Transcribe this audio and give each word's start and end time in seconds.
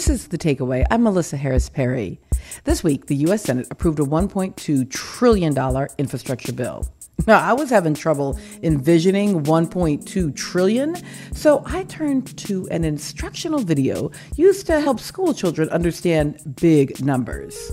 This 0.00 0.08
is 0.08 0.28
The 0.28 0.38
Takeaway. 0.38 0.86
I'm 0.90 1.02
Melissa 1.02 1.36
Harris 1.36 1.68
Perry. 1.68 2.18
This 2.64 2.82
week, 2.82 3.04
the 3.04 3.16
U.S. 3.16 3.42
Senate 3.42 3.66
approved 3.70 3.98
a 3.98 4.02
$1.2 4.02 4.90
trillion 4.90 5.54
infrastructure 5.98 6.54
bill. 6.54 6.88
Now, 7.26 7.38
I 7.38 7.52
was 7.52 7.68
having 7.68 7.92
trouble 7.92 8.38
envisioning 8.62 9.42
1.2 9.44 10.34
trillion, 10.34 10.96
so 11.34 11.62
I 11.66 11.84
turned 11.84 12.34
to 12.38 12.66
an 12.70 12.82
instructional 12.82 13.58
video 13.58 14.10
used 14.36 14.66
to 14.68 14.80
help 14.80 15.00
school 15.00 15.34
children 15.34 15.68
understand 15.68 16.56
big 16.58 17.04
numbers. 17.04 17.70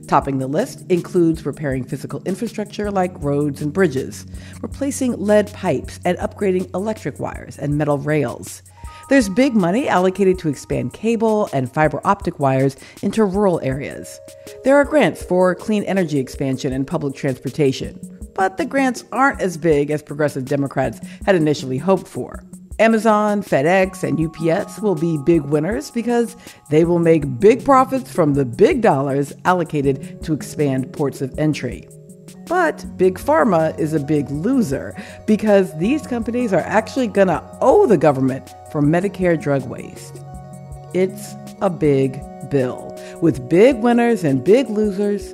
Topping 0.07 0.37
the 0.37 0.47
list 0.47 0.85
includes 0.89 1.45
repairing 1.45 1.83
physical 1.83 2.21
infrastructure 2.25 2.91
like 2.91 3.11
roads 3.23 3.61
and 3.61 3.73
bridges, 3.73 4.25
replacing 4.61 5.19
lead 5.19 5.51
pipes, 5.53 5.99
and 6.05 6.17
upgrading 6.19 6.73
electric 6.75 7.19
wires 7.19 7.57
and 7.57 7.77
metal 7.77 7.97
rails. 7.97 8.61
There's 9.09 9.29
big 9.29 9.55
money 9.55 9.87
allocated 9.87 10.39
to 10.39 10.49
expand 10.49 10.93
cable 10.93 11.49
and 11.53 11.71
fiber 11.71 12.01
optic 12.03 12.39
wires 12.39 12.75
into 13.01 13.23
rural 13.23 13.59
areas. 13.61 14.19
There 14.63 14.75
are 14.75 14.83
grants 14.83 15.23
for 15.23 15.55
clean 15.55 15.83
energy 15.83 16.19
expansion 16.19 16.73
and 16.73 16.85
public 16.87 17.15
transportation, 17.15 17.99
but 18.33 18.57
the 18.57 18.65
grants 18.65 19.03
aren't 19.11 19.41
as 19.41 19.57
big 19.57 19.91
as 19.91 20.01
progressive 20.01 20.45
Democrats 20.45 20.99
had 21.25 21.35
initially 21.35 21.77
hoped 21.77 22.07
for. 22.07 22.43
Amazon, 22.79 23.41
FedEx, 23.41 24.03
and 24.03 24.19
UPS 24.19 24.79
will 24.79 24.95
be 24.95 25.17
big 25.25 25.43
winners 25.43 25.91
because 25.91 26.35
they 26.69 26.83
will 26.83 26.99
make 26.99 27.39
big 27.39 27.63
profits 27.63 28.11
from 28.11 28.33
the 28.33 28.43
big 28.43 28.81
dollars 28.81 29.31
allocated 29.45 30.21
to 30.23 30.33
expand 30.33 30.91
ports 30.91 31.21
of 31.21 31.37
entry. 31.39 31.87
But 32.47 32.85
Big 32.97 33.17
Pharma 33.17 33.77
is 33.79 33.93
a 33.93 33.99
big 33.99 34.29
loser 34.29 34.95
because 35.25 35.75
these 35.79 36.05
companies 36.05 36.53
are 36.53 36.59
actually 36.59 37.07
going 37.07 37.29
to 37.29 37.43
owe 37.61 37.87
the 37.87 37.97
government 37.97 38.49
for 38.71 38.81
Medicare 38.81 39.41
drug 39.41 39.67
waste. 39.67 40.21
It's 40.93 41.33
a 41.61 41.69
big 41.69 42.19
bill 42.49 42.93
with 43.21 43.49
big 43.49 43.77
winners 43.77 44.23
and 44.23 44.43
big 44.43 44.69
losers. 44.69 45.33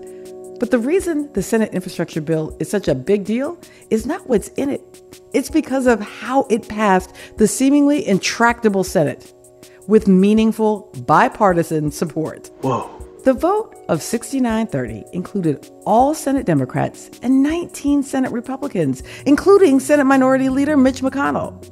But 0.62 0.70
the 0.70 0.78
reason 0.78 1.28
the 1.34 1.42
Senate 1.42 1.74
infrastructure 1.74 2.22
bill 2.22 2.56
is 2.60 2.70
such 2.70 2.88
a 2.88 2.94
big 2.94 3.26
deal 3.26 3.58
is 3.90 4.06
not 4.06 4.30
what's 4.30 4.50
in 4.50 4.70
it 4.70 5.02
it's 5.34 5.50
because 5.50 5.88
of 5.88 6.00
how 6.00 6.46
it 6.52 6.70
passed 6.70 7.16
the 7.38 7.48
seemingly 7.48 8.08
intractable 8.08 8.84
Senate 8.84 9.34
with 9.88 10.08
meaningful 10.08 10.92
bipartisan 11.08 11.90
support. 11.90 12.52
Whoa. 12.62 12.88
The 13.24 13.34
vote 13.34 13.76
of 13.90 14.04
6930 14.04 15.04
included 15.14 15.68
all 15.88 16.14
Senate 16.14 16.46
Democrats 16.46 17.10
and 17.24 17.42
19 17.42 18.04
Senate 18.04 18.32
Republicans, 18.32 19.02
including 19.26 19.80
Senate 19.80 20.06
Minority 20.06 20.50
Leader 20.50 20.78
Mitch 20.78 21.02
McConnell. 21.02 21.68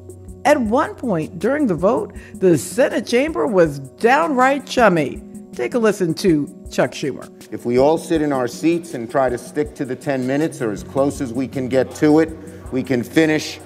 At 0.46 0.60
one 0.60 0.96
point 0.96 1.38
during 1.38 1.68
the 1.68 1.76
vote, 1.76 2.16
the 2.34 2.58
Senate 2.58 3.06
chamber 3.06 3.46
was 3.46 3.78
downright 3.78 4.66
chummy. 4.66 5.22
Take 5.54 5.76
a 5.76 5.80
listen 5.80 6.16
to 6.16 6.48
Chuck 6.72 6.92
Schumer. 6.92 7.39
If 7.52 7.66
we 7.66 7.80
all 7.80 7.98
sit 7.98 8.22
in 8.22 8.32
our 8.32 8.48
seats 8.48 8.94
and 8.94 9.10
try 9.10 9.28
to 9.28 9.38
stick 9.38 9.74
to 9.76 9.86
the 9.86 9.96
10 9.96 10.28
minutes 10.28 10.62
or 10.62 10.72
as 10.72 10.84
close 10.84 11.20
as 11.20 11.34
we 11.34 11.48
can 11.48 11.68
get 11.68 11.96
to 11.96 12.20
it, 12.20 12.30
we 12.72 12.84
can 12.84 13.02
finish 13.02 13.60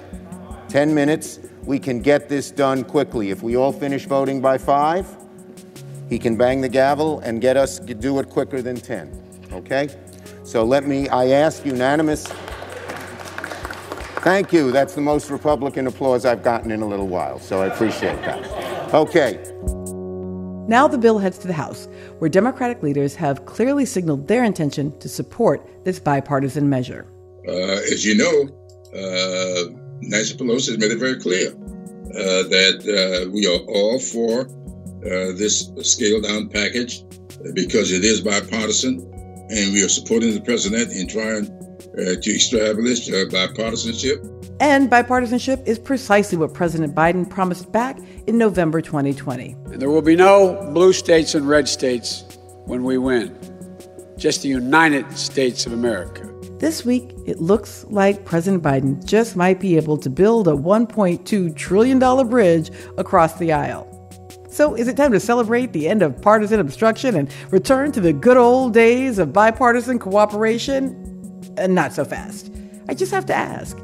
10 0.68 0.94
minutes. 0.94 1.38
We 1.64 1.78
can 1.78 2.00
get 2.00 2.30
this 2.30 2.50
done 2.50 2.84
quickly. 2.84 3.30
If 3.30 3.42
we 3.42 3.56
all 3.56 3.72
finish 3.72 4.06
voting 4.06 4.40
by 4.40 4.56
5, 4.56 5.06
he 6.08 6.18
can 6.18 6.34
bang 6.34 6.62
the 6.62 6.68
gavel 6.68 7.20
and 7.20 7.42
get 7.42 7.58
us 7.58 7.78
to 7.78 7.94
do 7.94 8.18
it 8.20 8.30
quicker 8.30 8.62
than 8.62 8.76
10. 8.76 9.50
Okay? 9.52 9.88
So 10.44 10.64
let 10.64 10.86
me, 10.86 11.06
I 11.08 11.28
ask 11.28 11.66
unanimous. 11.66 12.26
Thank 14.24 14.50
you. 14.50 14.72
That's 14.72 14.94
the 14.94 15.02
most 15.02 15.28
Republican 15.28 15.86
applause 15.86 16.24
I've 16.24 16.42
gotten 16.42 16.70
in 16.70 16.80
a 16.80 16.86
little 16.86 17.08
while, 17.08 17.38
so 17.38 17.60
I 17.60 17.66
appreciate 17.66 18.16
that. 18.22 18.94
Okay. 18.94 19.38
Now 20.66 20.88
the 20.88 20.96
bill 20.96 21.18
heads 21.18 21.36
to 21.38 21.46
the 21.46 21.52
House, 21.52 21.88
where 22.24 22.30
Democratic 22.30 22.82
leaders 22.82 23.14
have 23.14 23.44
clearly 23.44 23.84
signaled 23.84 24.26
their 24.26 24.44
intention 24.44 24.98
to 24.98 25.10
support 25.10 25.84
this 25.84 25.98
bipartisan 25.98 26.66
measure. 26.66 27.06
Uh, 27.46 27.92
as 27.92 28.02
you 28.02 28.14
know, 28.14 28.48
uh, 28.98 29.64
Nancy 30.00 30.34
Pelosi 30.34 30.68
has 30.68 30.78
made 30.78 30.90
it 30.90 30.98
very 30.98 31.20
clear 31.20 31.48
uh, 31.48 32.48
that 32.48 32.80
uh, 32.88 33.30
we 33.30 33.46
are 33.46 33.60
all 33.68 34.00
for 34.00 34.46
uh, 35.04 35.36
this 35.36 35.70
scaled 35.82 36.24
down 36.24 36.48
package 36.48 37.04
because 37.52 37.92
it 37.92 38.02
is 38.02 38.22
bipartisan, 38.22 39.04
and 39.50 39.72
we 39.72 39.82
are 39.82 39.88
supporting 39.88 40.34
the 40.34 40.40
president 40.40 40.92
in 40.92 41.06
trying 41.06 41.46
uh, 41.98 42.20
to 42.20 42.30
establish 42.30 43.08
uh, 43.08 43.24
bipartisanship. 43.26 44.30
And 44.60 44.90
bipartisanship 44.90 45.66
is 45.66 45.78
precisely 45.78 46.38
what 46.38 46.54
President 46.54 46.94
Biden 46.94 47.28
promised 47.28 47.70
back 47.72 47.98
in 48.26 48.38
November 48.38 48.80
2020. 48.80 49.56
There 49.66 49.90
will 49.90 50.02
be 50.02 50.16
no 50.16 50.70
blue 50.72 50.92
states 50.92 51.34
and 51.34 51.48
red 51.48 51.68
states 51.68 52.24
when 52.64 52.84
we 52.84 52.98
win, 52.98 53.36
just 54.16 54.42
the 54.42 54.48
United 54.48 55.10
States 55.18 55.66
of 55.66 55.72
America. 55.72 56.30
This 56.58 56.84
week, 56.84 57.12
it 57.26 57.40
looks 57.40 57.84
like 57.90 58.24
President 58.24 58.62
Biden 58.62 59.04
just 59.04 59.36
might 59.36 59.60
be 59.60 59.76
able 59.76 59.98
to 59.98 60.08
build 60.08 60.48
a 60.48 60.52
$1.2 60.52 61.54
trillion 61.56 62.28
bridge 62.28 62.70
across 62.96 63.38
the 63.38 63.52
aisle. 63.52 63.93
So, 64.54 64.76
is 64.76 64.86
it 64.86 64.96
time 64.96 65.10
to 65.10 65.18
celebrate 65.18 65.72
the 65.72 65.88
end 65.88 66.00
of 66.00 66.22
partisan 66.22 66.60
obstruction 66.60 67.16
and 67.16 67.28
return 67.50 67.90
to 67.90 68.00
the 68.00 68.12
good 68.12 68.36
old 68.36 68.72
days 68.72 69.18
of 69.18 69.32
bipartisan 69.32 69.98
cooperation? 69.98 71.50
Uh, 71.58 71.66
not 71.66 71.92
so 71.92 72.04
fast. 72.04 72.52
I 72.88 72.94
just 72.94 73.10
have 73.10 73.26
to 73.26 73.34
ask 73.34 73.76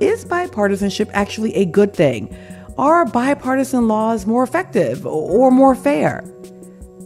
is 0.00 0.24
bipartisanship 0.24 1.08
actually 1.12 1.54
a 1.54 1.64
good 1.64 1.94
thing? 1.94 2.36
Are 2.78 3.06
bipartisan 3.06 3.86
laws 3.86 4.26
more 4.26 4.42
effective 4.42 5.06
or 5.06 5.52
more 5.52 5.76
fair? 5.76 6.24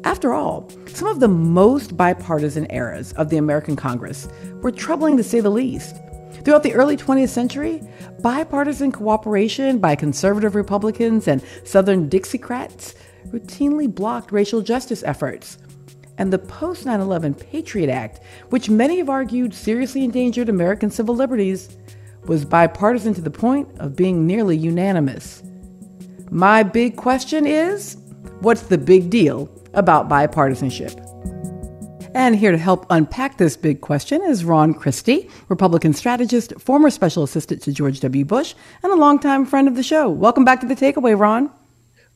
After 0.04 0.32
all, 0.32 0.66
some 0.86 1.06
of 1.06 1.20
the 1.20 1.28
most 1.28 1.94
bipartisan 1.94 2.66
eras 2.70 3.12
of 3.14 3.28
the 3.28 3.36
American 3.36 3.76
Congress 3.76 4.26
were 4.62 4.72
troubling 4.72 5.18
to 5.18 5.22
say 5.22 5.40
the 5.40 5.50
least. 5.50 5.96
Throughout 6.44 6.62
the 6.62 6.74
early 6.74 6.96
20th 6.96 7.28
century, 7.28 7.82
bipartisan 8.20 8.90
cooperation 8.90 9.78
by 9.78 9.96
conservative 9.96 10.54
Republicans 10.54 11.28
and 11.28 11.44
Southern 11.64 12.08
Dixiecrats 12.08 12.94
routinely 13.32 13.92
blocked 13.92 14.30
racial 14.30 14.60
justice 14.60 15.02
efforts. 15.02 15.58
And 16.18 16.32
the 16.32 16.38
post 16.38 16.86
9 16.86 17.00
11 17.00 17.34
Patriot 17.34 17.90
Act, 17.90 18.20
which 18.50 18.68
many 18.68 18.98
have 18.98 19.08
argued 19.08 19.54
seriously 19.54 20.04
endangered 20.04 20.48
American 20.48 20.90
civil 20.90 21.16
liberties, 21.16 21.76
was 22.26 22.44
bipartisan 22.44 23.14
to 23.14 23.20
the 23.20 23.30
point 23.30 23.68
of 23.78 23.96
being 23.96 24.26
nearly 24.26 24.56
unanimous. 24.56 25.42
My 26.30 26.62
big 26.62 26.96
question 26.96 27.46
is 27.46 27.96
what's 28.40 28.62
the 28.62 28.78
big 28.78 29.10
deal 29.10 29.50
about 29.74 30.08
bipartisanship. 30.08 31.08
And 32.14 32.36
here 32.36 32.52
to 32.52 32.58
help 32.58 32.84
unpack 32.90 33.38
this 33.38 33.56
big 33.56 33.80
question 33.80 34.22
is 34.22 34.44
Ron 34.44 34.74
Christie, 34.74 35.30
Republican 35.48 35.94
strategist, 35.94 36.52
former 36.60 36.90
special 36.90 37.22
assistant 37.22 37.62
to 37.62 37.72
George 37.72 38.00
W. 38.00 38.24
Bush, 38.26 38.54
and 38.82 38.92
a 38.92 38.96
longtime 38.96 39.46
friend 39.46 39.66
of 39.66 39.76
the 39.76 39.82
show. 39.82 40.10
Welcome 40.10 40.44
back 40.44 40.60
to 40.60 40.66
the 40.66 40.76
takeaway, 40.76 41.18
Ron. 41.18 41.50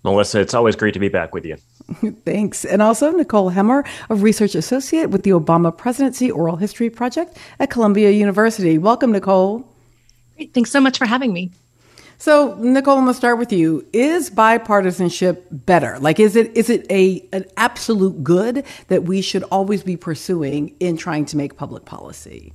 Melissa, 0.06 0.40
it's 0.40 0.54
always 0.54 0.76
great 0.76 0.94
to 0.94 1.00
be 1.00 1.08
back 1.08 1.34
with 1.34 1.44
you. 1.44 1.56
Thanks. 2.24 2.64
And 2.64 2.80
also 2.80 3.10
Nicole 3.10 3.50
Hemmer, 3.50 3.84
a 4.08 4.14
research 4.14 4.54
associate 4.54 5.10
with 5.10 5.24
the 5.24 5.30
Obama 5.30 5.76
Presidency 5.76 6.30
Oral 6.30 6.56
History 6.56 6.88
Project 6.88 7.36
at 7.58 7.70
Columbia 7.70 8.10
University. 8.10 8.78
Welcome, 8.78 9.10
Nicole. 9.10 9.68
Great. 10.36 10.54
Thanks 10.54 10.70
so 10.70 10.80
much 10.80 10.96
for 10.96 11.06
having 11.06 11.32
me. 11.32 11.50
So, 12.18 12.54
Nicole, 12.60 12.96
I'm 12.96 13.04
gonna 13.04 13.14
start 13.14 13.38
with 13.38 13.52
you. 13.52 13.84
Is 13.92 14.30
bipartisanship 14.30 15.42
better? 15.50 15.98
Like, 15.98 16.18
is 16.18 16.34
it 16.34 16.56
is 16.56 16.70
it 16.70 16.90
a 16.90 17.26
an 17.32 17.44
absolute 17.56 18.22
good 18.24 18.64
that 18.88 19.02
we 19.02 19.20
should 19.20 19.42
always 19.44 19.82
be 19.82 19.96
pursuing 19.96 20.74
in 20.80 20.96
trying 20.96 21.26
to 21.26 21.36
make 21.36 21.56
public 21.56 21.84
policy? 21.84 22.52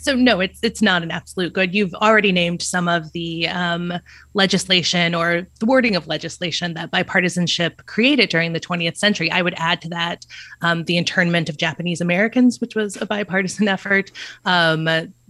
So 0.00 0.14
no, 0.14 0.40
it's 0.40 0.58
it's 0.62 0.82
not 0.82 1.02
an 1.02 1.10
absolute 1.10 1.52
good. 1.52 1.74
You've 1.74 1.94
already 1.94 2.32
named 2.32 2.62
some 2.62 2.88
of 2.88 3.12
the 3.12 3.48
um, 3.48 3.92
legislation 4.34 5.14
or 5.14 5.46
the 5.60 5.66
wording 5.66 5.96
of 5.96 6.06
legislation 6.06 6.74
that 6.74 6.90
bipartisanship 6.90 7.86
created 7.86 8.28
during 8.28 8.52
the 8.52 8.60
20th 8.60 8.96
century. 8.96 9.30
I 9.30 9.42
would 9.42 9.54
add 9.56 9.80
to 9.82 9.88
that 9.90 10.24
um, 10.60 10.84
the 10.84 10.96
internment 10.96 11.48
of 11.48 11.56
Japanese 11.56 12.00
Americans, 12.00 12.60
which 12.60 12.74
was 12.74 13.00
a 13.00 13.06
bipartisan 13.06 13.68
effort. 13.76 14.10
Um, 14.44 14.88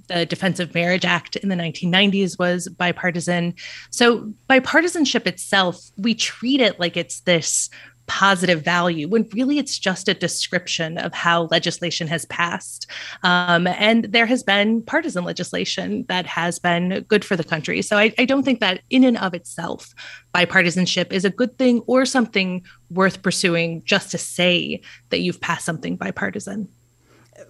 the 0.09 0.27
Defense 0.27 0.61
of 0.61 0.75
Marriage 0.75 1.05
Act 1.05 1.37
in 1.37 1.49
the 1.49 1.55
1990s 1.55 2.39
was 2.39 2.69
bipartisan. 2.69 3.55
So, 3.91 4.33
bipartisanship 4.49 5.27
itself, 5.27 5.81
we 5.97 6.15
treat 6.15 6.61
it 6.61 6.79
like 6.79 6.97
it's 6.97 7.21
this 7.21 7.71
positive 8.07 8.63
value 8.63 9.09
when 9.09 9.29
really 9.33 9.59
it's 9.59 9.79
just 9.79 10.09
a 10.09 10.15
description 10.15 10.99
of 10.99 11.13
how 11.15 11.45
legislation 11.51 12.07
has 12.09 12.25
passed. 12.27 12.91
Um, 13.23 13.67
and 13.67 14.05
there 14.05 14.27
has 14.27 14.43
been 14.43 14.83
partisan 14.83 15.25
legislation 15.25 16.05
that 16.09 16.27
has 16.27 16.59
been 16.59 17.05
good 17.09 17.25
for 17.25 17.37
the 17.37 17.45
country. 17.45 17.83
So 17.83 17.97
I, 17.99 18.13
I 18.19 18.25
don't 18.25 18.43
think 18.43 18.61
that 18.61 18.83
in 18.91 19.05
and 19.05 19.19
of 19.19 19.35
itself, 19.35 19.95
bipartisanship 20.35 21.13
is 21.13 21.25
a 21.25 21.31
good 21.31 21.57
thing 21.59 21.81
or 21.87 22.05
something 22.05 22.65
worth 22.91 23.23
pursuing 23.23 23.83
just 23.85 24.11
to 24.11 24.19
say 24.19 24.83
that 25.11 25.21
you've 25.21 25.41
passed 25.41 25.65
something 25.65 25.97
bipartisan. 25.97 26.69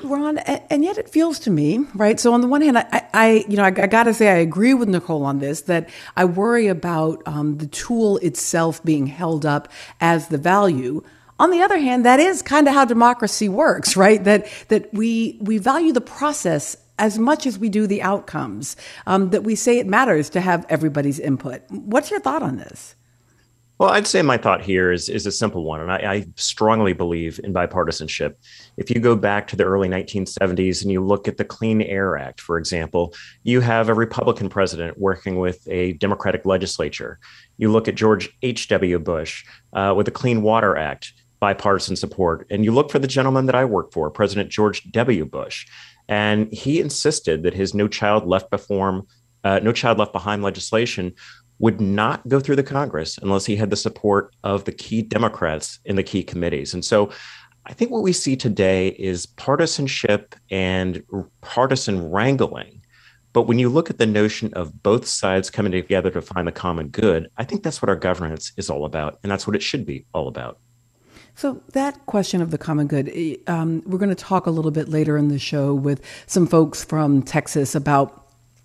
Ron, 0.02 0.38
and 0.38 0.84
yet 0.84 0.98
it 0.98 1.08
feels 1.08 1.38
to 1.40 1.50
me, 1.50 1.86
right? 1.94 2.18
So 2.18 2.32
on 2.32 2.40
the 2.40 2.48
one 2.48 2.62
hand, 2.62 2.78
I, 2.78 3.06
I 3.12 3.44
you 3.48 3.56
know, 3.56 3.64
I, 3.64 3.68
I 3.68 3.86
got 3.86 4.04
to 4.04 4.14
say 4.14 4.28
I 4.28 4.36
agree 4.36 4.74
with 4.74 4.88
Nicole 4.88 5.24
on 5.24 5.38
this 5.38 5.62
that 5.62 5.88
I 6.16 6.24
worry 6.24 6.68
about 6.68 7.22
um, 7.26 7.58
the 7.58 7.66
tool 7.66 8.18
itself 8.18 8.82
being 8.84 9.06
held 9.06 9.46
up 9.46 9.68
as 10.00 10.28
the 10.28 10.38
value. 10.38 11.02
On 11.38 11.50
the 11.50 11.62
other 11.62 11.78
hand, 11.78 12.04
that 12.04 12.20
is 12.20 12.42
kind 12.42 12.68
of 12.68 12.74
how 12.74 12.84
democracy 12.84 13.48
works, 13.48 13.96
right? 13.96 14.22
That 14.24 14.46
that 14.68 14.92
we 14.92 15.38
we 15.40 15.58
value 15.58 15.92
the 15.92 16.00
process 16.00 16.76
as 16.98 17.18
much 17.18 17.46
as 17.46 17.58
we 17.58 17.68
do 17.68 17.86
the 17.86 18.02
outcomes. 18.02 18.76
Um, 19.06 19.30
that 19.30 19.44
we 19.44 19.54
say 19.54 19.78
it 19.78 19.86
matters 19.86 20.30
to 20.30 20.40
have 20.40 20.66
everybody's 20.68 21.18
input. 21.18 21.62
What's 21.70 22.10
your 22.10 22.20
thought 22.20 22.42
on 22.42 22.56
this? 22.56 22.94
Well, 23.78 23.90
I'd 23.90 24.06
say 24.06 24.22
my 24.22 24.36
thought 24.36 24.62
here 24.62 24.92
is, 24.92 25.08
is 25.08 25.26
a 25.26 25.32
simple 25.32 25.64
one, 25.64 25.80
and 25.80 25.90
I, 25.90 25.96
I, 25.96 26.26
strongly 26.36 26.92
believe 26.92 27.40
in 27.42 27.52
bipartisanship. 27.52 28.34
If 28.76 28.90
you 28.90 29.00
go 29.00 29.16
back 29.16 29.48
to 29.48 29.56
the 29.56 29.64
early 29.64 29.88
1970s 29.88 30.82
and 30.82 30.92
you 30.92 31.04
look 31.04 31.26
at 31.26 31.36
the 31.36 31.44
Clean 31.44 31.82
Air 31.82 32.16
Act, 32.16 32.40
for 32.40 32.58
example, 32.58 33.12
you 33.42 33.60
have 33.60 33.88
a 33.88 33.94
Republican 33.94 34.48
president 34.48 34.98
working 34.98 35.38
with 35.38 35.66
a 35.68 35.94
Democratic 35.94 36.46
legislature. 36.46 37.18
You 37.56 37.72
look 37.72 37.88
at 37.88 37.96
George 37.96 38.30
H.W. 38.42 39.00
Bush 39.00 39.44
uh, 39.72 39.94
with 39.96 40.06
the 40.06 40.12
Clean 40.12 40.42
Water 40.42 40.76
Act, 40.76 41.12
bipartisan 41.40 41.96
support. 41.96 42.46
And 42.50 42.64
you 42.64 42.70
look 42.70 42.90
for 42.90 43.00
the 43.00 43.08
gentleman 43.08 43.46
that 43.46 43.56
I 43.56 43.64
work 43.64 43.92
for, 43.92 44.10
President 44.10 44.48
George 44.48 44.88
W. 44.92 45.24
Bush. 45.24 45.66
And 46.08 46.52
he 46.52 46.78
insisted 46.78 47.42
that 47.42 47.54
his 47.54 47.74
No 47.74 47.88
Child 47.88 48.28
Left 48.28 48.48
Before, 48.48 49.02
uh, 49.42 49.58
No 49.60 49.72
Child 49.72 49.98
Left 49.98 50.12
Behind 50.12 50.42
legislation 50.42 51.14
would 51.62 51.80
not 51.80 52.26
go 52.28 52.40
through 52.40 52.56
the 52.56 52.62
Congress 52.62 53.18
unless 53.22 53.46
he 53.46 53.56
had 53.56 53.70
the 53.70 53.76
support 53.76 54.34
of 54.42 54.64
the 54.64 54.72
key 54.72 55.00
Democrats 55.00 55.78
in 55.84 55.94
the 55.94 56.02
key 56.02 56.22
committees. 56.22 56.74
And 56.74 56.84
so 56.84 57.10
I 57.66 57.72
think 57.72 57.92
what 57.92 58.02
we 58.02 58.12
see 58.12 58.34
today 58.34 58.88
is 58.88 59.26
partisanship 59.26 60.34
and 60.50 61.04
partisan 61.40 62.10
wrangling. 62.10 62.82
But 63.32 63.42
when 63.42 63.60
you 63.60 63.68
look 63.68 63.88
at 63.88 63.98
the 63.98 64.06
notion 64.06 64.52
of 64.54 64.82
both 64.82 65.06
sides 65.06 65.50
coming 65.50 65.70
together 65.70 66.10
to 66.10 66.20
find 66.20 66.48
the 66.48 66.52
common 66.52 66.88
good, 66.88 67.30
I 67.38 67.44
think 67.44 67.62
that's 67.62 67.80
what 67.80 67.88
our 67.88 67.96
governance 67.96 68.52
is 68.56 68.68
all 68.68 68.84
about. 68.84 69.20
And 69.22 69.30
that's 69.30 69.46
what 69.46 69.54
it 69.54 69.62
should 69.62 69.86
be 69.86 70.04
all 70.12 70.26
about. 70.26 70.58
So, 71.34 71.62
that 71.72 72.04
question 72.04 72.42
of 72.42 72.50
the 72.50 72.58
common 72.58 72.88
good, 72.88 73.10
eh, 73.14 73.36
um, 73.46 73.82
we're 73.86 73.96
going 73.96 74.10
to 74.10 74.14
talk 74.14 74.44
a 74.44 74.50
little 74.50 74.70
bit 74.70 74.90
later 74.90 75.16
in 75.16 75.28
the 75.28 75.38
show 75.38 75.72
with 75.72 76.04
some 76.26 76.46
folks 76.46 76.84
from 76.84 77.22
Texas 77.22 77.74
about 77.74 78.21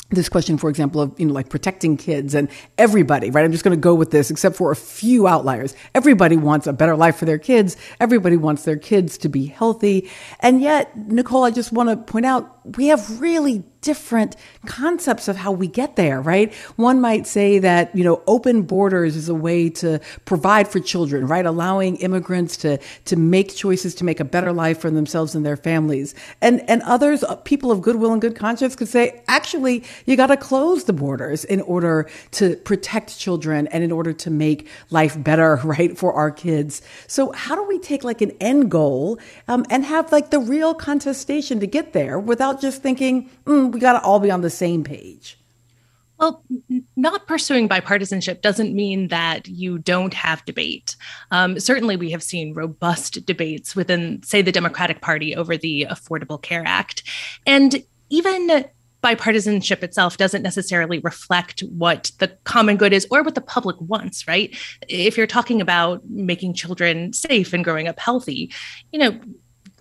this 0.09 0.30
question, 0.30 0.57
for 0.57 0.69
example, 0.69 1.01
of, 1.01 1.19
you 1.19 1.25
know, 1.25 1.33
like 1.33 1.50
protecting 1.50 1.98
kids 1.98 2.33
and 2.33 2.50
everybody, 2.77 3.30
right? 3.30 3.44
I'm 3.44 3.51
just 3.51 3.63
going 3.63 3.75
to 3.75 3.81
go 3.81 3.94
with 3.94 4.12
this, 4.12 4.31
except 4.31 4.56
for 4.56 4.71
a 4.71 4.75
few 4.75 5.27
outliers. 5.27 5.75
Everybody 5.94 6.38
wants 6.38 6.65
a 6.65 6.74
better 6.74 6.95
life 6.95 7.18
for 7.18 7.25
their 7.25 7.38
kids. 7.38 7.75
Everybody 8.00 8.38
wants 8.38 8.63
their 8.63 8.77
kids 8.77 9.18
to 9.19 9.30
be 9.30 9.48
healthy. 9.48 10.09
And 10.39 10.62
yet, 10.62 10.95
Nicole, 10.98 11.44
I 11.44 11.51
just 11.51 11.74
want 11.74 11.89
to 11.89 11.98
point 11.98 12.25
out 12.25 12.56
we 12.75 12.88
have 12.88 13.22
really 13.22 13.64
different 13.81 14.36
concepts 14.66 15.30
of 15.30 15.38
how 15.38 15.50
we 15.52 15.66
get 15.66 15.96
there, 15.96 16.19
right? 16.19 16.54
One 16.75 17.00
might 17.00 17.25
say 17.25 17.60
that, 17.60 17.96
you 17.96 18.04
know, 18.04 18.22
open 18.28 18.64
borders 18.64 19.16
is 19.16 19.30
a 19.30 19.36
way 19.36 19.69
to 19.69 20.02
provide 20.25 20.68
for 20.68 20.81
children, 20.81 21.25
right? 21.25 21.46
Allowing 21.46 21.96
immigrants 21.98 22.58
to, 22.58 22.80
to 23.06 23.16
make 23.16 23.56
choices 23.56 23.96
to 23.96 24.04
make 24.04 24.19
a 24.19 24.25
better 24.25 24.52
life 24.52 24.80
for 24.80 24.90
themselves 24.90 25.36
and 25.36 25.46
their 25.46 25.56
families. 25.56 26.16
And, 26.42 26.69
and 26.69 26.81
others, 26.81 27.24
uh, 27.24 27.36
people 27.38 27.72
of 27.72 27.81
goodwill 27.81 28.12
and 28.12 28.22
good 28.22 28.36
conscience 28.36 28.75
could 28.75 28.90
say, 28.90 29.22
actually, 29.30 29.86
you 30.06 30.18
got 30.18 30.28
to 30.28 30.38
close 30.38 30.84
the 30.84 30.92
borders 30.94 31.46
in 31.46 31.62
order 31.62 32.10
to 32.31 32.58
protect 32.58 33.18
children 33.18 33.68
and 33.68 33.86
in 33.86 33.92
order 33.94 34.12
to 34.12 34.30
make 34.30 34.68
life 34.90 35.22
better, 35.24 35.56
right, 35.64 35.98
for 35.98 36.12
our 36.12 36.31
kids. 36.31 36.81
So 37.08 37.31
how 37.31 37.56
do 37.56 37.64
we 37.64 37.80
take 37.80 38.04
like 38.04 38.22
an 38.22 38.31
end 38.42 38.69
goal 38.69 39.18
um, 39.48 39.66
and 39.69 39.86
have 39.86 40.12
like 40.12 40.31
the 40.31 40.40
real 40.40 40.74
contestation 40.74 41.62
to 41.62 41.68
get 41.68 41.94
there 41.94 42.19
without 42.19 42.56
just 42.62 42.81
thinking, 42.81 43.30
mm, 43.45 43.71
we 43.71 43.80
got 43.80 43.94
to 43.94 44.01
all 44.01 44.19
be 44.19 44.31
on 44.31 44.42
the 44.42 44.50
same 44.50 44.83
page? 44.83 45.38
Well, 46.19 46.44
not 46.95 47.27
pursuing 47.27 47.69
bipartisanship 47.69 48.42
doesn't 48.42 48.74
mean 48.74 49.09
that 49.09 49.48
you 49.48 49.77
don't 49.77 50.15
have 50.15 50.44
debate. 50.45 50.95
Um, 51.30 51.59
certainly, 51.59 51.95
we 51.95 52.09
have 52.09 52.24
seen 52.24 52.56
robust 52.56 53.24
debates 53.25 53.75
within, 53.75 54.24
say, 54.24 54.42
the 54.42 54.51
Democratic 54.51 55.01
Party 55.01 55.36
over 55.36 55.57
the 55.57 55.86
Affordable 55.89 56.42
Care 56.42 56.63
Act. 56.65 57.04
And 57.45 57.83
even 58.09 58.65
bipartisanship 59.04 59.83
itself 59.83 60.18
doesn't 60.18 60.42
necessarily 60.42 61.00
reflect 61.00 61.62
what 61.62 62.12
the 62.18 62.30
common 62.45 62.77
good 62.77 62.94
is 62.94 63.07
or 63.12 63.21
what 63.21 63.36
the 63.36 63.42
public 63.42 63.75
wants, 63.80 64.27
right? 64.27 64.56
If 64.89 65.18
you're 65.18 65.27
talking 65.27 65.62
about 65.62 66.01
making 66.09 66.56
children 66.56 67.13
safe 67.13 67.54
and 67.54 67.63
growing 67.63 67.88
up 67.88 68.00
healthy, 68.00 68.51
you 68.92 68.99
know, 68.99 69.19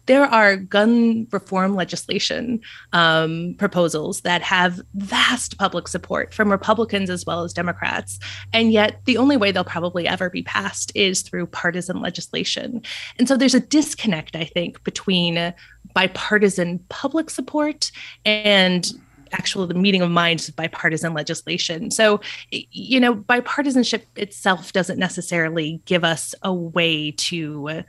there 0.06 0.24
are 0.24 0.56
gun 0.56 1.26
reform 1.30 1.74
legislation 1.74 2.60
um, 2.92 3.54
proposals 3.58 4.22
that 4.22 4.42
have 4.42 4.80
vast 4.94 5.58
public 5.58 5.88
support 5.88 6.32
from 6.32 6.50
Republicans 6.50 7.10
as 7.10 7.26
well 7.26 7.42
as 7.44 7.52
Democrats. 7.52 8.18
And 8.52 8.72
yet, 8.72 9.00
the 9.04 9.18
only 9.18 9.36
way 9.36 9.52
they'll 9.52 9.64
probably 9.64 10.06
ever 10.06 10.30
be 10.30 10.42
passed 10.42 10.92
is 10.94 11.22
through 11.22 11.46
partisan 11.46 12.00
legislation. 12.00 12.82
And 13.18 13.28
so 13.28 13.36
there's 13.36 13.54
a 13.54 13.60
disconnect, 13.60 14.36
I 14.36 14.44
think, 14.44 14.82
between 14.84 15.54
bipartisan 15.92 16.78
public 16.88 17.30
support 17.30 17.90
and 18.24 18.90
actual 19.32 19.66
the 19.66 19.74
meeting 19.74 20.02
of 20.02 20.10
minds 20.10 20.48
of 20.48 20.56
bipartisan 20.56 21.14
legislation. 21.14 21.90
So, 21.90 22.20
you 22.50 23.00
know, 23.00 23.14
bipartisanship 23.14 24.02
itself 24.16 24.72
doesn't 24.72 24.98
necessarily 24.98 25.80
give 25.84 26.04
us 26.04 26.34
a 26.42 26.52
way 26.52 27.10
to 27.12 27.84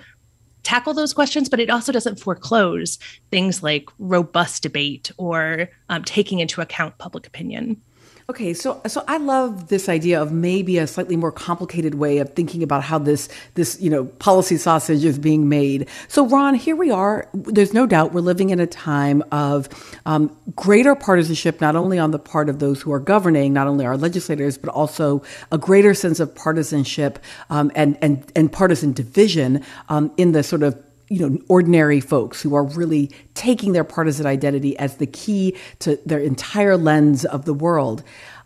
tackle 0.68 0.94
those 0.94 1.14
questions, 1.14 1.48
but 1.48 1.62
it 1.62 1.70
also 1.70 1.94
doesn't 1.94 2.20
foreclose 2.20 3.00
things 3.32 3.64
like 3.64 3.86
robust 4.00 4.62
debate 4.62 5.10
or 5.16 5.70
um, 5.88 6.04
taking 6.04 6.40
into 6.40 6.60
account 6.60 6.98
public 6.98 7.26
opinion. 7.26 7.82
Okay, 8.30 8.54
so 8.54 8.82
so 8.86 9.06
I 9.08 9.20
love 9.20 9.70
this 9.70 9.88
idea 9.88 10.22
of 10.22 10.34
maybe 10.34 10.80
a 10.80 10.86
slightly 10.86 11.16
more 11.16 11.32
complicated 11.32 11.96
way 11.96 12.18
of 12.18 12.34
thinking 12.34 12.62
about 12.62 12.84
how 12.84 13.00
this 13.00 13.30
this 13.54 13.80
you 13.80 13.90
know 13.90 14.04
policy 14.04 14.58
sausage 14.58 15.06
is 15.06 15.18
being 15.18 15.48
made. 15.48 15.88
So 16.10 16.28
Ron, 16.28 16.54
here 16.54 16.76
we 16.76 16.92
are. 16.92 17.30
There's 17.34 17.74
no 17.74 17.86
doubt 17.86 18.12
we're 18.12 18.20
living 18.20 18.50
in 18.50 18.60
a 18.60 18.68
time 18.68 19.24
of 19.32 19.70
um, 20.06 20.36
greater 20.58 20.94
partisanship, 20.94 21.62
not 21.62 21.78
only 21.78 22.00
on 22.00 22.12
the 22.12 22.20
part 22.20 22.50
of 22.50 22.60
those 22.60 22.82
who 22.82 22.92
are 22.92 23.00
governing, 23.00 23.54
not 23.54 23.68
only 23.68 23.86
our 23.86 23.96
legislators, 23.96 24.58
but 24.58 24.72
also 24.72 25.24
a 25.54 25.58
greater 25.58 25.94
sense 25.94 26.20
of 26.20 26.36
partisanship 26.36 27.20
um, 27.50 27.72
and 27.76 27.98
and 28.02 28.30
and 28.36 28.52
partisan 28.52 28.92
division 28.92 29.64
um, 29.88 30.12
in 30.18 30.34
the 30.34 30.44
sort 30.44 30.64
of 30.64 30.76
you 31.10 31.20
know, 31.20 31.40
ordinary 31.48 32.00
folks 32.00 32.42
who 32.42 32.56
are 32.56 32.64
really 32.64 33.10
taking 33.34 33.74
their 33.74 33.84
partisan 33.84 34.26
identity 34.26 34.78
as 34.78 34.98
the 34.98 35.08
key 35.08 35.56
to 35.80 35.98
their 36.06 36.20
entire 36.20 36.78
lens 36.78 37.26
of 37.26 37.46
the 37.46 37.54
world. 37.54 38.04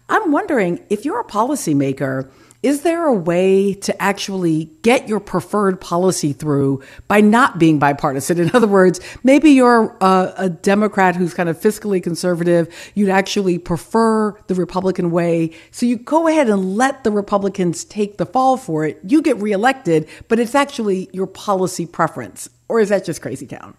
I'm 0.09 0.31
wondering 0.31 0.83
if 0.89 1.05
you're 1.05 1.19
a 1.19 1.25
policymaker 1.25 2.29
Is 2.63 2.81
there 2.83 3.07
a 3.07 3.13
way 3.13 3.73
to 3.73 4.01
actually 4.01 4.65
get 4.83 5.09
your 5.09 5.19
preferred 5.19 5.81
policy 5.81 6.31
through 6.31 6.83
by 7.07 7.19
not 7.19 7.57
being 7.57 7.79
bipartisan? 7.79 8.39
In 8.39 8.51
other 8.53 8.67
words, 8.67 8.99
maybe 9.23 9.49
you're 9.49 9.97
a, 9.99 10.33
a, 10.37 10.49
Democrat 10.49 11.15
who's 11.15 11.33
kind 11.33 11.49
of 11.49 11.59
fiscally 11.59 12.03
conservative. 12.03 12.71
You'd 12.93 13.09
actually 13.09 13.57
prefer 13.57 14.33
the 14.45 14.53
Republican 14.53 15.09
way. 15.09 15.51
So 15.71 15.87
you 15.87 15.97
go 15.97 16.27
ahead 16.27 16.49
and 16.49 16.75
let 16.75 17.03
the 17.03 17.09
Republicans 17.09 17.83
take 17.83 18.17
the 18.17 18.27
fall 18.27 18.57
for 18.57 18.85
it. 18.85 18.99
You 19.03 19.23
get 19.23 19.37
reelected, 19.37 20.07
but 20.27 20.39
it's 20.39 20.53
actually 20.53 21.09
your 21.13 21.27
policy 21.27 21.87
preference. 21.87 22.47
Or 22.69 22.79
is 22.79 22.89
that 22.89 23.05
just 23.05 23.23
crazy 23.23 23.47
town? 23.47 23.75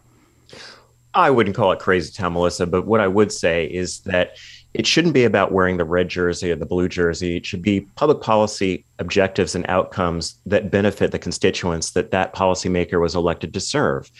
I 1.14 1.30
wouldn't 1.30 1.54
call 1.54 1.70
it 1.70 1.78
crazy 1.78 2.12
town, 2.12 2.32
Melissa, 2.32 2.66
but 2.66 2.86
what 2.86 3.00
I 3.00 3.06
would 3.06 3.30
say 3.30 3.66
is 3.66 4.00
that 4.00 4.38
it 4.74 4.86
shouldn't 4.86 5.14
be 5.14 5.24
about 5.24 5.52
wearing 5.52 5.76
the 5.76 5.84
red 5.84 6.08
jersey 6.08 6.50
or 6.50 6.56
the 6.56 6.66
blue 6.66 6.88
jersey. 6.88 7.36
It 7.36 7.46
should 7.46 7.62
be 7.62 7.82
public 7.96 8.20
policy 8.20 8.84
objectives 8.98 9.54
and 9.54 9.66
outcomes 9.68 10.36
that 10.46 10.70
benefit 10.70 11.10
the 11.10 11.18
constituents 11.18 11.90
that 11.90 12.10
that 12.10 12.34
policymaker 12.34 13.00
was 13.00 13.14
elected 13.14 13.52
to 13.54 13.60
serve. 13.60 14.10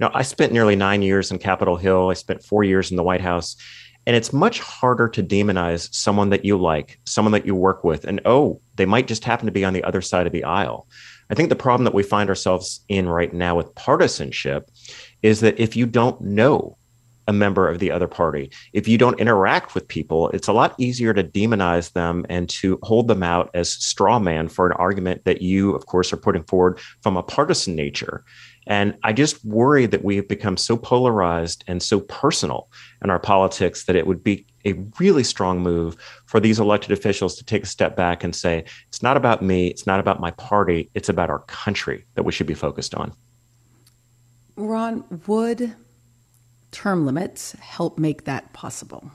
Now, 0.00 0.10
I 0.12 0.22
spent 0.22 0.52
nearly 0.52 0.76
nine 0.76 1.02
years 1.02 1.30
in 1.30 1.38
Capitol 1.38 1.76
Hill. 1.76 2.10
I 2.10 2.14
spent 2.14 2.44
four 2.44 2.64
years 2.64 2.90
in 2.90 2.96
the 2.96 3.02
White 3.02 3.20
House. 3.20 3.56
And 4.06 4.14
it's 4.14 4.34
much 4.34 4.60
harder 4.60 5.08
to 5.08 5.22
demonize 5.22 5.92
someone 5.94 6.28
that 6.30 6.44
you 6.44 6.58
like, 6.58 6.98
someone 7.06 7.32
that 7.32 7.46
you 7.46 7.54
work 7.54 7.84
with, 7.84 8.04
and 8.04 8.20
oh, 8.26 8.60
they 8.74 8.84
might 8.84 9.06
just 9.06 9.24
happen 9.24 9.46
to 9.46 9.52
be 9.52 9.64
on 9.64 9.72
the 9.72 9.84
other 9.84 10.02
side 10.02 10.26
of 10.26 10.32
the 10.34 10.44
aisle. 10.44 10.86
I 11.30 11.34
think 11.34 11.48
the 11.48 11.56
problem 11.56 11.84
that 11.84 11.94
we 11.94 12.02
find 12.02 12.28
ourselves 12.28 12.80
in 12.88 13.08
right 13.08 13.32
now 13.32 13.56
with 13.56 13.74
partisanship 13.74 14.70
is 15.22 15.40
that 15.40 15.58
if 15.58 15.74
you 15.74 15.86
don't 15.86 16.20
know 16.20 16.76
a 17.26 17.32
member 17.32 17.68
of 17.68 17.78
the 17.78 17.90
other 17.90 18.06
party. 18.06 18.50
If 18.72 18.86
you 18.88 18.98
don't 18.98 19.20
interact 19.20 19.74
with 19.74 19.88
people, 19.88 20.28
it's 20.30 20.48
a 20.48 20.52
lot 20.52 20.74
easier 20.78 21.14
to 21.14 21.24
demonize 21.24 21.92
them 21.92 22.26
and 22.28 22.48
to 22.50 22.78
hold 22.82 23.08
them 23.08 23.22
out 23.22 23.50
as 23.54 23.72
straw 23.72 24.18
man 24.18 24.48
for 24.48 24.66
an 24.66 24.72
argument 24.72 25.24
that 25.24 25.42
you, 25.42 25.74
of 25.74 25.86
course, 25.86 26.12
are 26.12 26.18
putting 26.18 26.44
forward 26.44 26.78
from 27.00 27.16
a 27.16 27.22
partisan 27.22 27.74
nature. 27.74 28.24
And 28.66 28.96
I 29.02 29.12
just 29.12 29.44
worry 29.44 29.86
that 29.86 30.04
we 30.04 30.16
have 30.16 30.28
become 30.28 30.56
so 30.56 30.76
polarized 30.76 31.64
and 31.66 31.82
so 31.82 32.00
personal 32.00 32.68
in 33.02 33.10
our 33.10 33.18
politics 33.18 33.84
that 33.84 33.96
it 33.96 34.06
would 34.06 34.24
be 34.24 34.46
a 34.64 34.72
really 34.98 35.24
strong 35.24 35.60
move 35.60 35.96
for 36.26 36.40
these 36.40 36.58
elected 36.58 36.90
officials 36.90 37.36
to 37.36 37.44
take 37.44 37.64
a 37.64 37.66
step 37.66 37.96
back 37.96 38.24
and 38.24 38.34
say, 38.34 38.64
it's 38.88 39.02
not 39.02 39.16
about 39.16 39.42
me, 39.42 39.68
it's 39.68 39.86
not 39.86 40.00
about 40.00 40.20
my 40.20 40.30
party, 40.32 40.90
it's 40.94 41.10
about 41.10 41.28
our 41.28 41.40
country 41.40 42.04
that 42.14 42.22
we 42.22 42.32
should 42.32 42.46
be 42.46 42.54
focused 42.54 42.94
on. 42.94 43.12
Ron, 44.56 45.04
would 45.26 45.74
term 46.74 47.06
limits 47.06 47.52
help 47.52 47.98
make 47.98 48.24
that 48.24 48.52
possible? 48.52 49.10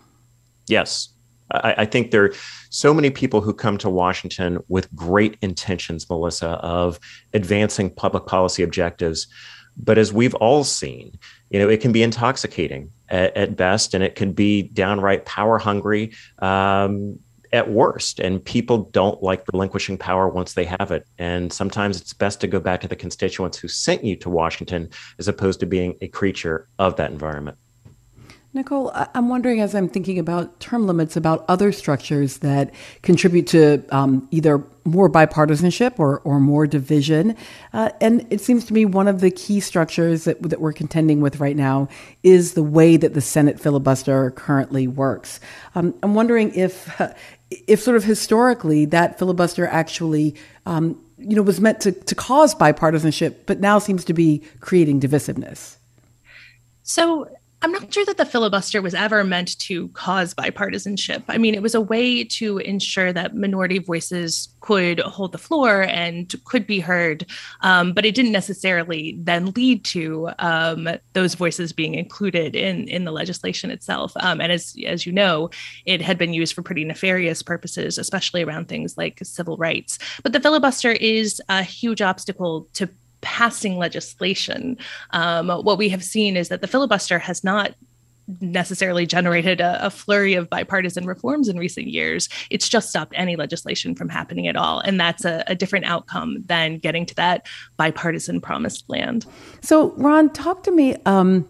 Yes. 0.68 1.10
I, 1.52 1.76
I, 1.80 1.86
think 1.86 2.12
there 2.12 2.26
are 2.26 2.34
so 2.70 2.94
many 2.94 3.10
people 3.10 3.42
who 3.42 3.54
come 3.54 3.78
to 3.80 3.90
Washington 3.90 4.60
with 4.68 4.94
great 4.96 5.38
intentions, 5.42 6.10
Melissa, 6.10 6.50
of 6.50 7.00
advancing 7.34 7.90
public 7.90 8.26
policy 8.26 8.64
objectives. 8.64 9.28
But 9.76 9.98
as 9.98 10.14
we've 10.14 10.36
all 10.36 10.64
seen, 10.64 11.18
you 11.50 11.60
know, 11.60 11.70
it 11.70 11.82
can 11.82 11.92
be 11.92 12.04
intoxicating 12.04 12.92
at, 13.10 13.36
at 13.36 13.56
best, 13.56 13.94
and 13.94 14.04
it 14.04 14.16
can 14.16 14.34
be 14.34 14.64
downright 14.64 15.26
power 15.26 15.58
hungry. 15.58 16.14
Um, 16.40 17.20
at 17.52 17.72
worst. 17.72 18.20
And 18.20 18.44
people 18.44 18.90
don't 18.92 19.22
like 19.24 19.44
relinquishing 19.52 19.98
power 19.98 20.28
once 20.28 20.54
they 20.54 20.66
have 20.66 20.92
it. 20.92 21.06
And 21.18 21.52
sometimes 21.52 22.00
it's 22.00 22.14
best 22.14 22.42
to 22.42 22.48
go 22.48 22.60
back 22.60 22.82
to 22.82 22.88
the 22.88 22.96
constituents 22.96 23.58
who 23.58 23.68
sent 23.68 24.04
you 24.04 24.16
to 24.18 24.30
Washington 24.30 24.90
as 25.18 25.28
opposed 25.28 25.60
to 25.62 25.66
being 25.66 25.96
a 26.02 26.08
creature 26.08 26.68
of 26.78 26.96
that 26.98 27.12
environment. 27.12 27.58
Nicole, 28.52 28.92
I'm 29.14 29.30
wondering 29.30 29.62
as 29.62 29.76
I'm 29.76 29.88
thinking 29.88 30.18
about 30.18 30.60
term 30.60 30.88
limits, 30.88 31.16
about 31.16 31.46
other 31.48 31.72
structures 31.72 32.40
that 32.40 32.74
contribute 33.04 33.46
to 33.48 33.84
um, 33.92 34.28
either 34.32 34.66
more 34.86 35.08
bipartisanship 35.08 36.00
or, 36.00 36.20
or 36.22 36.40
more 36.40 36.66
division. 36.66 37.36
Uh, 37.74 37.92
and 38.02 38.26
it 38.32 38.42
seems 38.42 38.66
to 38.66 38.74
me 38.74 38.86
one 38.86 39.08
of 39.08 39.22
the 39.22 39.30
key 39.30 39.60
structures 39.60 40.24
that, 40.24 40.42
that 40.42 40.60
we're 40.60 40.74
contending 40.74 41.22
with 41.22 41.40
right 41.40 41.56
now 41.56 41.88
is 42.24 42.56
the 42.56 42.64
way 42.64 42.98
that 42.98 43.14
the 43.14 43.22
Senate 43.22 43.60
filibuster 43.60 44.32
currently 44.32 44.88
works. 44.88 45.40
Um, 45.76 45.94
I'm 46.02 46.16
wondering 46.16 46.52
if, 46.56 47.00
if 47.52 47.82
sort 47.82 47.98
of 47.98 48.04
historically 48.04 48.86
that 48.86 49.18
filibuster 49.18 49.68
actually 49.68 50.36
um, 50.66 51.00
you 51.20 51.36
know, 51.36 51.42
was 51.42 51.60
meant 51.60 51.82
to, 51.82 51.92
to 51.92 52.16
cause 52.16 52.56
bipartisanship, 52.56 53.36
but 53.46 53.60
now 53.60 53.80
seems 53.80 54.06
to 54.06 54.14
be 54.14 54.42
creating 54.62 55.00
divisiveness. 55.02 55.76
So 56.84 57.30
I'm 57.62 57.74
not 57.74 57.94
sure 57.94 58.06
that 58.06 58.16
the 58.16 58.26
filibuster 58.26 58.82
was 58.82 58.94
ever 58.94 59.24
meant 59.26 59.60
to 59.60 59.90
cause 59.90 60.34
bipartisanship. 60.34 61.24
I 61.28 61.38
mean, 61.38 61.54
it 61.54 61.62
was 61.62 61.76
a 61.76 61.82
way 61.82 62.24
to 62.24 62.60
ensure 62.60 63.12
that 63.12 63.36
minority 63.36 63.80
voices 63.80 64.48
could 64.62 65.02
hold 65.02 65.34
the 65.34 65.38
floor 65.38 65.84
and 65.84 66.34
could 66.46 66.66
be 66.66 66.80
heard, 66.80 67.26
um, 67.60 67.92
but 67.92 68.06
it 68.06 68.16
didn't 68.16 68.32
necessarily 68.32 69.18
then 69.20 69.52
lead 69.52 69.84
to 69.86 70.30
um, 70.40 70.88
those 71.12 71.36
voices 71.36 71.74
being 71.74 71.96
included 71.96 72.56
in 72.56 72.88
in 72.88 73.04
the 73.04 73.12
legislation 73.12 73.72
itself. 73.72 74.14
Um, 74.22 74.40
and 74.40 74.54
as 74.54 74.78
as 74.88 75.06
you 75.06 75.12
know, 75.12 75.50
it 75.86 76.02
had 76.02 76.18
been 76.18 76.34
used 76.34 76.54
for 76.54 76.62
pretty 76.62 76.86
nefarious 76.86 77.44
purposes, 77.44 77.98
especially 77.98 78.42
around 78.42 78.70
things 78.70 78.98
like 78.98 79.20
civil 79.24 79.58
rights. 79.58 80.00
But 80.24 80.32
the 80.32 80.40
filibuster 80.40 80.92
is 80.92 81.42
a 81.50 81.64
huge 81.64 82.02
obstacle 82.02 82.70
to 82.74 82.88
passing 83.22 83.78
legislation. 83.78 84.78
Um, 85.12 85.50
what 85.50 85.78
we 85.78 85.90
have 85.90 86.04
seen 86.04 86.38
is 86.38 86.50
that 86.50 86.62
the 86.62 86.68
filibuster 86.68 87.20
has 87.20 87.44
not 87.44 87.76
necessarily 88.42 89.06
generated 89.06 89.60
a, 89.60 89.86
a, 89.88 89.90
flurry 89.90 90.36
of 90.36 90.50
bipartisan 90.50 91.06
reforms 91.06 91.50
in 91.50 91.58
recent 91.58 91.88
years. 91.88 92.30
It's 92.52 92.70
just 92.70 92.90
stopped 92.90 93.14
any 93.16 93.36
legislation 93.36 93.96
from 93.96 94.08
happening 94.08 94.48
at 94.48 94.56
all. 94.56 94.80
And 94.82 95.00
that's 95.00 95.26
a, 95.26 95.44
a 95.48 95.56
different 95.56 95.86
outcome 95.86 96.44
than 96.46 96.78
getting 96.78 97.08
to 97.08 97.16
that 97.16 97.48
bipartisan 97.78 98.40
promised 98.40 98.88
land. 98.88 99.26
So, 99.62 99.92
Ron, 99.94 100.30
talk 100.30 100.64
to 100.64 100.72
me. 100.72 100.96
Um 101.06 101.48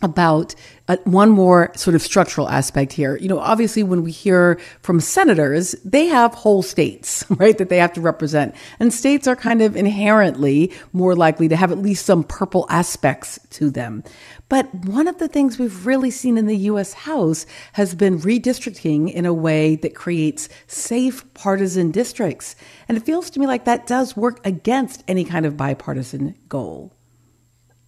about 0.00 0.54
uh, 0.86 0.96
one 1.04 1.30
more 1.30 1.70
sort 1.74 1.94
of 1.94 2.02
structural 2.02 2.48
aspect 2.48 2.92
here. 2.92 3.16
You 3.16 3.28
know, 3.28 3.38
obviously, 3.38 3.82
when 3.82 4.02
we 4.02 4.12
hear 4.12 4.58
from 4.80 5.00
senators, 5.00 5.72
they 5.84 6.06
have 6.06 6.34
whole 6.34 6.62
states, 6.62 7.24
right, 7.30 7.58
that 7.58 7.68
they 7.68 7.78
have 7.78 7.92
to 7.94 8.00
represent. 8.00 8.54
And 8.78 8.92
states 8.92 9.26
are 9.26 9.36
kind 9.36 9.60
of 9.60 9.76
inherently 9.76 10.72
more 10.92 11.14
likely 11.14 11.48
to 11.48 11.56
have 11.56 11.72
at 11.72 11.78
least 11.78 12.06
some 12.06 12.24
purple 12.24 12.66
aspects 12.70 13.38
to 13.50 13.70
them. 13.70 14.04
But 14.48 14.72
one 14.74 15.08
of 15.08 15.18
the 15.18 15.28
things 15.28 15.58
we've 15.58 15.84
really 15.84 16.10
seen 16.10 16.38
in 16.38 16.46
the 16.46 16.56
US 16.56 16.94
House 16.94 17.44
has 17.72 17.94
been 17.94 18.18
redistricting 18.18 19.12
in 19.12 19.26
a 19.26 19.34
way 19.34 19.76
that 19.76 19.94
creates 19.94 20.48
safe 20.66 21.22
partisan 21.34 21.90
districts. 21.90 22.56
And 22.88 22.96
it 22.96 23.04
feels 23.04 23.28
to 23.30 23.40
me 23.40 23.46
like 23.46 23.66
that 23.66 23.86
does 23.86 24.16
work 24.16 24.44
against 24.46 25.04
any 25.06 25.24
kind 25.24 25.44
of 25.44 25.56
bipartisan 25.56 26.34
goal. 26.48 26.97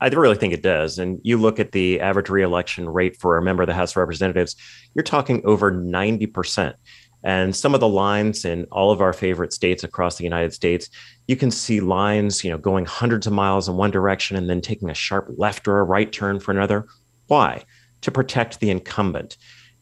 I 0.01 0.09
really 0.09 0.37
think 0.37 0.55
it 0.55 0.63
does. 0.63 0.99
And 0.99 1.21
you 1.23 1.37
look 1.37 1.61
at 1.61 1.73
the 1.73 2.01
average 2.01 2.31
reelection 2.31 2.89
rate 2.89 3.17
for 3.19 3.37
a 3.37 3.43
member 3.43 3.63
of 3.63 3.67
the 3.67 3.75
House 3.75 3.93
of 3.93 3.99
Representatives, 3.99 4.57
you're 4.95 5.03
talking 5.03 5.43
over 5.45 5.71
90%. 5.71 6.75
And 7.23 7.55
some 7.55 7.75
of 7.75 7.81
the 7.81 7.89
lines 7.89 8.47
in 8.47 8.65
all 8.73 8.91
of 8.91 9.03
our 9.03 9.13
favorite 9.13 9.53
states 9.53 9.85
across 9.85 10.17
the 10.17 10.25
United 10.25 10.55
States, 10.55 10.89
you 11.29 11.37
can 11.37 11.51
see 11.51 11.81
lines, 11.81 12.43
you 12.43 12.51
know, 12.51 12.57
going 12.57 12.87
hundreds 12.87 13.27
of 13.27 13.35
miles 13.35 13.69
in 13.69 13.77
one 13.77 13.91
direction 13.91 14.37
and 14.37 14.49
then 14.49 14.63
taking 14.63 14.89
a 14.89 14.95
sharp 14.95 15.29
left 15.37 15.69
or 15.69 15.79
a 15.79 15.85
right 15.85 16.11
turn 16.11 16.41
for 16.41 16.51
another. 16.51 16.87
Why? 17.27 17.65
To 18.03 18.11
protect 18.11 18.61
the 18.61 18.71
incumbent. 18.71 19.37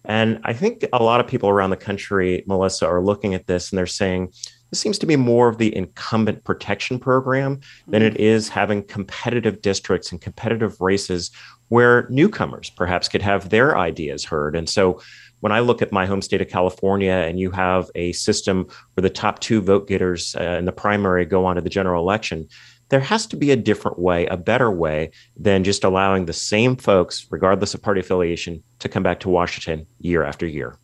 And 0.04 0.40
I 0.42 0.52
think 0.52 0.84
a 0.92 1.02
lot 1.02 1.20
of 1.20 1.28
people 1.28 1.48
around 1.48 1.70
the 1.70 1.76
country, 1.76 2.42
Melissa, 2.46 2.86
are 2.86 3.04
looking 3.04 3.34
at 3.34 3.46
this 3.46 3.70
and 3.70 3.78
they're 3.78 3.86
saying, 3.86 4.32
this 4.70 4.80
seems 4.80 4.98
to 4.98 5.06
be 5.06 5.16
more 5.16 5.48
of 5.48 5.58
the 5.58 5.74
incumbent 5.74 6.44
protection 6.44 6.98
program 6.98 7.60
than 7.86 8.02
it 8.02 8.18
is 8.18 8.48
having 8.48 8.82
competitive 8.84 9.62
districts 9.62 10.12
and 10.12 10.20
competitive 10.20 10.80
races 10.80 11.30
where 11.68 12.06
newcomers 12.10 12.70
perhaps 12.70 13.08
could 13.08 13.22
have 13.22 13.50
their 13.50 13.76
ideas 13.78 14.24
heard. 14.24 14.56
And 14.56 14.68
so 14.68 15.00
when 15.40 15.52
I 15.52 15.60
look 15.60 15.82
at 15.82 15.92
my 15.92 16.06
home 16.06 16.22
state 16.22 16.40
of 16.40 16.48
California 16.48 17.12
and 17.12 17.38
you 17.38 17.50
have 17.52 17.90
a 17.94 18.12
system 18.12 18.66
where 18.94 19.02
the 19.02 19.10
top 19.10 19.38
two 19.38 19.60
vote 19.60 19.86
getters 19.86 20.34
uh, 20.36 20.56
in 20.58 20.64
the 20.64 20.72
primary 20.72 21.24
go 21.24 21.44
on 21.44 21.56
to 21.56 21.62
the 21.62 21.70
general 21.70 22.02
election, 22.02 22.48
there 22.88 23.00
has 23.00 23.26
to 23.26 23.36
be 23.36 23.50
a 23.50 23.56
different 23.56 23.98
way, 23.98 24.26
a 24.26 24.36
better 24.36 24.70
way 24.70 25.10
than 25.36 25.62
just 25.62 25.84
allowing 25.84 26.24
the 26.24 26.32
same 26.32 26.74
folks, 26.76 27.26
regardless 27.30 27.74
of 27.74 27.82
party 27.82 28.00
affiliation, 28.00 28.62
to 28.78 28.88
come 28.88 29.02
back 29.02 29.20
to 29.20 29.28
Washington 29.28 29.86
year 30.00 30.24
after 30.24 30.46
year. 30.46 30.78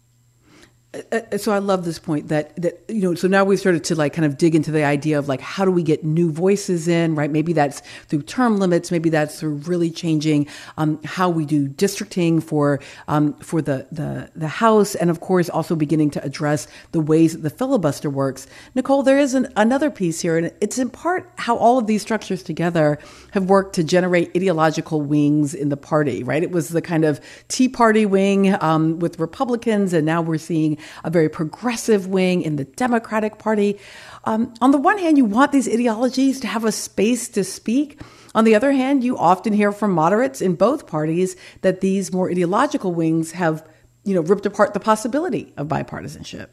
Uh, 0.94 1.20
uh, 1.32 1.38
so 1.38 1.52
I 1.52 1.58
love 1.58 1.84
this 1.84 1.98
point 1.98 2.28
that 2.28 2.54
that 2.62 2.84
you 2.88 3.00
know. 3.00 3.14
So 3.14 3.26
now 3.26 3.44
we've 3.44 3.58
started 3.58 3.84
to 3.84 3.94
like 3.94 4.12
kind 4.12 4.24
of 4.24 4.38
dig 4.38 4.54
into 4.54 4.70
the 4.70 4.84
idea 4.84 5.18
of 5.18 5.28
like 5.28 5.40
how 5.40 5.64
do 5.64 5.70
we 5.70 5.82
get 5.82 6.04
new 6.04 6.30
voices 6.30 6.86
in, 6.86 7.14
right? 7.14 7.30
Maybe 7.30 7.52
that's 7.52 7.82
through 8.08 8.22
term 8.22 8.58
limits. 8.58 8.90
Maybe 8.90 9.10
that's 9.10 9.40
through 9.40 9.54
really 9.66 9.90
changing 9.90 10.46
um, 10.76 11.00
how 11.04 11.28
we 11.28 11.46
do 11.46 11.66
districting 11.66 12.40
for 12.40 12.80
um, 13.08 13.34
for 13.34 13.60
the 13.60 13.86
the 13.90 14.30
the 14.36 14.48
House, 14.48 14.94
and 14.94 15.10
of 15.10 15.20
course 15.20 15.48
also 15.48 15.74
beginning 15.74 16.10
to 16.10 16.24
address 16.24 16.68
the 16.92 17.00
ways 17.00 17.32
that 17.32 17.42
the 17.42 17.50
filibuster 17.50 18.08
works. 18.08 18.46
Nicole, 18.74 19.02
there 19.02 19.18
is 19.18 19.34
an, 19.34 19.48
another 19.56 19.90
piece 19.90 20.20
here, 20.20 20.38
and 20.38 20.52
it's 20.60 20.78
in 20.78 20.90
part 20.90 21.30
how 21.36 21.56
all 21.56 21.78
of 21.78 21.86
these 21.86 22.02
structures 22.02 22.42
together 22.42 22.98
have 23.32 23.44
worked 23.44 23.74
to 23.74 23.84
generate 23.84 24.30
ideological 24.36 25.00
wings 25.00 25.54
in 25.54 25.70
the 25.70 25.76
party, 25.76 26.22
right? 26.22 26.42
It 26.42 26.52
was 26.52 26.68
the 26.68 26.82
kind 26.82 27.04
of 27.04 27.20
Tea 27.48 27.68
Party 27.68 28.06
wing 28.06 28.56
um, 28.62 29.00
with 29.00 29.18
Republicans, 29.18 29.92
and 29.92 30.06
now 30.06 30.22
we're 30.22 30.38
seeing 30.38 30.78
a 31.04 31.10
very 31.10 31.28
progressive 31.28 32.06
wing 32.06 32.42
in 32.42 32.56
the 32.56 32.64
Democratic 32.64 33.38
Party. 33.38 33.78
Um, 34.24 34.54
on 34.60 34.70
the 34.70 34.78
one 34.78 34.98
hand, 34.98 35.18
you 35.18 35.24
want 35.24 35.52
these 35.52 35.68
ideologies 35.68 36.40
to 36.40 36.46
have 36.46 36.64
a 36.64 36.72
space 36.72 37.28
to 37.30 37.44
speak. 37.44 38.00
On 38.34 38.44
the 38.44 38.54
other 38.54 38.72
hand, 38.72 39.04
you 39.04 39.16
often 39.16 39.52
hear 39.52 39.70
from 39.70 39.92
moderates 39.92 40.40
in 40.40 40.54
both 40.54 40.86
parties 40.86 41.36
that 41.60 41.80
these 41.80 42.12
more 42.12 42.30
ideological 42.30 42.92
wings 42.92 43.32
have, 43.32 43.66
you 44.04 44.14
know, 44.14 44.22
ripped 44.22 44.46
apart 44.46 44.74
the 44.74 44.80
possibility 44.80 45.52
of 45.56 45.68
bipartisanship. 45.68 46.48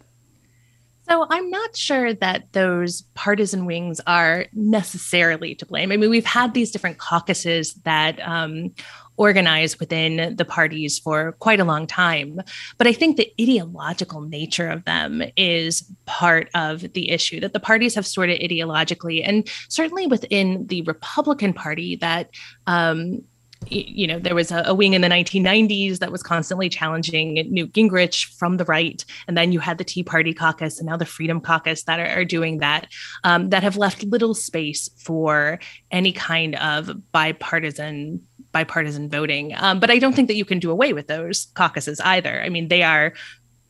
So 1.09 1.25
I'm 1.29 1.50
not 1.50 1.75
sure 1.75 2.13
that 2.13 2.53
those 2.53 3.01
partisan 3.15 3.65
wings 3.65 4.00
are 4.05 4.45
necessarily 4.53 5.55
to 5.55 5.65
blame. 5.65 5.91
I 5.91 5.97
mean, 5.97 6.09
we've 6.09 6.23
had 6.23 6.53
these 6.53 6.71
different 6.71 7.00
caucuses 7.00 7.73
that 7.83 8.19
um, 8.25 8.73
organize 9.21 9.79
within 9.79 10.35
the 10.35 10.43
parties 10.43 10.97
for 10.97 11.33
quite 11.33 11.59
a 11.59 11.63
long 11.63 11.85
time. 11.85 12.41
But 12.79 12.87
I 12.87 12.93
think 12.93 13.17
the 13.17 13.31
ideological 13.39 14.21
nature 14.21 14.67
of 14.67 14.83
them 14.85 15.21
is 15.37 15.83
part 16.07 16.49
of 16.55 16.93
the 16.93 17.11
issue 17.11 17.39
that 17.41 17.53
the 17.53 17.59
parties 17.59 17.93
have 17.93 18.07
sorted 18.07 18.41
ideologically, 18.41 19.21
and 19.23 19.47
certainly 19.69 20.07
within 20.07 20.65
the 20.65 20.81
Republican 20.81 21.53
Party, 21.53 21.97
that 21.97 22.31
um, 22.65 23.21
you 23.69 24.07
know, 24.07 24.17
there 24.17 24.33
was 24.33 24.51
a, 24.51 24.63
a, 24.65 24.73
wing 24.73 24.93
in 24.93 25.01
the 25.01 25.07
1990s 25.07 25.99
that 25.99 26.11
was 26.11 26.23
constantly 26.23 26.67
challenging 26.67 27.47
Newt 27.51 27.73
Gingrich 27.73 28.25
from 28.35 28.57
the 28.57 28.65
right. 28.65 29.05
And 29.27 29.37
then 29.37 29.51
you 29.51 29.59
had 29.59 29.77
the 29.77 29.83
Tea 29.83 30.03
Party 30.03 30.33
caucus 30.33 30.79
and 30.79 30.87
now 30.87 30.97
the 30.97 31.05
Freedom 31.05 31.39
Caucus 31.39 31.83
that 31.83 31.99
are, 31.99 32.21
are 32.21 32.25
doing 32.25 32.57
that, 32.57 32.87
um, 33.23 33.49
that 33.49 33.61
have 33.61 33.77
left 33.77 34.03
little 34.03 34.33
space 34.33 34.89
for 34.97 35.59
any 35.91 36.11
kind 36.11 36.55
of 36.55 36.89
bipartisan 37.11 38.21
bipartisan 38.51 39.10
voting. 39.10 39.53
Um, 39.55 39.79
but 39.79 39.89
I 39.89 40.00
don't 40.00 40.13
think 40.13 40.27
that 40.27 40.36
you 40.36 40.46
can 40.46 40.60
do 40.60 40.72
away 40.72 40.93
with 40.93 41.08
those 41.08 41.48
caucuses 41.53 42.00
either. 42.01 42.41
I 42.41 42.50
mean, 42.50 42.67
they 42.67 42.84
are 42.84 43.13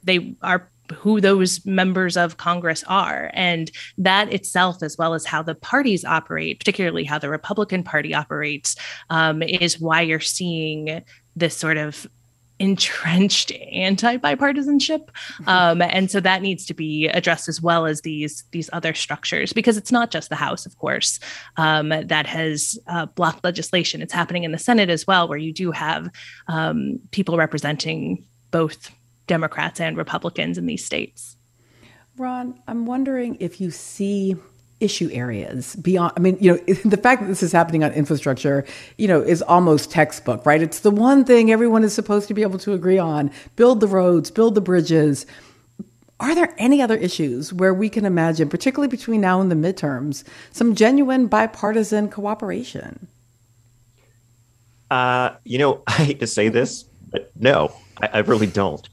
they 0.04 0.36
are 0.42 0.70
who 0.94 1.22
those 1.22 1.66
members 1.66 2.18
of 2.18 2.38
Congress 2.38 2.84
are. 2.88 3.32
And 3.34 3.72
that 3.98 4.32
itself, 4.34 4.84
as 4.84 4.98
well 4.98 5.14
as 5.14 5.26
how 5.26 5.42
the 5.42 5.56
parties 5.56 6.06
operate, 6.06 6.60
particularly 6.60 7.04
how 7.04 7.18
the 7.18 7.30
Republican 7.30 7.84
Party 7.84 8.14
operates, 8.14 8.76
um, 9.10 9.42
is 9.42 9.80
why 9.80 10.02
you're 10.02 10.20
seeing 10.20 11.04
this 11.36 11.56
sort 11.56 11.78
of 11.78 12.08
entrenched 12.62 13.51
anti-bipartisanship 13.72 15.10
um, 15.48 15.82
and 15.82 16.12
so 16.12 16.20
that 16.20 16.41
needs 16.41 16.65
to 16.65 16.74
be 16.74 17.08
addressed 17.08 17.50
as 17.50 17.62
well 17.62 17.86
as 17.86 18.01
these 18.01 18.44
these 18.51 18.70
other 18.72 18.94
structures 18.94 19.51
because 19.51 19.77
it's 19.77 19.91
not 19.91 20.12
just 20.12 20.30
the 20.30 20.36
house 20.36 20.65
of 20.65 20.77
course 20.77 21.20
um, 21.58 21.89
that 21.89 22.27
has 22.27 22.77
uh, 22.88 23.06
blocked 23.08 23.44
legislation 23.44 24.01
it's 24.01 24.13
happening 24.13 24.44
in 24.44 24.51
the 24.51 24.60
senate 24.60 24.89
as 24.89 25.08
well 25.08 25.27
where 25.27 25.39
you 25.39 25.51
do 25.51 25.72
have 25.72 26.08
um, 26.48 27.00
people 27.12 27.36
representing 27.36 28.24
both 28.51 28.91
Democrats 29.27 29.80
and 29.80 29.96
Republicans 29.98 30.58
in 30.58 30.65
these 30.65 30.86
states. 30.86 31.38
Ron, 32.18 32.60
I'm 32.68 32.86
wondering 32.86 33.38
if 33.39 33.62
you 33.62 33.72
see 33.72 34.36
issue 34.82 35.10
areas 35.14 35.76
beyond 35.78 36.12
i 36.18 36.20
mean 36.20 36.38
you 36.40 36.52
know 36.52 36.58
the 36.86 36.98
fact 36.98 37.22
that 37.22 37.28
this 37.28 37.44
is 37.44 37.52
happening 37.52 37.84
on 37.84 37.92
infrastructure 37.94 38.66
you 38.98 39.08
know 39.08 39.22
is 39.22 39.42
almost 39.42 39.92
textbook 39.92 40.46
right? 40.46 40.62
It's 40.62 40.80
the 40.80 40.92
one 40.92 41.24
thing 41.26 41.52
everyone 41.52 41.84
is 41.84 41.94
supposed 41.94 42.28
to 42.28 42.34
be 42.34 42.42
able 42.42 42.60
to 42.60 42.74
agree 42.74 42.98
on 42.98 43.32
build 43.56 43.80
the 43.80 43.88
roads 43.88 44.32
build 44.32 44.56
the 44.56 44.62
bridges. 44.62 45.26
Are 46.20 46.36
there 46.36 46.54
any 46.60 46.84
other 46.84 46.96
issues 46.96 47.52
where 47.52 47.74
we 47.74 47.90
can 47.90 48.06
imagine 48.06 48.50
particularly 48.50 48.90
between 48.90 49.22
now 49.22 49.42
and 49.42 49.52
the 49.52 49.56
midterms 49.56 50.24
some 50.52 50.76
genuine 50.76 51.28
bipartisan 51.28 52.10
cooperation? 52.10 53.08
Uh, 54.90 55.36
you 55.44 55.58
know 55.58 55.84
i 55.88 55.92
hate 55.94 56.20
to 56.20 56.28
say 56.28 56.50
this 56.50 56.84
but 57.12 57.32
no 57.36 57.74
I, 58.02 58.08
I 58.14 58.20
really 58.20 58.48
don't. 58.48 58.88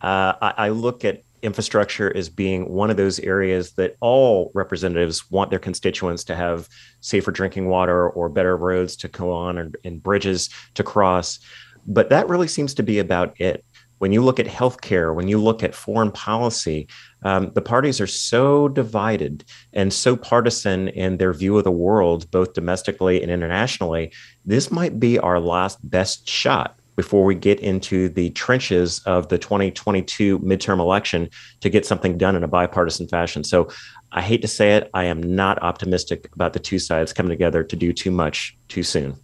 Uh, 0.00 0.34
I, 0.40 0.54
I 0.56 0.68
look 0.68 1.04
at 1.04 1.22
infrastructure 1.44 2.14
as 2.16 2.28
being 2.28 2.68
one 2.70 2.90
of 2.90 2.96
those 2.96 3.20
areas 3.20 3.72
that 3.72 3.96
all 4.00 4.50
representatives 4.54 5.30
want 5.30 5.50
their 5.50 5.58
constituents 5.58 6.24
to 6.24 6.34
have 6.34 6.68
safer 7.00 7.30
drinking 7.30 7.68
water 7.68 8.08
or 8.08 8.28
better 8.28 8.56
roads 8.56 8.96
to 8.96 9.08
go 9.08 9.30
on 9.30 9.58
and, 9.58 9.76
and 9.84 10.02
bridges 10.02 10.48
to 10.74 10.82
cross. 10.82 11.38
But 11.86 12.08
that 12.08 12.28
really 12.28 12.48
seems 12.48 12.74
to 12.74 12.82
be 12.82 12.98
about 12.98 13.38
it. 13.40 13.64
When 13.98 14.12
you 14.12 14.22
look 14.22 14.40
at 14.40 14.46
healthcare, 14.46 15.14
when 15.14 15.28
you 15.28 15.38
look 15.38 15.62
at 15.62 15.74
foreign 15.74 16.10
policy, 16.10 16.88
um, 17.22 17.52
the 17.54 17.62
parties 17.62 18.00
are 18.00 18.06
so 18.06 18.68
divided 18.68 19.44
and 19.72 19.92
so 19.92 20.16
partisan 20.16 20.88
in 20.88 21.18
their 21.18 21.32
view 21.32 21.56
of 21.56 21.64
the 21.64 21.70
world, 21.70 22.30
both 22.30 22.54
domestically 22.54 23.22
and 23.22 23.30
internationally. 23.30 24.12
This 24.44 24.70
might 24.70 24.98
be 24.98 25.18
our 25.18 25.38
last 25.38 25.78
best 25.88 26.28
shot 26.28 26.76
before 26.96 27.24
we 27.24 27.34
get 27.34 27.60
into 27.60 28.08
the 28.08 28.30
trenches 28.30 29.00
of 29.00 29.28
the 29.28 29.38
2022 29.38 30.38
midterm 30.40 30.78
election 30.78 31.28
to 31.60 31.68
get 31.68 31.84
something 31.84 32.16
done 32.16 32.36
in 32.36 32.44
a 32.44 32.48
bipartisan 32.48 33.08
fashion. 33.08 33.44
So 33.44 33.68
I 34.12 34.22
hate 34.22 34.42
to 34.42 34.48
say 34.48 34.76
it, 34.76 34.90
I 34.94 35.04
am 35.04 35.20
not 35.20 35.60
optimistic 35.62 36.28
about 36.34 36.52
the 36.52 36.60
two 36.60 36.78
sides 36.78 37.12
coming 37.12 37.30
together 37.30 37.64
to 37.64 37.76
do 37.76 37.92
too 37.92 38.10
much 38.10 38.56
too 38.68 38.82
soon. 38.82 39.16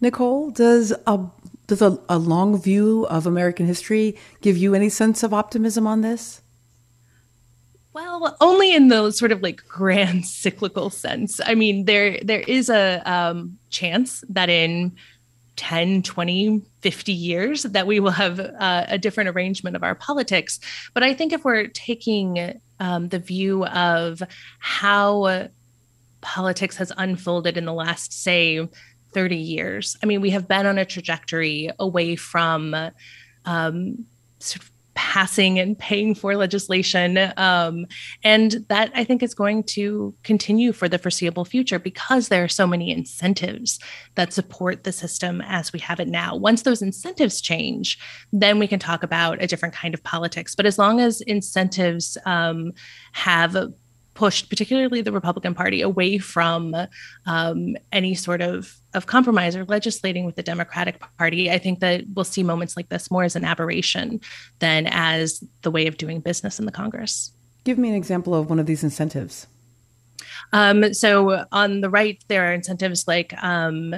Nicole, 0.00 0.50
does 0.50 0.92
a 1.06 1.26
does 1.66 1.82
a, 1.82 1.98
a 2.08 2.18
long 2.18 2.60
view 2.60 3.06
of 3.06 3.26
American 3.26 3.66
history 3.66 4.16
give 4.40 4.56
you 4.56 4.74
any 4.74 4.88
sense 4.88 5.22
of 5.22 5.32
optimism 5.32 5.86
on 5.86 6.00
this? 6.00 6.40
Well, 7.92 8.36
only 8.40 8.74
in 8.74 8.88
the 8.88 9.10
sort 9.10 9.32
of 9.32 9.42
like 9.42 9.62
grand 9.68 10.26
cyclical 10.40 10.90
sense. 10.90 11.40
I 11.44 11.54
mean, 11.54 11.84
there 11.84 12.18
there 12.22 12.40
is 12.40 12.70
a 12.70 13.02
um, 13.04 13.58
chance 13.70 14.24
that 14.28 14.48
in 14.48 14.96
10, 15.60 16.02
20, 16.02 16.62
50 16.80 17.12
years 17.12 17.64
that 17.64 17.86
we 17.86 18.00
will 18.00 18.12
have 18.12 18.40
uh, 18.40 18.86
a 18.88 18.96
different 18.96 19.28
arrangement 19.28 19.76
of 19.76 19.82
our 19.82 19.94
politics. 19.94 20.58
But 20.94 21.02
I 21.02 21.12
think 21.12 21.34
if 21.34 21.44
we're 21.44 21.66
taking 21.66 22.58
um, 22.80 23.10
the 23.10 23.18
view 23.18 23.66
of 23.66 24.22
how 24.58 25.48
politics 26.22 26.78
has 26.78 26.92
unfolded 26.96 27.58
in 27.58 27.66
the 27.66 27.74
last, 27.74 28.10
say, 28.22 28.66
30 29.12 29.36
years, 29.36 29.98
I 30.02 30.06
mean, 30.06 30.22
we 30.22 30.30
have 30.30 30.48
been 30.48 30.64
on 30.64 30.78
a 30.78 30.86
trajectory 30.86 31.68
away 31.78 32.16
from 32.16 32.74
um, 33.44 34.06
sort 34.38 34.64
of 34.64 34.70
passing 35.00 35.58
and 35.58 35.78
paying 35.78 36.14
for 36.14 36.36
legislation. 36.36 37.32
Um, 37.38 37.86
and 38.22 38.66
that 38.68 38.92
I 38.94 39.02
think 39.02 39.22
is 39.22 39.34
going 39.34 39.62
to 39.68 40.14
continue 40.24 40.74
for 40.74 40.90
the 40.90 40.98
foreseeable 40.98 41.46
future 41.46 41.78
because 41.78 42.28
there 42.28 42.44
are 42.44 42.48
so 42.48 42.66
many 42.66 42.90
incentives 42.90 43.78
that 44.16 44.34
support 44.34 44.84
the 44.84 44.92
system 44.92 45.40
as 45.46 45.72
we 45.72 45.78
have 45.78 46.00
it 46.00 46.08
now. 46.08 46.36
Once 46.36 46.62
those 46.62 46.82
incentives 46.82 47.40
change, 47.40 47.98
then 48.30 48.58
we 48.58 48.66
can 48.66 48.78
talk 48.78 49.02
about 49.02 49.42
a 49.42 49.46
different 49.46 49.74
kind 49.74 49.94
of 49.94 50.04
politics. 50.04 50.54
But 50.54 50.66
as 50.66 50.78
long 50.78 51.00
as 51.00 51.22
incentives 51.22 52.18
um, 52.26 52.72
have 53.12 53.56
pushed, 54.20 54.50
particularly 54.50 55.00
the 55.00 55.12
Republican 55.12 55.54
Party, 55.54 55.80
away 55.80 56.18
from 56.18 56.76
um, 57.24 57.74
any 57.90 58.14
sort 58.14 58.42
of, 58.42 58.76
of 58.92 59.06
compromise 59.06 59.56
or 59.56 59.64
legislating 59.64 60.26
with 60.26 60.36
the 60.36 60.42
Democratic 60.42 61.00
Party. 61.16 61.50
I 61.50 61.56
think 61.56 61.80
that 61.80 62.04
we'll 62.14 62.26
see 62.26 62.42
moments 62.42 62.76
like 62.76 62.90
this 62.90 63.10
more 63.10 63.24
as 63.24 63.34
an 63.34 63.46
aberration 63.46 64.20
than 64.58 64.86
as 64.90 65.42
the 65.62 65.70
way 65.70 65.86
of 65.86 65.96
doing 65.96 66.20
business 66.20 66.58
in 66.58 66.66
the 66.66 66.70
Congress. 66.72 67.32
Give 67.64 67.78
me 67.78 67.88
an 67.88 67.94
example 67.94 68.34
of 68.34 68.50
one 68.50 68.58
of 68.58 68.66
these 68.66 68.84
incentives. 68.84 69.46
Um, 70.52 70.92
so 70.92 71.46
on 71.50 71.80
the 71.80 71.88
right, 71.88 72.22
there 72.28 72.44
are 72.46 72.52
incentives 72.52 73.08
like 73.08 73.32
um, 73.42 73.94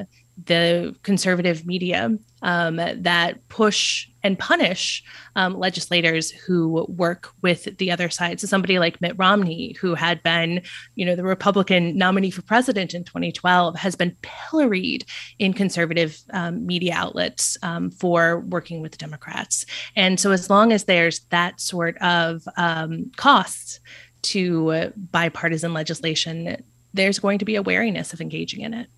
the 0.47 0.95
conservative 1.03 1.67
media 1.67 2.17
um, 2.43 2.77
that 2.77 3.49
push 3.49 4.09
and 4.25 4.39
punish 4.39 5.03
um, 5.35 5.59
legislators 5.59 6.31
who 6.31 6.87
work 6.89 7.33
with 7.43 7.77
the 7.79 7.91
other 7.91 8.11
side. 8.11 8.41
So 8.41 8.47
somebody 8.47 8.79
like 8.79 9.01
Mitt 9.01 9.19
Romney, 9.19 9.73
who 9.81 9.95
had 9.95 10.23
been, 10.23 10.63
you 10.95 11.05
know, 11.05 11.17
the 11.17 11.25
Republican 11.25 11.97
nominee 11.97 12.31
for 12.31 12.43
president 12.43 12.95
in 12.95 13.05
2012, 13.05 13.77
has 13.77 13.97
been 13.97 14.17
pilloried 14.23 15.05
in 15.39 15.53
conservative 15.53 16.19
um, 16.33 16.65
media 16.67 16.95
outlets 16.95 17.57
um, 17.63 17.91
for 17.91 18.41
working 18.41 18.81
with 18.81 18.99
Democrats. 18.99 19.67
And 19.97 20.21
so 20.21 20.31
as 20.31 20.51
long 20.51 20.73
as 20.73 20.85
there's 20.85 21.21
that 21.31 21.61
sort 21.61 21.97
of 21.99 22.43
um, 22.57 23.11
costs 23.17 23.81
to 24.23 24.93
bipartisan 25.11 25.75
legislation, 25.75 26.63
there's 26.95 27.19
going 27.19 27.39
to 27.39 27.45
be 27.45 27.57
a 27.57 27.63
wariness 27.63 28.13
of 28.13 28.21
engaging 28.21 28.61
in 28.61 28.75
it. 28.75 28.89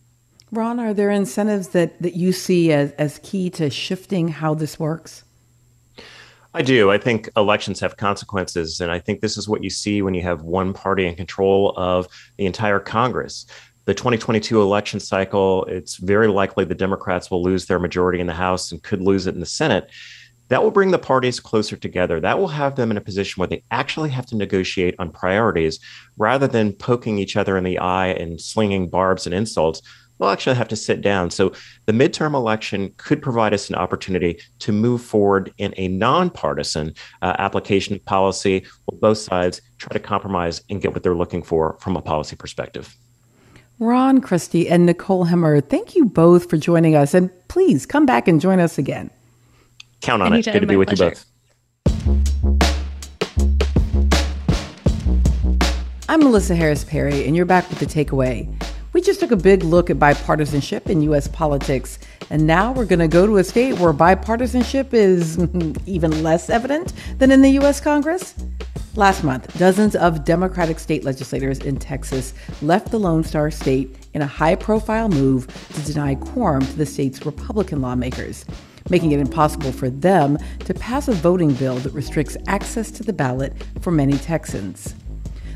Ron, 0.55 0.81
are 0.81 0.95
there 0.95 1.11
incentives 1.11 1.69
that, 1.69 2.01
that 2.03 2.15
you 2.15 2.33
see 2.33 2.73
as, 2.73 2.93
as 2.93 3.21
key 3.23 3.51
to 3.51 3.71
shifting 3.71 4.29
how 4.29 4.55
this 4.55 4.79
works? 4.79 5.25
I 6.55 6.63
do. 6.63 6.91
I 6.91 6.99
think 6.99 7.29
elections 7.37 7.81
have 7.81 7.97
consequences. 7.97 8.81
And 8.81 8.91
I 8.91 9.01
think 9.01 9.21
this 9.21 9.37
is 9.37 9.49
what 9.49 9.65
you 9.65 9.71
see 9.71 10.03
when 10.03 10.15
you 10.15 10.23
have 10.23 10.43
one 10.43 10.73
party 10.73 11.05
in 11.05 11.17
control 11.17 11.75
of 11.77 12.07
the 12.39 12.47
entire 12.47 12.79
Congress. 12.79 13.47
The 13.87 13.95
2022 13.95 14.63
election 14.63 15.01
cycle, 15.01 15.65
it's 15.65 15.97
very 15.97 16.29
likely 16.29 16.65
the 16.65 16.75
Democrats 16.75 17.31
will 17.31 17.43
lose 17.43 17.67
their 17.67 17.81
majority 17.81 18.21
in 18.21 18.29
the 18.29 18.33
House 18.33 18.71
and 18.71 18.83
could 18.83 19.03
lose 19.03 19.27
it 19.27 19.35
in 19.35 19.41
the 19.41 19.47
Senate. 19.47 19.91
That 20.49 20.63
will 20.63 20.71
bring 20.71 20.93
the 20.93 20.99
parties 20.99 21.41
closer 21.41 21.77
together. 21.77 22.21
That 22.21 22.39
will 22.39 22.49
have 22.49 22.77
them 22.77 22.91
in 22.91 22.97
a 22.97 23.03
position 23.03 23.41
where 23.41 23.49
they 23.49 23.65
actually 23.71 24.11
have 24.11 24.27
to 24.27 24.37
negotiate 24.37 24.95
on 24.99 25.11
priorities 25.11 25.81
rather 26.17 26.47
than 26.47 26.73
poking 26.73 27.19
each 27.19 27.37
other 27.37 27.57
in 27.57 27.65
the 27.65 27.79
eye 27.79 28.09
and 28.09 28.41
slinging 28.41 28.89
barbs 28.89 29.27
and 29.27 29.35
insults 29.35 29.83
we'll 30.19 30.31
actually 30.31 30.57
have 30.57 30.69
to 30.69 30.77
sit 30.77 31.01
down. 31.01 31.31
So 31.31 31.53
the 31.87 31.93
midterm 31.93 32.35
election 32.35 32.93
could 32.97 33.23
provide 33.23 33.55
us 33.55 33.69
an 33.69 33.75
opportunity 33.75 34.39
to 34.61 34.73
move 34.73 35.03
forward 35.03 35.53
in 35.59 35.75
a 35.77 35.89
nonpartisan 35.89 36.95
uh, 37.23 37.35
application 37.39 37.95
of 37.95 38.05
policy 38.05 38.65
where 38.87 39.01
both 39.01 39.19
sides 39.19 39.61
try 39.79 39.93
to 39.93 40.01
compromise 40.01 40.63
and 40.71 40.81
get 40.81 40.93
what 40.93 41.03
they're 41.03 41.15
looking 41.15 41.43
for 41.43 41.77
from 41.81 41.97
a 41.97 42.03
policy 42.03 42.37
perspective. 42.37 42.95
Ron 43.81 44.21
Christie 44.21 44.69
and 44.69 44.87
Nicole 44.87 45.27
Hemmer, 45.27 45.61
thank 45.61 45.97
you 45.97 46.05
both 46.05 46.49
for 46.49 46.57
joining 46.57 46.95
us. 46.95 47.13
And 47.13 47.31
please 47.49 47.87
come 47.87 48.07
back 48.07 48.29
and 48.29 48.41
join 48.41 48.61
us 48.61 48.79
again. 48.79 49.11
Count 50.01 50.23
on 50.23 50.33
Anytime, 50.33 50.53
it. 50.53 50.55
Good 50.55 50.61
to 50.61 50.67
be 50.67 50.77
with 50.77 50.89
pleasure. 50.89 51.05
you 51.05 51.11
both. 51.11 51.27
I'm 56.09 56.21
Melissa 56.21 56.55
Harris 56.55 56.85
Perry, 56.85 57.27
and 57.27 57.35
you're 57.35 57.47
back 57.47 57.69
with 57.69 57.81
the 57.81 57.87
takeaway. 57.87 58.47
We 58.95 59.01
just 59.01 59.19
took 59.19 59.33
a 59.33 59.37
big 59.37 59.65
look 59.65 59.91
at 59.91 59.99
bipartisanship 59.99 60.89
in 60.89 61.03
U.S. 61.03 61.27
politics, 61.27 61.99
and 62.31 62.47
now 62.47 62.71
we're 62.71 62.85
going 62.85 63.01
to 63.01 63.09
go 63.09 63.27
to 63.27 63.39
a 63.39 63.45
state 63.45 63.77
where 63.81 63.93
bipartisanship 63.93 64.95
is 64.95 65.37
even 65.87 66.23
less 66.23 66.49
evident 66.49 66.93
than 67.19 67.33
in 67.33 67.43
the 67.43 67.51
U.S. 67.51 67.81
Congress. 67.81 68.37
Last 68.95 69.25
month, 69.25 69.59
dozens 69.59 69.97
of 69.97 70.25
Democratic 70.25 70.79
state 70.79 71.03
legislators 71.03 71.59
in 71.59 71.77
Texas 71.77 72.35
left 72.63 72.93
the 72.93 73.01
Lone 73.01 73.25
Star 73.25 73.51
State 73.51 74.07
in 74.15 74.23
a 74.23 74.29
high 74.29 74.55
profile 74.55 75.09
move 75.09 75.49
to 75.75 75.93
deny 75.93 76.15
quorum 76.15 76.65
to 76.65 76.77
the 76.77 76.87
state's 76.87 77.27
Republican 77.27 77.81
lawmakers, 77.81 78.45
making 78.91 79.11
it 79.11 79.19
impossible 79.19 79.73
for 79.73 79.91
them 79.91 80.39
to 80.61 80.73
pass 80.73 81.09
a 81.09 81.13
voting 81.15 81.53
bill 81.55 81.79
that 81.79 81.93
restricts 81.93 82.37
access 82.47 82.93
to 82.93 83.03
the 83.03 83.13
ballot 83.13 83.55
for 83.81 83.91
many 83.91 84.17
Texans. 84.19 84.95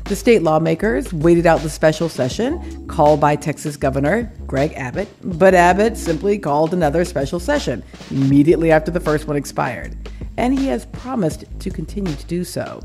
The 0.09 0.15
state 0.15 0.41
lawmakers 0.41 1.13
waited 1.13 1.45
out 1.45 1.61
the 1.61 1.69
special 1.69 2.09
session 2.09 2.87
called 2.87 3.21
by 3.21 3.35
Texas 3.35 3.77
Governor 3.77 4.33
Greg 4.47 4.73
Abbott, 4.73 5.07
but 5.21 5.53
Abbott 5.53 5.97
simply 5.97 6.39
called 6.39 6.73
another 6.73 7.05
special 7.05 7.39
session 7.39 7.83
immediately 8.09 8.71
after 8.71 8.89
the 8.89 8.99
first 8.99 9.27
one 9.27 9.37
expired, 9.37 9.95
and 10.35 10.57
he 10.57 10.65
has 10.65 10.87
promised 10.87 11.45
to 11.59 11.69
continue 11.69 12.15
to 12.15 12.25
do 12.25 12.43
so. 12.43 12.81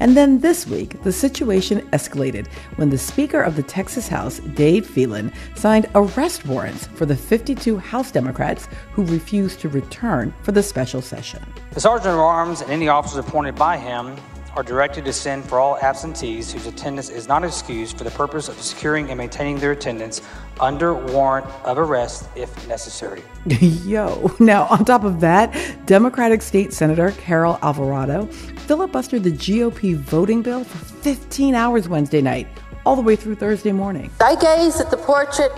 And 0.00 0.14
then 0.14 0.40
this 0.40 0.66
week, 0.66 1.02
the 1.02 1.12
situation 1.12 1.80
escalated 1.92 2.46
when 2.76 2.90
the 2.90 2.98
Speaker 2.98 3.40
of 3.40 3.56
the 3.56 3.62
Texas 3.62 4.06
House, 4.06 4.40
Dade 4.40 4.84
Phelan, 4.84 5.32
signed 5.54 5.88
arrest 5.94 6.46
warrants 6.46 6.86
for 6.88 7.06
the 7.06 7.16
52 7.16 7.78
House 7.78 8.10
Democrats 8.10 8.68
who 8.92 9.04
refused 9.04 9.60
to 9.60 9.70
return 9.70 10.34
for 10.42 10.52
the 10.52 10.62
special 10.62 11.00
session. 11.00 11.42
The 11.72 11.80
Sergeant 11.80 12.14
of 12.14 12.20
Arms 12.20 12.60
and 12.60 12.70
any 12.70 12.88
officers 12.88 13.18
appointed 13.18 13.56
by 13.56 13.78
him 13.78 14.14
are 14.56 14.62
directed 14.62 15.04
to 15.04 15.12
send 15.12 15.44
for 15.44 15.60
all 15.60 15.78
absentees 15.78 16.52
whose 16.52 16.66
attendance 16.66 17.08
is 17.08 17.28
not 17.28 17.44
excused 17.44 17.96
for 17.96 18.04
the 18.04 18.10
purpose 18.10 18.48
of 18.48 18.60
securing 18.60 19.08
and 19.10 19.18
maintaining 19.18 19.58
their 19.58 19.72
attendance 19.72 20.20
under 20.60 20.94
warrant 20.94 21.46
of 21.64 21.78
arrest 21.78 22.28
if 22.36 22.68
necessary. 22.68 23.22
Yo. 23.46 24.30
Now, 24.40 24.66
on 24.66 24.84
top 24.84 25.04
of 25.04 25.20
that, 25.20 25.54
Democratic 25.86 26.42
State 26.42 26.72
Senator 26.72 27.12
Carol 27.12 27.58
Alvarado 27.62 28.26
filibustered 28.66 29.22
the 29.22 29.32
GOP 29.32 29.96
voting 29.96 30.42
bill 30.42 30.64
for 30.64 30.78
15 31.02 31.54
hours 31.54 31.88
Wednesday 31.88 32.20
night, 32.20 32.46
all 32.84 32.96
the 32.96 33.02
way 33.02 33.16
through 33.16 33.36
Thursday 33.36 33.72
morning. 33.72 34.10
I 34.20 34.36
gaze 34.36 34.80
at 34.80 34.90
the 34.90 34.96
portrait, 34.96 35.52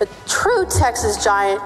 a 0.00 0.08
true 0.26 0.66
Texas 0.66 1.22
giant, 1.22 1.60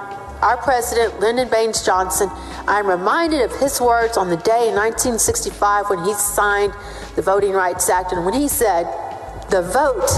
our 0.45 0.59
president, 0.59 1.21
Lyndon 1.21 1.49
Baines 1.49 1.83
Johnson 1.83 2.29
I'm 2.67 2.87
reminded 2.87 3.41
of 3.41 3.55
his 3.61 3.81
words 3.81 4.17
on 4.17 4.29
the 4.29 4.37
day 4.37 4.69
in 4.69 4.75
1965 4.75 5.91
when 5.91 6.05
he 6.05 6.13
signed 6.15 6.73
the 7.15 7.23
Voting 7.23 7.53
Rights 7.53 7.89
Act 7.89 8.13
and 8.13 8.25
when 8.25 8.35
he 8.35 8.47
said, 8.47 8.85
The 9.51 9.63
vote 9.63 10.11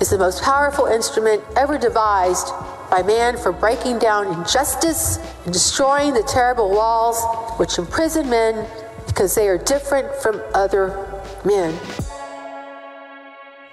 is 0.00 0.10
the 0.10 0.18
most 0.18 0.42
powerful 0.42 0.86
instrument 0.86 1.42
ever 1.56 1.78
devised 1.78 2.48
by 2.90 3.02
man 3.02 3.36
for 3.36 3.52
breaking 3.52 3.98
down 3.98 4.32
injustice 4.38 5.18
and 5.44 5.52
destroying 5.52 6.14
the 6.14 6.22
terrible 6.22 6.70
walls 6.70 7.22
which 7.58 7.78
imprison 7.78 8.30
men 8.30 8.68
because 9.06 9.34
they 9.34 9.48
are 9.48 9.58
different 9.58 10.14
from 10.16 10.40
other 10.54 10.88
men. 11.44 11.76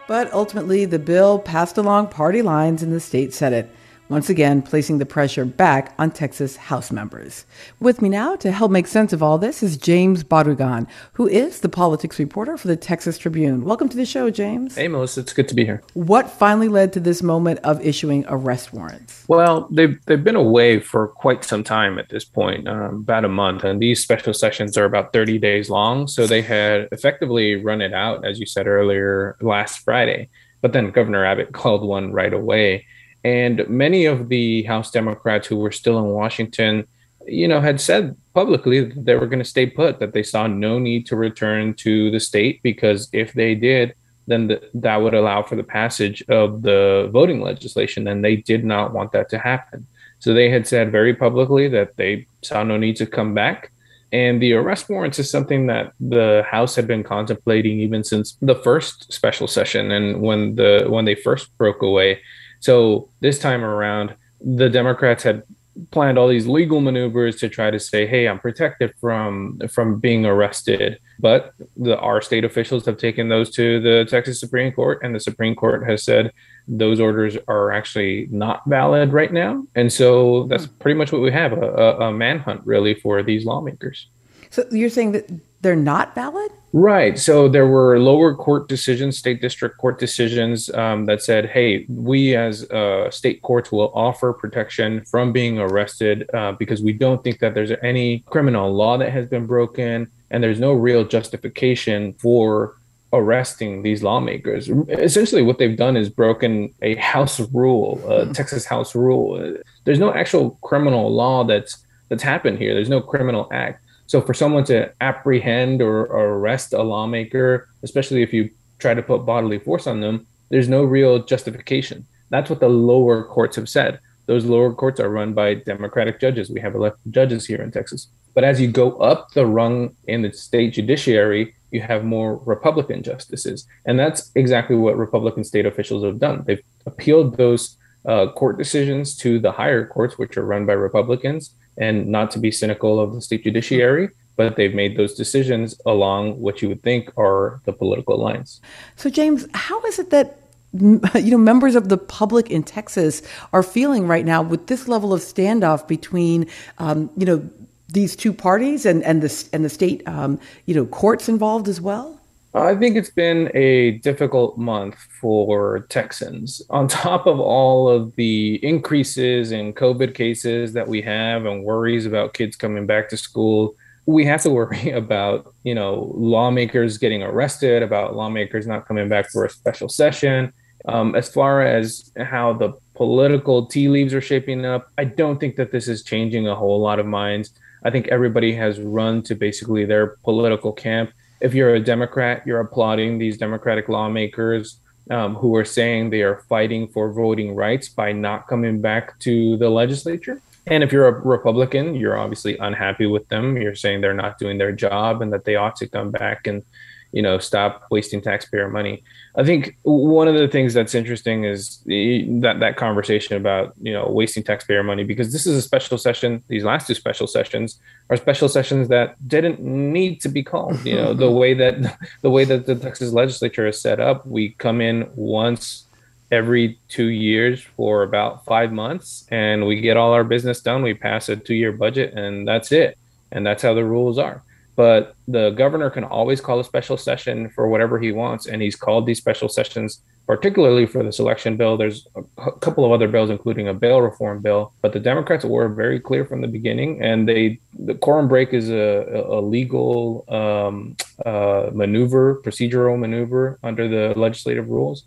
But 0.08 0.32
ultimately, 0.34 0.86
the 0.86 1.00
bill 1.00 1.40
passed 1.40 1.78
along 1.78 2.08
party 2.08 2.42
lines 2.42 2.84
in 2.84 2.92
the 2.92 3.00
state 3.00 3.34
Senate 3.34 3.70
once 4.10 4.30
again 4.30 4.62
placing 4.62 4.98
the 4.98 5.06
pressure 5.06 5.46
back 5.46 5.94
on 5.98 6.12
Texas 6.12 6.56
House 6.56 6.92
members. 6.92 7.46
With 7.80 8.02
me 8.02 8.10
now 8.10 8.36
to 8.38 8.52
help 8.52 8.72
make 8.72 8.88
sense 8.88 9.14
of 9.14 9.24
all 9.24 9.38
this 9.38 9.64
is 9.64 9.78
James 9.78 10.24
Barragán, 10.24 10.88
who 11.14 11.28
is 11.28 11.62
the 11.62 11.70
politics 11.70 12.20
reporter 12.20 12.58
for 12.58 12.68
the 12.68 12.76
Texas 12.76 13.18
Tribune. 13.18 13.64
Welcome 13.64 13.90
to 13.90 13.98
the 13.98 14.06
show, 14.06 14.30
James. 14.30 14.76
Hey, 14.76 14.88
Melissa, 14.88 15.22
it's 15.22 15.34
good 15.34 15.48
to 15.48 15.56
be 15.56 15.66
here. 15.66 15.82
What 15.94 16.30
finally 16.30 16.68
led 16.68 16.92
to 16.94 17.00
this 17.00 17.24
moment 17.24 17.60
of 17.64 17.84
issuing 17.86 18.26
arrest 18.28 18.74
warrants? 18.74 19.24
Well, 19.28 19.68
they've, 19.72 19.98
they've 20.06 20.24
been 20.24 20.36
away 20.36 20.80
for 20.80 21.08
quite 21.08 21.44
some 21.44 21.64
time 21.64 21.98
at 21.98 22.10
this 22.10 22.26
point, 22.26 22.68
um, 22.68 22.96
about 22.96 23.26
a 23.26 23.30
month, 23.30 23.64
and 23.64 23.82
these 23.82 24.04
special 24.04 24.34
sessions 24.34 24.78
are 24.78 24.86
about 24.86 25.14
30 25.14 25.38
days 25.40 25.70
long. 25.70 26.08
So 26.08 26.28
they 26.28 26.42
had 26.42 26.90
effectively 26.92 27.56
run 27.56 27.82
it 27.82 27.94
out, 27.94 28.26
as 28.26 28.40
you 28.40 28.46
said 28.46 28.68
earlier, 28.68 29.38
last 29.42 29.80
Friday. 29.80 30.30
But 30.62 30.74
then 30.74 30.92
Governor 30.92 31.26
Abbott 31.26 31.52
called 31.54 31.88
one 31.88 32.12
right 32.12 32.34
away. 32.34 32.86
And 33.24 33.68
many 33.70 34.06
of 34.06 34.30
the 34.30 34.64
House 34.64 34.92
Democrats 34.92 35.48
who 35.48 35.56
were 35.56 35.72
still 35.72 35.98
in 36.00 36.06
Washington, 36.06 36.86
you 37.26 37.48
know, 37.48 37.62
had 37.62 37.80
said 37.80 38.16
publicly 38.34 38.82
that 38.82 39.06
they 39.06 39.16
were 39.16 39.28
going 39.28 39.40
to 39.40 39.46
stay 39.46 39.66
put, 39.66 40.00
that 40.00 40.14
they 40.14 40.24
saw 40.24 40.48
no 40.48 40.80
need 40.80 41.06
to 41.08 41.16
return 41.16 41.74
to 41.76 42.12
the 42.12 42.20
state 42.20 42.62
because 42.64 43.08
if 43.14 43.34
they 43.34 43.56
did, 43.56 43.94
then 44.28 44.48
the, 44.48 44.70
that 44.74 45.02
would 45.02 45.14
allow 45.14 45.42
for 45.42 45.56
the 45.56 45.64
passage 45.64 46.22
of 46.30 46.62
the 46.62 47.10
voting 47.12 47.42
legislation. 47.42 48.08
And 48.08 48.24
they 48.24 48.38
did 48.38 48.66
not 48.66 48.94
want 48.94 49.12
that 49.14 49.30
to 49.30 49.40
happen. 49.40 49.86
So 50.20 50.34
they 50.34 50.50
had 50.50 50.68
said 50.68 50.92
very 50.92 51.14
publicly 51.14 51.68
that 51.70 51.96
they 51.98 52.28
saw 52.42 52.64
no 52.64 52.78
need 52.78 52.96
to 52.98 53.06
come 53.06 53.34
back. 53.34 53.72
And 54.14 54.42
the 54.42 54.54
arrest 54.54 54.90
warrants 54.90 55.18
is 55.18 55.30
something 55.30 55.68
that 55.68 55.94
the 56.00 56.46
House 56.48 56.76
had 56.76 56.88
been 56.88 57.04
contemplating 57.04 57.80
even 57.80 58.04
since 58.04 58.38
the 58.42 58.56
first 58.56 59.12
special 59.12 59.48
session 59.48 59.92
and 59.92 60.22
when 60.22 60.56
the 60.56 60.86
when 60.88 61.06
they 61.06 61.16
first 61.16 61.58
broke 61.58 61.82
away 61.82 62.22
so 62.64 63.10
this 63.20 63.40
time 63.40 63.62
around, 63.62 64.16
the 64.40 64.70
Democrats 64.70 65.22
had 65.24 65.44
planned 65.92 66.18
all 66.18 66.30
these 66.30 66.48
legal 66.48 66.80
maneuvers 66.80 67.36
to 67.42 67.50
try 67.50 67.70
to 67.70 67.78
say, 67.78 68.08
"Hey, 68.08 68.26
I'm 68.26 68.40
protected 68.40 68.94
from 69.02 69.60
from 69.70 70.00
being 70.00 70.26
arrested." 70.26 70.98
But 71.20 71.52
the 71.76 72.00
our 72.00 72.22
state 72.22 72.46
officials 72.46 72.86
have 72.86 72.98
taken 72.98 73.28
those 73.28 73.50
to 73.58 73.82
the 73.82 74.06
Texas 74.10 74.40
Supreme 74.40 74.72
Court, 74.72 75.02
and 75.04 75.14
the 75.14 75.20
Supreme 75.20 75.56
Court 75.56 75.86
has 75.90 76.06
said 76.06 76.32
those 76.66 77.02
orders 77.02 77.36
are 77.50 77.74
actually 77.74 78.30
not 78.32 78.62
valid 78.66 79.12
right 79.12 79.34
now. 79.34 79.66
And 79.76 79.92
so 79.92 80.44
that's 80.48 80.66
hmm. 80.66 80.78
pretty 80.80 80.98
much 80.98 81.12
what 81.12 81.22
we 81.22 81.34
have 81.34 81.52
a, 81.52 81.68
a, 81.86 82.00
a 82.08 82.12
manhunt 82.14 82.62
really 82.66 82.94
for 82.94 83.22
these 83.22 83.44
lawmakers. 83.44 84.08
So 84.52 84.64
you're 84.72 84.90
saying 84.90 85.12
that 85.12 85.30
they're 85.64 85.76
not 85.76 86.14
valid? 86.14 86.52
Right. 86.74 87.18
So 87.18 87.48
there 87.48 87.68
were 87.68 88.00
lower 88.00 88.36
court 88.36 88.68
decisions, 88.68 89.18
state 89.18 89.42
district 89.42 89.78
court 89.78 90.00
decisions 90.00 90.70
um, 90.72 91.06
that 91.06 91.22
said, 91.22 91.50
hey, 91.50 91.86
we 91.88 92.36
as 92.36 92.70
uh, 92.72 93.10
state 93.12 93.42
courts 93.42 93.72
will 93.72 93.92
offer 93.94 94.34
protection 94.34 95.06
from 95.06 95.32
being 95.32 95.60
arrested 95.60 96.30
uh, 96.34 96.52
because 96.54 96.82
we 96.82 96.94
don't 96.94 97.24
think 97.24 97.40
that 97.40 97.54
there's 97.54 97.72
any 97.82 98.20
criminal 98.28 98.74
law 98.74 98.98
that 98.98 99.12
has 99.12 99.28
been 99.28 99.46
broken 99.46 100.08
and 100.32 100.44
there's 100.44 100.60
no 100.60 100.74
real 100.74 101.06
justification 101.06 102.14
for 102.14 102.76
arresting 103.14 103.84
these 103.84 104.02
lawmakers. 104.02 104.68
Essentially, 104.90 105.44
what 105.44 105.60
they've 105.60 105.78
done 105.78 105.96
is 105.96 106.10
broken 106.10 106.74
a 106.82 106.96
House 106.96 107.40
rule, 107.52 108.02
a 108.06 108.24
mm-hmm. 108.24 108.32
Texas 108.32 108.66
House 108.66 108.96
rule. 108.96 109.58
There's 109.84 110.00
no 110.00 110.12
actual 110.12 110.58
criminal 110.64 111.14
law 111.14 111.44
that's 111.44 111.78
that's 112.10 112.24
happened 112.24 112.58
here. 112.58 112.74
There's 112.74 112.90
no 112.90 113.02
criminal 113.02 113.48
act. 113.52 113.83
So 114.08 114.22
for 114.22 114.34
someone 114.34 114.64
to 114.66 114.92
apprehend 115.02 115.82
or, 115.82 116.06
or 116.06 116.36
arrest 116.36 116.74
a 116.74 116.84
lawmaker, 116.84 117.68
especially 117.84 118.22
if 118.22 118.34
you 118.34 118.50
try 118.80 118.94
to 118.94 119.02
put 119.02 119.26
bodily 119.26 119.60
force 119.60 119.88
on 119.88 120.02
them, 120.02 120.28
there's 120.50 120.70
no 120.70 120.84
real 120.84 121.24
justification. 121.24 122.06
That's 122.30 122.50
what 122.50 122.60
the 122.60 122.70
lower 122.70 123.24
courts 123.24 123.56
have 123.56 123.70
said. 123.70 124.00
Those 124.26 124.46
lower 124.46 124.74
courts 124.74 125.00
are 125.00 125.10
run 125.10 125.34
by 125.34 125.56
Democratic 125.56 126.20
judges. 126.20 126.50
We 126.50 126.62
have 126.62 126.76
elected 126.76 127.14
judges 127.14 127.46
here 127.46 127.62
in 127.62 127.72
Texas. 127.72 128.08
But 128.34 128.44
as 128.44 128.60
you 128.60 128.72
go 128.72 128.98
up 128.98 129.32
the 129.32 129.46
rung 129.46 129.96
in 130.08 130.22
the 130.22 130.34
state 130.34 130.74
judiciary, 130.74 131.56
you 131.72 131.82
have 131.82 132.04
more 132.04 132.38
Republican 132.46 133.04
justices. 133.04 133.68
And 133.86 134.00
that's 134.00 134.32
exactly 134.36 134.76
what 134.76 134.98
Republican 134.98 135.44
state 135.44 135.66
officials 135.66 136.04
have 136.04 136.20
done. 136.20 136.44
They've 136.46 136.62
appealed 136.86 137.38
those 137.38 137.78
uh, 138.06 138.32
court 138.32 138.58
decisions 138.58 139.16
to 139.18 139.40
the 139.40 139.52
higher 139.52 139.86
courts, 139.86 140.18
which 140.18 140.38
are 140.38 140.46
run 140.46 140.66
by 140.66 140.74
Republicans, 140.74 141.56
and 141.78 142.08
not 142.08 142.32
to 142.32 142.40
be 142.40 142.52
cynical 142.52 143.00
of 143.00 143.14
the 143.14 143.22
state 143.22 143.44
judiciary, 143.44 144.10
but 144.36 144.56
they've 144.56 144.74
made 144.74 144.98
those 144.98 145.14
decisions 145.14 145.80
along 145.86 146.40
what 146.40 146.62
you 146.62 146.70
would 146.70 146.82
think 146.82 147.12
are 147.18 147.62
the 147.66 147.74
political 147.74 148.18
lines. 148.18 148.62
So, 148.96 149.10
James, 149.10 149.48
how 149.54 149.82
is 149.86 150.00
it 150.00 150.10
that 150.10 150.40
you 150.74 151.00
know 151.32 151.38
members 151.38 151.76
of 151.76 151.90
the 151.90 151.98
public 151.98 152.50
in 152.50 152.64
Texas 152.64 153.22
are 153.52 153.62
feeling 153.62 154.08
right 154.08 154.26
now 154.26 154.42
with 154.42 154.68
this 154.68 154.88
level 154.88 155.14
of 155.14 155.22
standoff 155.22 155.88
between 155.88 156.48
um, 156.80 157.12
you 157.16 157.26
know 157.26 157.48
these 157.90 158.16
two 158.16 158.34
parties 158.34 158.86
and 158.86 159.04
and 159.04 159.22
the 159.22 159.50
and 159.54 159.64
the 159.64 159.70
state 159.70 160.08
um, 160.08 160.40
you 160.66 160.74
know 160.74 160.86
courts 160.86 161.30
involved 161.30 161.68
as 161.68 161.80
well? 161.80 162.20
I 162.56 162.76
think 162.76 162.96
it's 162.96 163.10
been 163.10 163.50
a 163.56 163.92
difficult 164.00 164.58
month 164.58 164.96
for 165.20 165.80
Texans. 165.90 166.62
On 166.70 166.88
top 166.88 167.26
of 167.26 167.40
all 167.40 167.90
of 167.90 168.16
the 168.16 168.64
increases 168.64 169.52
in 169.52 169.74
COVID 169.74 170.14
cases 170.14 170.74
that 170.74 170.88
we 170.88 171.02
have 171.02 171.46
and 171.46 171.64
worries 171.64 172.06
about 172.06 172.36
kids 172.36 172.56
coming 172.56 172.86
back 172.86 173.10
to 173.10 173.18
school, 173.18 173.76
we 174.06 174.26
have 174.26 174.44
to 174.44 174.52
worry 174.52 174.90
about, 174.92 175.54
you 175.64 175.74
know, 175.74 176.12
lawmakers 176.14 176.98
getting 176.98 177.24
arrested, 177.24 177.82
about 177.82 178.16
lawmakers 178.16 178.68
not 178.68 178.88
coming 178.88 179.10
back 179.10 179.30
for 179.32 179.46
a 179.46 179.50
special 179.50 179.90
session. 179.90 180.54
Um, 180.86 181.16
as 181.16 181.30
far 181.30 181.62
as 181.62 182.12
how 182.18 182.54
the 182.54 182.74
political 182.94 183.66
tea 183.66 183.88
leaves 183.88 184.14
are 184.14 184.22
shaping 184.22 184.66
up, 184.66 184.90
I 184.98 185.06
don't 185.06 185.40
think 185.40 185.56
that 185.56 185.72
this 185.72 185.88
is 185.88 186.04
changing 186.04 186.48
a 186.48 186.56
whole 186.56 186.80
lot 186.80 187.00
of 187.00 187.06
minds. 187.06 187.52
I 187.86 187.90
think 187.90 188.10
everybody 188.10 188.54
has 188.56 188.80
run 188.80 189.24
to 189.24 189.36
basically 189.36 189.86
their 189.86 190.18
political 190.24 190.72
camp 190.72 191.12
if 191.44 191.54
you're 191.54 191.76
a 191.76 191.80
Democrat, 191.80 192.42
you're 192.48 192.62
applauding 192.62 193.18
these 193.18 193.38
Democratic 193.38 193.90
lawmakers 193.90 194.80
um, 195.12 195.36
who 195.36 195.54
are 195.58 195.66
saying 195.66 196.10
they 196.10 196.22
are 196.22 196.38
fighting 196.48 196.88
for 196.88 197.12
voting 197.12 197.54
rights 197.54 197.90
by 197.90 198.14
not 198.14 198.48
coming 198.48 198.80
back 198.80 199.20
to 199.20 199.58
the 199.58 199.70
legislature. 199.70 200.42
And 200.66 200.82
if 200.82 200.94
you're 200.94 201.10
a 201.10 201.20
Republican, 201.20 201.96
you're 201.96 202.18
obviously 202.18 202.58
unhappy 202.58 203.08
with 203.08 203.28
them. 203.28 203.58
You're 203.58 203.76
saying 203.76 204.00
they're 204.00 204.14
not 204.14 204.40
doing 204.40 204.58
their 204.58 204.72
job 204.72 205.22
and 205.22 205.34
that 205.34 205.44
they 205.44 205.58
ought 205.58 205.76
to 205.76 205.88
come 205.88 206.12
back 206.12 206.48
and 206.48 206.64
you 207.14 207.22
know 207.22 207.38
stop 207.38 207.84
wasting 207.92 208.22
taxpayer 208.22 208.68
money. 208.68 209.04
I 209.36 209.44
think 209.44 209.78
one 209.84 210.28
of 210.28 210.36
the 210.36 210.48
things 210.48 210.74
that's 210.74 210.96
interesting 210.96 211.46
is 211.46 211.78
the, 211.86 212.26
that 212.42 212.60
that 212.60 212.76
conversation 212.76 213.38
about 213.38 213.74
you 213.82 213.94
know 213.94 214.08
wasting 214.10 214.44
taxpayer 214.44 214.84
money 214.84 215.04
because 215.04 215.32
this 215.32 215.46
is 215.46 215.56
a 215.56 215.62
special 215.62 215.98
session. 215.98 216.44
These 216.48 216.64
last 216.64 216.88
two 216.88 216.96
special 216.96 217.28
sessions 217.28 217.80
are 218.10 218.18
special 218.18 218.50
sessions 218.50 218.90
that 218.90 219.16
didn't 219.28 219.62
need 219.62 220.20
to 220.22 220.30
be 220.30 220.44
called 220.44 220.84
you 220.84 220.96
know 220.96 221.14
the 221.14 221.32
way 221.42 221.54
that 221.54 221.98
the 222.22 222.32
way 222.32 222.44
that 222.46 222.66
the 222.66 222.76
texas 222.76 223.14
legislature 223.14 223.68
is 223.68 223.80
set 223.80 224.00
up. 224.00 224.26
We 224.26 224.50
come 224.50 224.82
in 224.82 225.10
once 225.16 225.86
every 226.32 226.80
two 226.90 227.10
years 227.10 227.62
for 227.62 228.02
about 228.02 228.44
five 228.44 228.72
months 228.72 229.28
and 229.30 229.68
we 229.68 229.80
get 229.82 229.98
all 229.98 230.14
our 230.14 230.24
business 230.24 230.62
done. 230.62 230.82
We 230.82 230.96
pass 230.96 231.30
a 231.30 231.36
two 231.36 231.54
year 231.54 231.72
budget 231.72 232.14
and 232.16 232.48
that's 232.48 232.72
it. 232.72 232.98
And 233.32 233.46
that's 233.46 233.62
how 233.62 233.76
the 233.76 233.86
rules 233.86 234.18
are 234.18 234.44
but 234.76 235.16
the 235.28 235.52
governor 235.52 235.90
can 235.90 236.04
always 236.04 236.42
call 236.42 236.60
a 236.60 236.64
special 236.64 236.98
session 236.98 237.50
for 237.50 237.68
whatever 237.68 238.00
he 238.00 238.12
wants 238.12 238.48
and 238.48 238.62
he's 238.62 238.76
called 238.76 239.06
these 239.06 239.18
special 239.18 239.50
sessions 239.50 240.02
particularly 240.26 240.86
for 240.86 241.04
this 241.04 241.20
election 241.20 241.58
bill. 241.58 241.76
There's 241.76 242.08
a 242.38 242.52
couple 242.54 242.86
of 242.86 242.92
other 242.92 243.08
bills 243.08 243.30
including 243.30 243.68
a 243.68 243.74
bail 243.74 244.02
reform 244.02 244.42
bill 244.42 244.74
but 244.82 244.94
the 244.94 245.00
democrats 245.00 245.46
were 245.46 245.70
very 245.70 246.00
clear 246.00 246.26
from 246.26 246.42
the 246.42 246.48
beginning 246.48 247.02
and 247.02 247.28
they 247.28 247.60
the 247.78 247.96
quorum 247.96 248.28
break 248.28 248.54
is 248.54 248.70
a, 248.70 249.26
a 249.28 249.42
legal 249.42 250.26
um, 250.28 250.96
uh, 251.26 251.70
maneuver 251.74 252.42
procedural 252.42 252.98
maneuver 252.98 253.60
under 253.64 253.88
the 253.88 254.18
legislative 254.18 254.70
rules. 254.70 255.04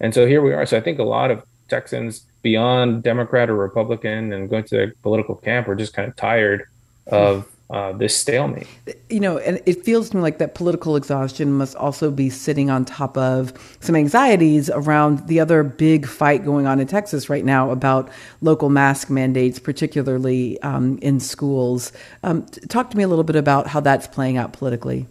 And 0.00 0.14
so 0.14 0.26
here 0.26 0.40
we 0.40 0.52
are. 0.52 0.64
So 0.64 0.78
i 0.78 0.80
think 0.80 0.98
a 0.98 1.04
lot 1.04 1.30
of 1.30 1.42
texans 1.68 2.26
beyond 2.42 3.02
democrat 3.02 3.48
or 3.48 3.54
republican 3.54 4.32
and 4.32 4.50
going 4.50 4.64
to 4.64 4.74
their 4.74 4.94
political 5.02 5.36
camp 5.36 5.68
are 5.68 5.76
just 5.76 5.92
kind 5.94 6.08
of 6.08 6.16
tired 6.16 6.66
of 7.06 7.46
uh, 7.70 7.92
this 7.92 8.16
stalemate. 8.16 8.66
You 9.08 9.20
know, 9.20 9.38
and 9.38 9.60
it 9.64 9.84
feels 9.84 10.10
to 10.10 10.16
me 10.16 10.22
like 10.22 10.38
that 10.38 10.54
political 10.54 10.96
exhaustion 10.96 11.52
must 11.52 11.76
also 11.76 12.10
be 12.10 12.28
sitting 12.28 12.68
on 12.68 12.84
top 12.84 13.16
of 13.16 13.52
some 13.80 13.94
anxieties 13.94 14.68
around 14.70 15.26
the 15.28 15.38
other 15.38 15.62
big 15.62 16.06
fight 16.06 16.44
going 16.44 16.66
on 16.66 16.80
in 16.80 16.86
Texas 16.86 17.28
right 17.28 17.44
now 17.44 17.70
about 17.70 18.10
local 18.40 18.70
mask 18.70 19.08
mandates, 19.08 19.58
particularly 19.58 20.60
um, 20.62 20.98
in 21.00 21.20
schools. 21.20 21.92
Um, 22.24 22.44
talk 22.68 22.90
to 22.90 22.96
me 22.96 23.04
a 23.04 23.08
little 23.08 23.24
bit 23.24 23.36
about 23.36 23.68
how 23.68 23.80
that's 23.80 24.06
playing 24.06 24.36
out 24.36 24.52
politically. 24.52 25.06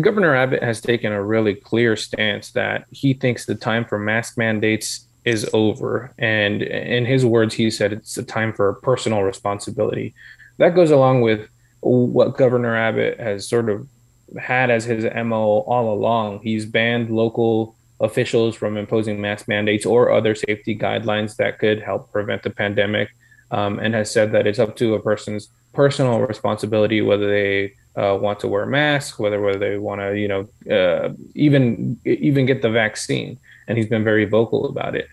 Governor 0.00 0.34
Abbott 0.34 0.62
has 0.62 0.80
taken 0.80 1.12
a 1.12 1.22
really 1.22 1.54
clear 1.54 1.96
stance 1.96 2.52
that 2.52 2.86
he 2.90 3.12
thinks 3.12 3.46
the 3.46 3.56
time 3.56 3.84
for 3.84 3.98
mask 3.98 4.38
mandates 4.38 5.06
is 5.24 5.48
over. 5.52 6.12
And 6.18 6.62
in 6.62 7.04
his 7.04 7.26
words, 7.26 7.54
he 7.54 7.70
said 7.70 7.92
it's 7.92 8.16
a 8.16 8.22
time 8.22 8.52
for 8.52 8.74
personal 8.74 9.22
responsibility. 9.22 10.14
That 10.58 10.74
goes 10.74 10.90
along 10.90 11.22
with 11.22 11.48
what 11.80 12.36
Governor 12.36 12.76
Abbott 12.76 13.18
has 13.18 13.48
sort 13.48 13.68
of 13.68 13.88
had 14.38 14.70
as 14.70 14.84
his 14.84 15.04
MO 15.04 15.60
all 15.60 15.92
along. 15.92 16.40
He's 16.40 16.66
banned 16.66 17.10
local 17.10 17.74
officials 18.00 18.56
from 18.56 18.76
imposing 18.76 19.20
mask 19.20 19.48
mandates 19.48 19.84
or 19.84 20.10
other 20.10 20.34
safety 20.34 20.76
guidelines 20.76 21.36
that 21.36 21.58
could 21.58 21.82
help 21.82 22.10
prevent 22.12 22.42
the 22.42 22.50
pandemic, 22.50 23.10
um, 23.50 23.78
and 23.78 23.94
has 23.94 24.10
said 24.10 24.32
that 24.32 24.46
it's 24.46 24.58
up 24.58 24.76
to 24.76 24.94
a 24.94 25.00
person's 25.00 25.48
personal 25.72 26.20
responsibility 26.20 27.00
whether 27.00 27.28
they 27.28 27.72
uh, 27.96 28.16
want 28.20 28.40
to 28.40 28.48
wear 28.48 28.66
masks, 28.66 29.18
whether 29.18 29.40
whether 29.40 29.58
they 29.58 29.76
want 29.76 30.00
to, 30.00 30.18
you 30.18 30.28
know, 30.28 30.48
uh, 30.72 31.12
even 31.34 31.98
even 32.04 32.46
get 32.46 32.62
the 32.62 32.70
vaccine. 32.70 33.38
And 33.68 33.78
he's 33.78 33.88
been 33.88 34.04
very 34.04 34.24
vocal 34.24 34.66
about 34.66 34.96
it. 34.96 35.08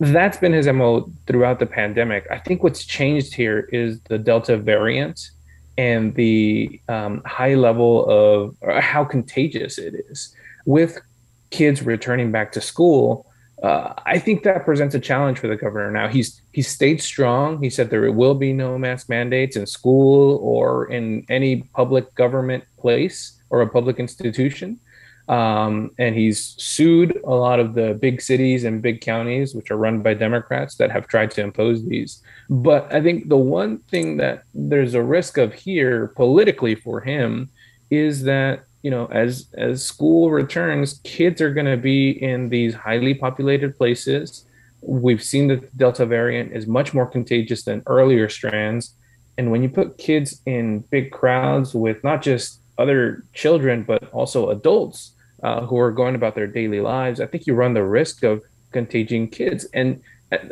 That's 0.00 0.36
been 0.36 0.52
his 0.52 0.66
MO 0.66 1.10
throughout 1.26 1.60
the 1.60 1.66
pandemic. 1.66 2.26
I 2.30 2.38
think 2.38 2.62
what's 2.62 2.84
changed 2.84 3.34
here 3.34 3.68
is 3.72 4.00
the 4.02 4.18
Delta 4.18 4.56
variant 4.56 5.30
and 5.78 6.14
the 6.14 6.80
um, 6.88 7.22
high 7.24 7.54
level 7.54 8.06
of 8.08 8.56
how 8.82 9.04
contagious 9.04 9.78
it 9.78 9.94
is. 10.10 10.34
With 10.66 10.98
kids 11.50 11.82
returning 11.82 12.30
back 12.30 12.52
to 12.52 12.60
school, 12.60 13.26
uh, 13.62 13.94
I 14.04 14.18
think 14.18 14.42
that 14.42 14.64
presents 14.64 14.94
a 14.94 15.00
challenge 15.00 15.38
for 15.38 15.46
the 15.46 15.56
governor. 15.56 15.90
Now 15.90 16.08
he's 16.08 16.40
he 16.52 16.62
stayed 16.62 17.00
strong. 17.00 17.62
He 17.62 17.70
said 17.70 17.90
there 17.90 18.10
will 18.10 18.34
be 18.34 18.52
no 18.52 18.76
mask 18.76 19.08
mandates 19.08 19.56
in 19.56 19.66
school 19.66 20.38
or 20.42 20.90
in 20.90 21.24
any 21.28 21.62
public 21.74 22.12
government 22.14 22.64
place 22.78 23.40
or 23.50 23.62
a 23.62 23.68
public 23.68 23.98
institution. 23.98 24.80
Um, 25.32 25.92
and 25.98 26.14
he's 26.14 26.54
sued 26.58 27.18
a 27.24 27.30
lot 27.30 27.58
of 27.58 27.72
the 27.72 27.94
big 27.94 28.20
cities 28.20 28.64
and 28.64 28.82
big 28.82 29.00
counties, 29.00 29.54
which 29.54 29.70
are 29.70 29.78
run 29.78 30.02
by 30.02 30.12
Democrats, 30.12 30.74
that 30.74 30.90
have 30.90 31.06
tried 31.06 31.30
to 31.30 31.40
impose 31.40 31.82
these. 31.86 32.22
But 32.50 32.92
I 32.92 33.00
think 33.00 33.30
the 33.30 33.38
one 33.38 33.78
thing 33.78 34.18
that 34.18 34.42
there's 34.52 34.92
a 34.92 35.02
risk 35.02 35.38
of 35.38 35.54
here 35.54 36.08
politically 36.08 36.74
for 36.74 37.00
him 37.00 37.48
is 37.90 38.24
that 38.24 38.64
you 38.82 38.90
know 38.90 39.06
as 39.06 39.46
as 39.54 39.82
school 39.82 40.30
returns, 40.30 41.00
kids 41.02 41.40
are 41.40 41.54
going 41.54 41.72
to 41.76 41.78
be 41.78 42.10
in 42.10 42.50
these 42.50 42.74
highly 42.74 43.14
populated 43.14 43.78
places. 43.78 44.44
We've 44.82 45.22
seen 45.22 45.48
that 45.48 45.62
the 45.62 45.76
Delta 45.78 46.04
variant 46.04 46.52
is 46.52 46.66
much 46.66 46.92
more 46.92 47.06
contagious 47.06 47.62
than 47.62 47.82
earlier 47.86 48.28
strands. 48.28 48.92
And 49.38 49.50
when 49.50 49.62
you 49.62 49.70
put 49.70 49.96
kids 49.96 50.42
in 50.44 50.80
big 50.90 51.10
crowds 51.10 51.74
with 51.74 52.04
not 52.04 52.20
just 52.20 52.60
other 52.76 53.24
children, 53.32 53.82
but 53.84 54.12
also 54.12 54.50
adults 54.50 55.12
uh, 55.42 55.66
who 55.66 55.78
are 55.78 55.90
going 55.90 56.14
about 56.14 56.34
their 56.34 56.46
daily 56.46 56.80
lives, 56.80 57.20
I 57.20 57.26
think 57.26 57.46
you 57.46 57.54
run 57.54 57.74
the 57.74 57.84
risk 57.84 58.22
of 58.22 58.42
contaging 58.72 59.28
kids. 59.28 59.64
And 59.74 60.02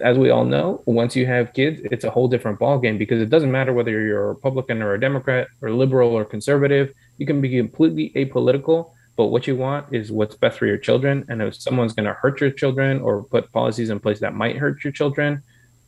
as 0.02 0.18
we 0.18 0.30
all 0.30 0.44
know, 0.44 0.82
once 0.84 1.16
you 1.16 1.26
have 1.26 1.54
kids, 1.54 1.80
it's 1.84 2.04
a 2.04 2.10
whole 2.10 2.28
different 2.28 2.58
ballgame 2.58 2.98
because 2.98 3.22
it 3.22 3.30
doesn't 3.30 3.50
matter 3.50 3.72
whether 3.72 3.90
you're 3.90 4.24
a 4.24 4.28
Republican 4.28 4.82
or 4.82 4.94
a 4.94 5.00
Democrat 5.00 5.48
or 5.62 5.70
liberal 5.70 6.10
or 6.10 6.24
conservative. 6.24 6.92
You 7.18 7.26
can 7.26 7.40
be 7.40 7.56
completely 7.56 8.10
apolitical, 8.14 8.92
but 9.16 9.26
what 9.26 9.46
you 9.46 9.56
want 9.56 9.86
is 9.94 10.12
what's 10.12 10.34
best 10.34 10.58
for 10.58 10.66
your 10.66 10.76
children. 10.76 11.24
And 11.28 11.40
if 11.40 11.54
someone's 11.54 11.94
going 11.94 12.06
to 12.06 12.12
hurt 12.12 12.40
your 12.40 12.50
children 12.50 13.00
or 13.00 13.22
put 13.24 13.50
policies 13.52 13.90
in 13.90 14.00
place 14.00 14.20
that 14.20 14.34
might 14.34 14.56
hurt 14.56 14.84
your 14.84 14.92
children, 14.92 15.42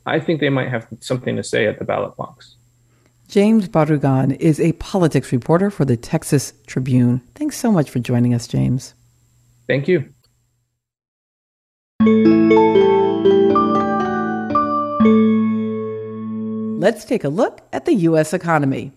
I 0.06 0.20
think 0.20 0.40
they 0.40 0.48
might 0.48 0.68
have 0.68 0.88
something 1.00 1.36
to 1.36 1.44
say 1.44 1.66
at 1.66 1.78
the 1.78 1.84
ballot 1.84 2.16
box. 2.16 2.56
James 3.28 3.68
Barragán 3.68 4.36
is 4.38 4.60
a 4.60 4.72
politics 4.72 5.32
reporter 5.32 5.70
for 5.70 5.84
the 5.84 5.96
Texas 5.96 6.52
Tribune. 6.66 7.20
Thanks 7.34 7.56
so 7.56 7.72
much 7.72 7.88
for 7.88 7.98
joining 7.98 8.34
us, 8.34 8.46
James. 8.46 8.94
Thank 9.66 9.88
you. 9.88 10.08
Let's 16.82 17.04
take 17.04 17.24
a 17.24 17.28
look 17.28 17.60
at 17.72 17.84
the 17.84 17.94
U.S. 17.94 18.34
economy. 18.34 18.92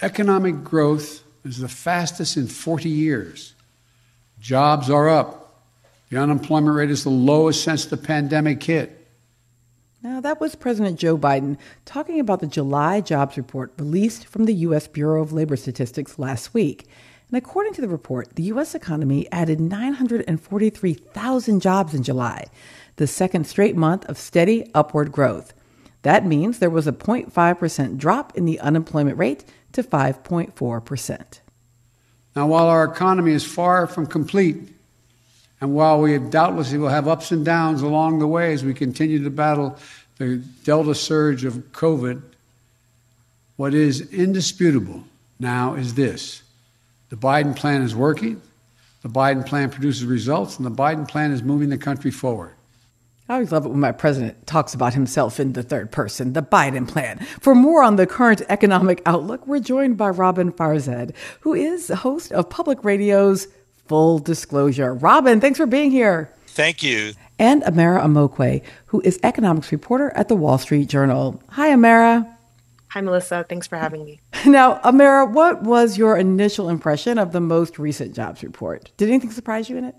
Economic 0.00 0.62
growth 0.62 1.24
is 1.44 1.58
the 1.58 1.68
fastest 1.68 2.36
in 2.36 2.46
40 2.46 2.88
years. 2.88 3.54
Jobs 4.40 4.88
are 4.88 5.08
up. 5.08 5.64
The 6.10 6.18
unemployment 6.18 6.76
rate 6.76 6.90
is 6.90 7.02
the 7.02 7.10
lowest 7.10 7.64
since 7.64 7.86
the 7.86 7.96
pandemic 7.96 8.62
hit. 8.62 8.95
Now, 10.06 10.20
that 10.20 10.40
was 10.40 10.54
President 10.54 11.00
Joe 11.00 11.18
Biden 11.18 11.58
talking 11.84 12.20
about 12.20 12.38
the 12.38 12.46
July 12.46 13.00
jobs 13.00 13.36
report 13.36 13.72
released 13.76 14.24
from 14.24 14.44
the 14.44 14.54
U.S. 14.54 14.86
Bureau 14.86 15.20
of 15.20 15.32
Labor 15.32 15.56
Statistics 15.56 16.16
last 16.16 16.54
week. 16.54 16.86
And 17.28 17.36
according 17.36 17.72
to 17.72 17.80
the 17.80 17.88
report, 17.88 18.36
the 18.36 18.44
U.S. 18.44 18.76
economy 18.76 19.26
added 19.32 19.58
943,000 19.58 21.60
jobs 21.60 21.92
in 21.92 22.04
July, 22.04 22.44
the 22.94 23.08
second 23.08 23.48
straight 23.48 23.74
month 23.74 24.04
of 24.04 24.16
steady 24.16 24.70
upward 24.74 25.10
growth. 25.10 25.52
That 26.02 26.24
means 26.24 26.60
there 26.60 26.70
was 26.70 26.86
a 26.86 26.92
0.5% 26.92 27.98
drop 27.98 28.36
in 28.36 28.44
the 28.44 28.60
unemployment 28.60 29.18
rate 29.18 29.44
to 29.72 29.82
5.4%. 29.82 31.40
Now, 32.36 32.46
while 32.46 32.68
our 32.68 32.84
economy 32.84 33.32
is 33.32 33.44
far 33.44 33.88
from 33.88 34.06
complete, 34.06 34.75
and 35.60 35.74
while 35.74 36.00
we 36.00 36.18
doubtlessly 36.18 36.78
will 36.78 36.88
have 36.88 37.08
ups 37.08 37.32
and 37.32 37.44
downs 37.44 37.82
along 37.82 38.18
the 38.18 38.26
way 38.26 38.52
as 38.52 38.64
we 38.64 38.74
continue 38.74 39.22
to 39.22 39.30
battle 39.30 39.78
the 40.18 40.36
Delta 40.64 40.94
surge 40.94 41.44
of 41.44 41.54
COVID, 41.72 42.22
what 43.56 43.72
is 43.74 44.02
indisputable 44.12 45.04
now 45.38 45.74
is 45.74 45.94
this 45.94 46.42
the 47.08 47.16
Biden 47.16 47.54
plan 47.54 47.82
is 47.82 47.94
working. 47.94 48.42
The 49.02 49.08
Biden 49.08 49.46
plan 49.46 49.70
produces 49.70 50.04
results, 50.04 50.56
and 50.56 50.66
the 50.66 50.70
Biden 50.70 51.06
plan 51.06 51.30
is 51.30 51.42
moving 51.42 51.68
the 51.68 51.78
country 51.78 52.10
forward. 52.10 52.52
I 53.28 53.34
always 53.34 53.52
love 53.52 53.64
it 53.64 53.68
when 53.70 53.80
my 53.80 53.92
president 53.92 54.46
talks 54.46 54.74
about 54.74 54.94
himself 54.94 55.38
in 55.40 55.52
the 55.52 55.62
third 55.62 55.90
person, 55.90 56.32
the 56.32 56.42
Biden 56.42 56.88
plan. 56.88 57.18
For 57.40 57.54
more 57.54 57.82
on 57.82 57.96
the 57.96 58.06
current 58.06 58.42
economic 58.48 59.02
outlook, 59.06 59.46
we're 59.46 59.60
joined 59.60 59.96
by 59.96 60.10
Roben 60.10 60.52
Farzad, 60.52 61.12
who 61.40 61.54
is 61.54 61.88
host 61.88 62.32
of 62.32 62.50
Public 62.50 62.84
Radio's 62.84 63.48
Full 63.88 64.18
Disclosure. 64.18 64.94
Roben, 64.94 65.40
thanks 65.40 65.58
for 65.58 65.66
being 65.66 65.90
here. 65.90 66.30
Thank 66.46 66.82
you. 66.82 67.12
And 67.38 67.62
Amara 67.64 68.00
Omeokwe, 68.02 68.62
who 68.86 69.00
is 69.02 69.20
economics 69.22 69.70
reporter 69.70 70.10
at 70.14 70.28
the 70.28 70.36
Wall 70.36 70.58
Street 70.58 70.88
Journal. 70.88 71.42
Hi, 71.50 71.72
Amara. 71.72 72.26
Hi, 72.88 73.00
Melissa. 73.02 73.44
Thanks 73.46 73.66
for 73.66 73.76
having 73.76 74.04
me. 74.04 74.20
Now, 74.46 74.80
Amara, 74.84 75.26
what 75.26 75.62
was 75.62 75.98
your 75.98 76.16
initial 76.16 76.68
impression 76.68 77.18
of 77.18 77.32
the 77.32 77.40
most 77.40 77.78
recent 77.78 78.14
jobs 78.14 78.42
report? 78.42 78.90
Did 78.96 79.08
anything 79.08 79.32
surprise 79.32 79.68
you 79.68 79.76
in 79.76 79.84
it? 79.84 79.96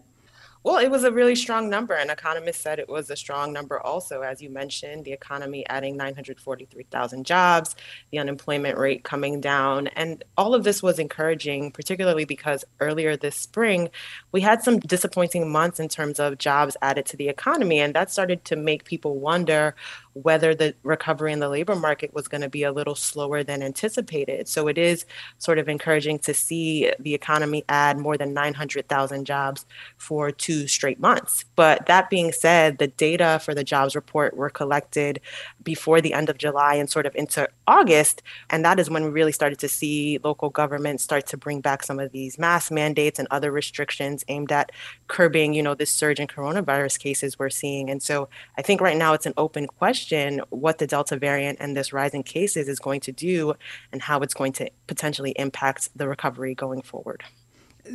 Well, 0.68 0.80
it 0.80 0.92
was 0.92 1.06
a 1.06 1.14
really 1.14 1.38
strong 1.38 1.70
number, 1.70 1.94
and 1.94 2.12
economists 2.12 2.60
said 2.60 2.78
it 2.78 2.90
was 2.90 3.10
a 3.10 3.16
strong 3.16 3.54
number 3.54 3.80
also. 3.80 4.20
As 4.20 4.42
you 4.42 4.50
mentioned, 4.50 5.06
the 5.06 5.14
economy 5.14 5.66
adding 5.70 5.96
943,000 5.96 7.26
jobs, 7.26 7.74
the 8.12 8.20
unemployment 8.20 8.78
rate 8.78 9.06
coming 9.06 9.40
down, 9.40 9.88
and 9.88 10.26
all 10.38 10.54
of 10.54 10.66
this 10.66 10.84
was 10.84 11.00
encouraging, 11.00 11.72
particularly 11.72 12.26
because 12.26 12.66
earlier 12.82 13.16
this 13.16 13.38
spring, 13.38 13.90
we 14.34 14.42
had 14.42 14.62
some 14.62 14.80
disappointing 14.80 15.50
months 15.50 15.80
in 15.80 15.88
terms 15.88 16.20
of 16.20 16.38
jobs 16.38 16.76
added 16.82 17.06
to 17.06 17.16
the 17.16 17.30
economy, 17.30 17.80
and 17.80 17.94
that 17.94 18.12
started 18.12 18.44
to 18.44 18.58
make 18.58 18.84
people 18.84 19.16
wonder 19.20 19.74
whether 20.22 20.54
the 20.54 20.76
recovery 20.84 21.32
in 21.32 21.40
the 21.40 21.48
labor 21.48 21.76
market 21.76 22.14
was 22.14 22.28
going 22.28 22.42
to 22.42 22.50
be 22.50 22.64
a 22.64 22.72
little 22.74 22.96
slower 22.96 23.42
than 23.42 23.62
anticipated. 23.62 24.50
So 24.50 24.68
it 24.68 24.78
is 24.78 25.06
sort 25.38 25.60
of 25.60 25.70
encouraging 25.70 26.20
to 26.20 26.34
see 26.34 26.92
the 27.00 27.14
economy 27.14 27.64
add 27.70 27.98
more 28.00 28.18
than 28.18 28.34
900,000 28.34 29.26
jobs 29.26 29.66
for 29.96 30.32
two 30.32 30.57
straight 30.66 31.00
months. 31.00 31.46
But 31.56 31.86
that 31.88 32.10
being 32.10 32.32
said, 32.32 32.78
the 32.78 32.88
data 32.88 33.40
for 33.44 33.54
the 33.54 33.64
jobs 33.64 33.96
report 33.96 34.36
were 34.36 34.50
collected 34.50 35.20
before 35.62 36.00
the 36.00 36.14
end 36.14 36.30
of 36.30 36.38
July 36.38 36.76
and 36.76 36.90
sort 36.90 37.06
of 37.06 37.16
into 37.16 37.48
August. 37.68 38.24
And 38.50 38.64
that 38.64 38.80
is 38.80 38.90
when 38.90 39.04
we 39.04 39.10
really 39.10 39.34
started 39.34 39.60
to 39.60 39.68
see 39.68 40.20
local 40.24 40.50
governments 40.50 41.04
start 41.04 41.28
to 41.28 41.38
bring 41.38 41.62
back 41.62 41.84
some 41.84 42.00
of 42.00 42.12
these 42.12 42.40
mask 42.40 42.72
mandates 42.72 43.20
and 43.20 43.28
other 43.30 43.52
restrictions 43.52 44.24
aimed 44.30 44.52
at 44.52 44.72
curbing, 45.08 45.54
you 45.54 45.62
know, 45.62 45.76
this 45.76 45.92
surge 45.92 46.20
in 46.20 46.28
coronavirus 46.28 47.00
cases 47.00 47.38
we're 47.38 47.50
seeing. 47.50 47.90
And 47.90 48.02
so 48.02 48.30
I 48.58 48.62
think 48.62 48.80
right 48.80 48.98
now 48.98 49.14
it's 49.14 49.26
an 49.26 49.34
open 49.38 49.68
question 49.68 50.42
what 50.50 50.78
the 50.78 50.88
Delta 50.88 51.18
variant 51.18 51.58
and 51.60 51.76
this 51.76 51.92
rise 51.92 52.14
in 52.14 52.24
cases 52.24 52.68
is 52.68 52.80
going 52.80 53.02
to 53.02 53.12
do 53.12 53.54
and 53.92 54.02
how 54.02 54.22
it's 54.22 54.34
going 54.34 54.54
to 54.54 54.70
potentially 54.88 55.32
impact 55.38 55.90
the 55.96 56.08
recovery 56.08 56.56
going 56.56 56.82
forward. 56.82 57.24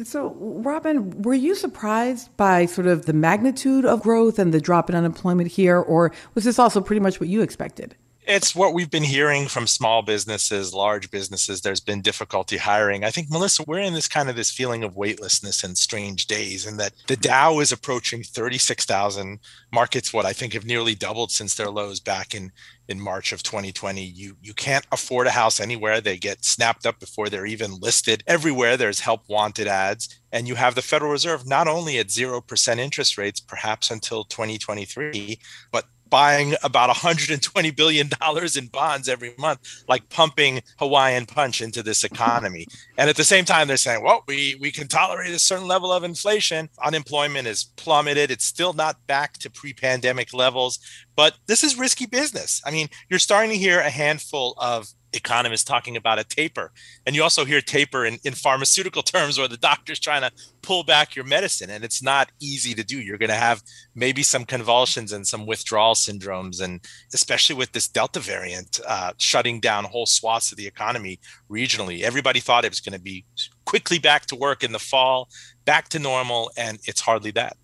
So, 0.05 0.37
Roben, 0.41 1.23
were 1.23 1.35
you 1.35 1.55
surprised 1.55 2.37
by 2.37 2.67
sort 2.67 2.87
of 2.87 3.07
the 3.07 3.13
magnitude 3.13 3.85
of 3.85 4.03
growth 4.03 4.39
and 4.39 4.53
the 4.53 4.61
drop 4.61 4.89
in 4.89 4.97
unemployment 4.97 5.51
here, 5.51 5.79
or 5.79 6.13
was 6.35 6.45
this 6.45 6.59
also 6.59 6.81
pretty 6.81 7.01
much 7.01 7.21
what 7.21 7.29
you 7.29 7.43
expected? 7.43 7.95
It's 8.25 8.55
what 8.55 8.73
we've 8.73 8.91
been 8.91 9.03
hearing 9.03 9.49
from 9.49 9.67
small 9.67 10.03
businesses, 10.03 10.73
large 10.73 11.11
businesses. 11.11 11.61
There's 11.61 11.81
been 11.81 12.03
difficulty 12.03 12.57
hiring. 12.57 13.03
I 13.03 13.11
think, 13.11 13.29
Melissa, 13.29 13.65
we're 13.67 13.81
in 13.81 13.95
this 13.95 14.07
kind 14.07 14.31
of 14.31 14.37
this 14.37 14.51
feeling 14.51 14.85
of 14.85 14.97
weightlessness 14.97 15.65
and 15.65 15.77
strange 15.77 16.27
days, 16.27 16.65
and 16.65 16.79
that 16.79 16.93
the 17.09 17.17
Dow 17.17 17.59
is 17.59 17.73
approaching 17.73 18.23
36,000 18.23 19.41
markets, 19.73 20.13
what 20.13 20.25
I 20.25 20.33
think 20.33 20.53
have 20.53 20.65
nearly 20.65 20.95
doubled 20.95 21.33
since 21.33 21.57
their 21.57 21.71
lows 21.71 21.99
back 21.99 22.33
in 22.35 22.53
in 22.89 23.01
March 23.01 23.33
of 23.33 23.43
2020. 23.43 24.05
You 24.05 24.37
you 24.41 24.55
can't 24.55 24.87
afford 24.93 25.27
a 25.27 25.31
house 25.31 25.59
anywhere. 25.59 26.01
They 26.01 26.17
get 26.17 26.45
snapped 26.45 26.87
up 26.87 27.01
before 27.01 27.29
they're 27.29 27.47
even 27.47 27.81
listed. 27.81 28.23
Everywhere 28.29 28.77
there's 28.77 29.01
help 29.01 29.29
wanted 29.29 29.67
ads. 29.67 30.21
And 30.31 30.47
you 30.47 30.55
have 30.55 30.75
the 30.77 30.83
Federal 30.83 31.11
Reserve 31.11 31.47
not 31.47 31.69
only 31.69 31.99
at 31.99 32.07
0% 32.07 32.79
interest 32.79 33.19
rates, 33.19 33.41
perhaps 33.41 33.91
until 33.91 34.25
2023, 34.25 35.39
but 35.71 35.87
buying 36.13 36.55
about 36.63 36.89
120 36.89 37.71
billion 37.71 38.07
dollars 38.21 38.55
in 38.55 38.67
bonds 38.67 39.09
every 39.09 39.33
month 39.39 39.83
like 39.89 40.07
pumping 40.11 40.61
hawaiian 40.79 41.25
punch 41.25 41.63
into 41.63 41.83
this 41.83 42.05
economy. 42.05 42.67
And 42.99 43.09
at 43.09 43.17
the 43.17 43.25
same 43.25 43.47
time 43.47 43.67
they're 43.67 43.79
saying 43.79 44.05
well 44.05 44.23
we 44.29 44.57
we 44.61 44.71
can 44.71 44.89
tolerate 44.89 45.35
a 45.35 45.39
certain 45.39 45.67
level 45.67 45.91
of 45.91 46.05
inflation. 46.05 46.69
Unemployment 46.85 47.49
is 47.49 47.65
plummeted. 47.65 48.31
It's 48.31 48.45
still 48.45 48.75
not 48.75 49.07
back 49.07 49.39
to 49.39 49.49
pre-pandemic 49.49 50.35
levels 50.35 50.79
but 51.17 51.35
this 51.47 51.65
is 51.65 51.79
risky 51.79 52.07
business 52.07 52.61
i 52.65 52.71
mean 52.71 52.89
you're 53.09 53.19
starting 53.19 53.51
to 53.51 53.57
hear 53.57 53.81
a 53.81 53.91
handful 53.91 54.55
of 54.59 54.89
economists 55.13 55.65
talking 55.65 55.97
about 55.97 56.19
a 56.19 56.25
taper. 56.25 56.73
And 57.07 57.15
you 57.15 57.23
also 57.23 57.45
hear 57.45 57.61
taper 57.61 58.05
in, 58.05 58.19
in 58.25 58.33
pharmaceutical 58.33 59.03
terms 59.03 59.39
where 59.39 59.49
the 59.49 59.57
doctor's 59.57 60.01
trying 60.01 60.23
to 60.23 60.33
pull 60.63 60.85
back 60.85 61.15
your 61.15 61.25
medicine. 61.25 61.71
And 61.71 61.85
it's 61.85 62.03
not 62.03 62.31
easy 62.41 62.75
to 62.75 62.85
do. 62.85 63.01
You're 63.01 63.19
going 63.19 63.29
to 63.29 63.35
have 63.35 63.63
maybe 63.95 64.23
some 64.23 64.45
convulsions 64.45 65.13
and 65.13 65.27
some 65.27 65.47
withdrawal 65.47 65.95
syndromes. 65.95 66.63
And 66.63 66.81
especially 67.13 67.57
with 67.57 67.73
this 67.73 67.89
Delta 67.89 68.21
variant 68.21 68.81
uh, 68.87 69.13
shutting 69.19 69.61
down 69.61 69.85
whole 69.85 70.07
swaths 70.07 70.53
of 70.53 70.59
the 70.59 70.67
economy 70.67 71.21
regionally, 71.51 72.03
everybody 72.03 72.41
thought 72.41 72.65
it 72.65 72.71
was 72.71 72.81
going 72.81 72.97
to 72.97 73.03
be 73.03 73.25
quickly 73.65 73.99
back 73.99 74.27
to 74.27 74.37
work 74.37 74.65
in 74.65 74.73
the 74.73 74.79
fall, 74.79 75.29
back 75.65 75.89
to 75.91 75.99
normal. 75.99 76.51
And 76.57 76.79
it's 76.85 77.01
hardly 77.01 77.31
that. 77.33 77.57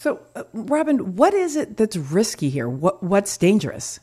So, 0.00 0.20
uh, 0.34 0.44
Roben, 0.54 1.00
what 1.00 1.34
is 1.34 1.56
it 1.56 1.76
that's 1.76 1.96
risky 1.96 2.48
here? 2.48 2.68
What, 2.68 3.02
what's 3.02 3.36
dangerous? 3.36 4.00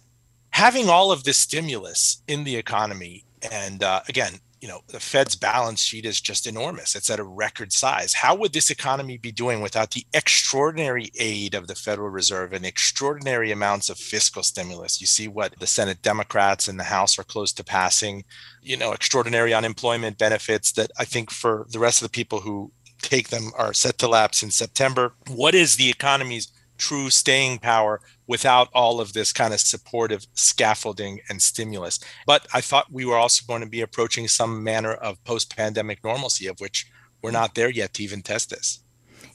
having 0.57 0.89
all 0.89 1.11
of 1.11 1.23
this 1.23 1.37
stimulus 1.37 2.23
in 2.27 2.43
the 2.43 2.55
economy, 2.55 3.23
and 3.51 3.83
uh, 3.83 4.01
again, 4.09 4.39
you 4.59 4.67
know, 4.67 4.81
the 4.87 4.99
Fed's 4.99 5.35
balance 5.35 5.83
sheet 5.83 6.03
is 6.03 6.19
just 6.19 6.47
enormous. 6.47 6.95
It's 6.95 7.11
at 7.11 7.19
a 7.19 7.23
record 7.23 7.71
size. 7.71 8.15
How 8.15 8.33
would 8.33 8.53
this 8.53 8.71
economy 8.71 9.19
be 9.19 9.31
doing 9.31 9.61
without 9.61 9.91
the 9.91 10.03
extraordinary 10.15 11.11
aid 11.19 11.53
of 11.53 11.67
the 11.67 11.75
Federal 11.75 12.09
Reserve 12.09 12.53
and 12.53 12.65
extraordinary 12.65 13.51
amounts 13.51 13.91
of 13.91 13.99
fiscal 13.99 14.41
stimulus? 14.41 14.99
You 14.99 15.05
see 15.05 15.27
what 15.27 15.53
the 15.59 15.67
Senate 15.67 16.01
Democrats 16.01 16.67
and 16.67 16.79
the 16.79 16.85
House 16.85 17.19
are 17.19 17.23
close 17.23 17.53
to 17.53 17.63
passing, 17.63 18.23
you 18.63 18.77
know, 18.77 18.93
extraordinary 18.93 19.53
unemployment 19.53 20.17
benefits 20.17 20.71
that 20.71 20.89
I 20.97 21.05
think 21.05 21.29
for 21.29 21.67
the 21.69 21.77
rest 21.77 22.01
of 22.01 22.07
the 22.07 22.17
people 22.17 22.39
who 22.39 22.71
take 23.01 23.29
them 23.29 23.51
are 23.57 23.73
set 23.73 23.97
to 23.99 24.07
lapse 24.07 24.43
in 24.43 24.51
September. 24.51 25.13
What 25.27 25.55
is 25.55 25.75
the 25.75 25.89
economy's 25.89 26.51
true 26.77 27.09
staying 27.09 27.59
power 27.59 28.01
without 28.27 28.69
all 28.73 29.01
of 29.01 29.13
this 29.13 29.33
kind 29.33 29.53
of 29.53 29.59
supportive 29.59 30.25
scaffolding 30.33 31.19
and 31.29 31.41
stimulus. 31.41 31.99
But 32.25 32.47
I 32.53 32.61
thought 32.61 32.91
we 32.91 33.05
were 33.05 33.17
also 33.17 33.43
going 33.47 33.61
to 33.61 33.67
be 33.67 33.81
approaching 33.81 34.27
some 34.27 34.63
manner 34.63 34.93
of 34.93 35.23
post 35.23 35.55
pandemic 35.55 36.03
normalcy, 36.03 36.47
of 36.47 36.59
which 36.59 36.89
we're 37.21 37.31
not 37.31 37.55
there 37.55 37.69
yet 37.69 37.93
to 37.95 38.03
even 38.03 38.21
test 38.21 38.49
this. 38.49 38.79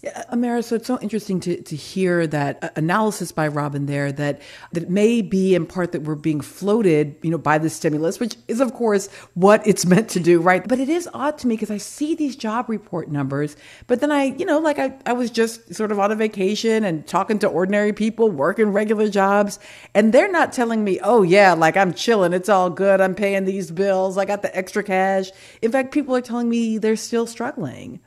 Yeah, 0.03 0.25
Amara, 0.33 0.65
so 0.65 0.75
it's 0.75 0.89
so 0.89 0.99
interesting 0.99 1.39
to, 1.39 1.63
to 1.63 1.77
hear 1.77 2.27
that 2.27 2.59
uh, 2.65 2.71
analysis 2.75 3.31
by 3.31 3.49
Roben 3.49 3.87
there 3.87 4.11
that 4.11 4.43
that 4.73 4.91
may 4.91 5.23
be 5.23 5.55
in 5.55 5.65
part 5.65 5.93
that 5.93 6.03
we're 6.03 6.17
being 6.17 6.41
floated, 6.41 7.15
you 7.23 7.31
know, 7.31 7.39
by 7.39 7.59
the 7.59 7.71
stimulus, 7.71 8.19
which 8.19 8.35
is 8.49 8.61
of 8.61 8.75
course 8.75 9.09
what 9.35 9.65
it's 9.65 9.87
meant 9.93 10.09
to 10.11 10.19
do, 10.19 10.41
right? 10.41 10.67
But 10.67 10.81
it 10.81 10.89
is 10.89 11.09
odd 11.15 11.39
to 11.39 11.47
me 11.47 11.55
because 11.55 11.71
I 11.71 11.77
see 11.77 12.17
these 12.17 12.35
job 12.35 12.69
report 12.69 13.13
numbers, 13.13 13.55
but 13.87 14.01
then 14.01 14.11
I, 14.11 14.25
you 14.25 14.45
know, 14.45 14.59
like 14.59 14.81
I, 14.81 14.93
I 15.07 15.13
was 15.13 15.31
just 15.31 15.73
sort 15.73 15.93
of 15.93 16.01
on 16.01 16.11
a 16.11 16.17
vacation 16.17 16.83
and 16.83 17.07
talking 17.07 17.39
to 17.39 17.47
ordinary 17.47 17.93
people 17.93 18.29
working 18.29 18.73
regular 18.73 19.09
jobs, 19.09 19.61
and 19.95 20.13
they're 20.13 20.33
not 20.33 20.53
telling 20.53 20.83
me, 20.83 20.99
oh 21.05 21.23
yeah, 21.23 21.53
like 21.53 21.77
I'm 21.77 21.95
chilling, 21.95 22.33
it's 22.33 22.49
all 22.49 22.71
good, 22.71 23.01
I'm 23.01 23.15
paying 23.15 23.45
these 23.45 23.71
bills, 23.71 24.19
I 24.19 24.25
got 24.25 24.43
the 24.43 24.57
extra 24.57 24.83
cash. 24.83 25.31
In 25.63 25.71
fact, 25.71 25.93
people 25.93 26.17
are 26.17 26.21
telling 26.21 26.49
me 26.49 26.79
they're 26.79 26.97
still 26.97 27.29
struggling. 27.29 28.01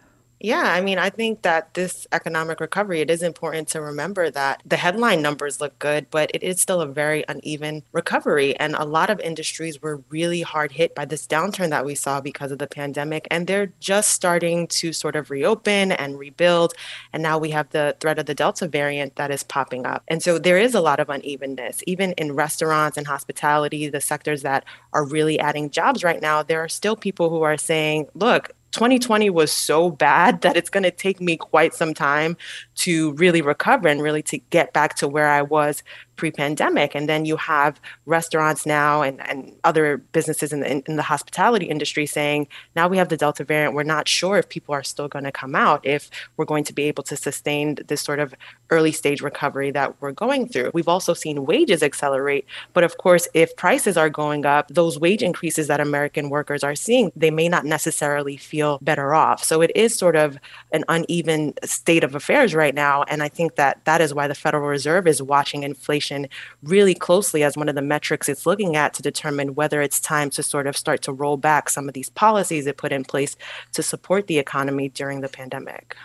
Yeah, 0.45 0.61
I 0.61 0.79
mean, 0.79 0.99
I 0.99 1.09
think 1.09 1.41
that 1.41 1.73
this 1.73 2.05
economic 2.11 2.59
recovery, 2.59 3.01
it 3.01 3.09
is 3.09 3.23
important 3.23 3.67
to 3.69 3.81
remember 3.81 4.29
that 4.29 4.61
the 4.63 4.77
headline 4.77 5.23
numbers 5.23 5.59
look 5.59 5.79
good, 5.79 6.05
but 6.11 6.29
it 6.35 6.43
is 6.43 6.61
still 6.61 6.81
a 6.81 6.85
very 6.85 7.25
uneven 7.27 7.81
recovery. 7.93 8.55
And 8.59 8.75
a 8.75 8.85
lot 8.85 9.09
of 9.09 9.19
industries 9.21 9.81
were 9.81 10.03
really 10.09 10.43
hard 10.43 10.71
hit 10.73 10.93
by 10.93 11.05
this 11.05 11.25
downturn 11.25 11.71
that 11.71 11.83
we 11.83 11.95
saw 11.95 12.21
because 12.21 12.51
of 12.51 12.59
the 12.59 12.67
pandemic. 12.67 13.27
And 13.31 13.47
they're 13.47 13.73
just 13.79 14.11
starting 14.11 14.67
to 14.67 14.93
sort 14.93 15.15
of 15.15 15.31
reopen 15.31 15.91
and 15.91 16.19
rebuild. 16.19 16.75
And 17.11 17.23
now 17.23 17.39
we 17.39 17.49
have 17.49 17.71
the 17.71 17.95
threat 17.99 18.19
of 18.19 18.27
the 18.27 18.35
Delta 18.35 18.67
variant 18.67 19.15
that 19.15 19.31
is 19.31 19.41
popping 19.41 19.87
up. 19.87 20.03
And 20.07 20.21
so 20.21 20.37
there 20.37 20.59
is 20.59 20.75
a 20.75 20.79
lot 20.79 20.99
of 20.99 21.09
unevenness. 21.09 21.81
Even 21.87 22.11
in 22.19 22.35
restaurants 22.35 22.97
and 22.97 23.07
hospitality, 23.07 23.89
the 23.89 23.99
sectors 23.99 24.43
that 24.43 24.63
are 24.93 25.05
really 25.07 25.39
adding 25.39 25.71
jobs 25.71 26.03
right 26.03 26.21
now, 26.21 26.43
there 26.43 26.63
are 26.63 26.69
still 26.69 26.95
people 26.95 27.31
who 27.31 27.41
are 27.41 27.57
saying, 27.57 28.09
look, 28.13 28.51
2020 28.75 29.29
was 29.29 29.53
so 29.53 29.89
bad 29.89 30.41
that 30.41 30.57
it's 30.57 30.69
going 30.69 30.83
to 30.83 30.91
take 30.91 31.21
me 31.21 31.37
quite 31.37 31.73
some 31.73 31.93
time 31.93 32.35
to 32.75 33.13
really 33.13 33.41
recover 33.41 33.87
and 33.87 34.01
really 34.01 34.21
to 34.23 34.37
get 34.49 34.73
back 34.73 34.95
to 34.95 35.07
where 35.07 35.29
I 35.29 35.43
was 35.43 35.81
pre-pandemic 36.15 36.95
and 36.95 37.09
then 37.09 37.25
you 37.25 37.35
have 37.37 37.79
restaurants 38.05 38.65
now 38.65 39.01
and, 39.01 39.21
and 39.27 39.53
other 39.63 39.97
businesses 39.97 40.53
in 40.53 40.61
the, 40.61 40.71
in, 40.71 40.83
in 40.87 40.95
the 40.95 41.03
hospitality 41.03 41.65
industry 41.65 42.05
saying 42.05 42.47
now 42.75 42.87
we 42.87 42.97
have 42.97 43.09
the 43.09 43.17
delta 43.17 43.43
variant. 43.43 43.73
We're 43.73 43.83
not 43.83 44.07
sure 44.07 44.37
if 44.37 44.49
people 44.49 44.73
are 44.73 44.83
still 44.83 45.07
going 45.07 45.25
to 45.25 45.31
come 45.31 45.55
out 45.55 45.85
if 45.85 46.09
we're 46.37 46.45
going 46.45 46.63
to 46.65 46.73
be 46.73 46.83
able 46.83 47.03
to 47.03 47.15
sustain 47.15 47.77
this 47.87 48.01
sort 48.01 48.19
of 48.19 48.33
early 48.69 48.91
stage 48.91 49.21
recovery 49.21 49.71
that 49.71 50.01
we're 50.01 50.11
going 50.11 50.47
through. 50.47 50.71
We've 50.73 50.87
also 50.87 51.13
seen 51.13 51.45
wages 51.45 51.83
accelerate 51.83 52.45
but 52.73 52.83
of 52.83 52.97
course 52.97 53.27
if 53.33 53.55
prices 53.55 53.97
are 53.97 54.09
going 54.09 54.45
up 54.45 54.67
those 54.69 54.99
wage 54.99 55.21
increases 55.21 55.67
that 55.67 55.79
american 55.79 56.29
workers 56.29 56.63
are 56.63 56.75
seeing 56.75 57.11
they 57.15 57.31
may 57.31 57.49
not 57.49 57.65
necessarily 57.65 58.37
feel 58.37 58.79
better 58.81 59.13
off. 59.13 59.43
So 59.43 59.61
it 59.61 59.71
is 59.75 59.95
sort 59.95 60.15
of 60.15 60.37
an 60.71 60.83
uneven 60.87 61.53
state 61.63 62.03
of 62.03 62.15
affairs 62.15 62.55
right 62.55 62.73
now 62.73 63.03
and 63.03 63.21
i 63.21 63.27
think 63.27 63.55
that 63.55 63.83
that 63.85 64.01
is 64.01 64.13
why 64.13 64.27
the 64.27 64.35
federal 64.35 64.67
reserve 64.67 65.07
is 65.07 65.21
watching 65.21 65.63
inflation 65.63 66.04
inflation 66.05 66.29
really 66.63 66.95
closely 66.95 67.43
as 67.43 67.57
one 67.57 67.69
of 67.69 67.75
the 67.75 67.81
metrics 67.81 68.29
it's 68.29 68.45
looking 68.45 68.75
at 68.75 68.93
to 68.93 69.01
determine 69.01 69.55
whether 69.55 69.81
it's 69.81 69.99
time 69.99 70.29
to 70.31 70.43
sort 70.43 70.67
of 70.67 70.77
start 70.77 71.01
to 71.03 71.13
roll 71.13 71.37
back 71.37 71.69
some 71.69 71.87
of 71.87 71.93
these 71.93 72.09
policies 72.09 72.67
it 72.67 72.77
put 72.77 72.91
in 72.91 73.03
place 73.03 73.35
to 73.73 73.83
support 73.83 74.27
the 74.27 74.39
economy 74.39 74.89
during 74.89 75.21
the 75.21 75.29
pandemic. 75.29 75.95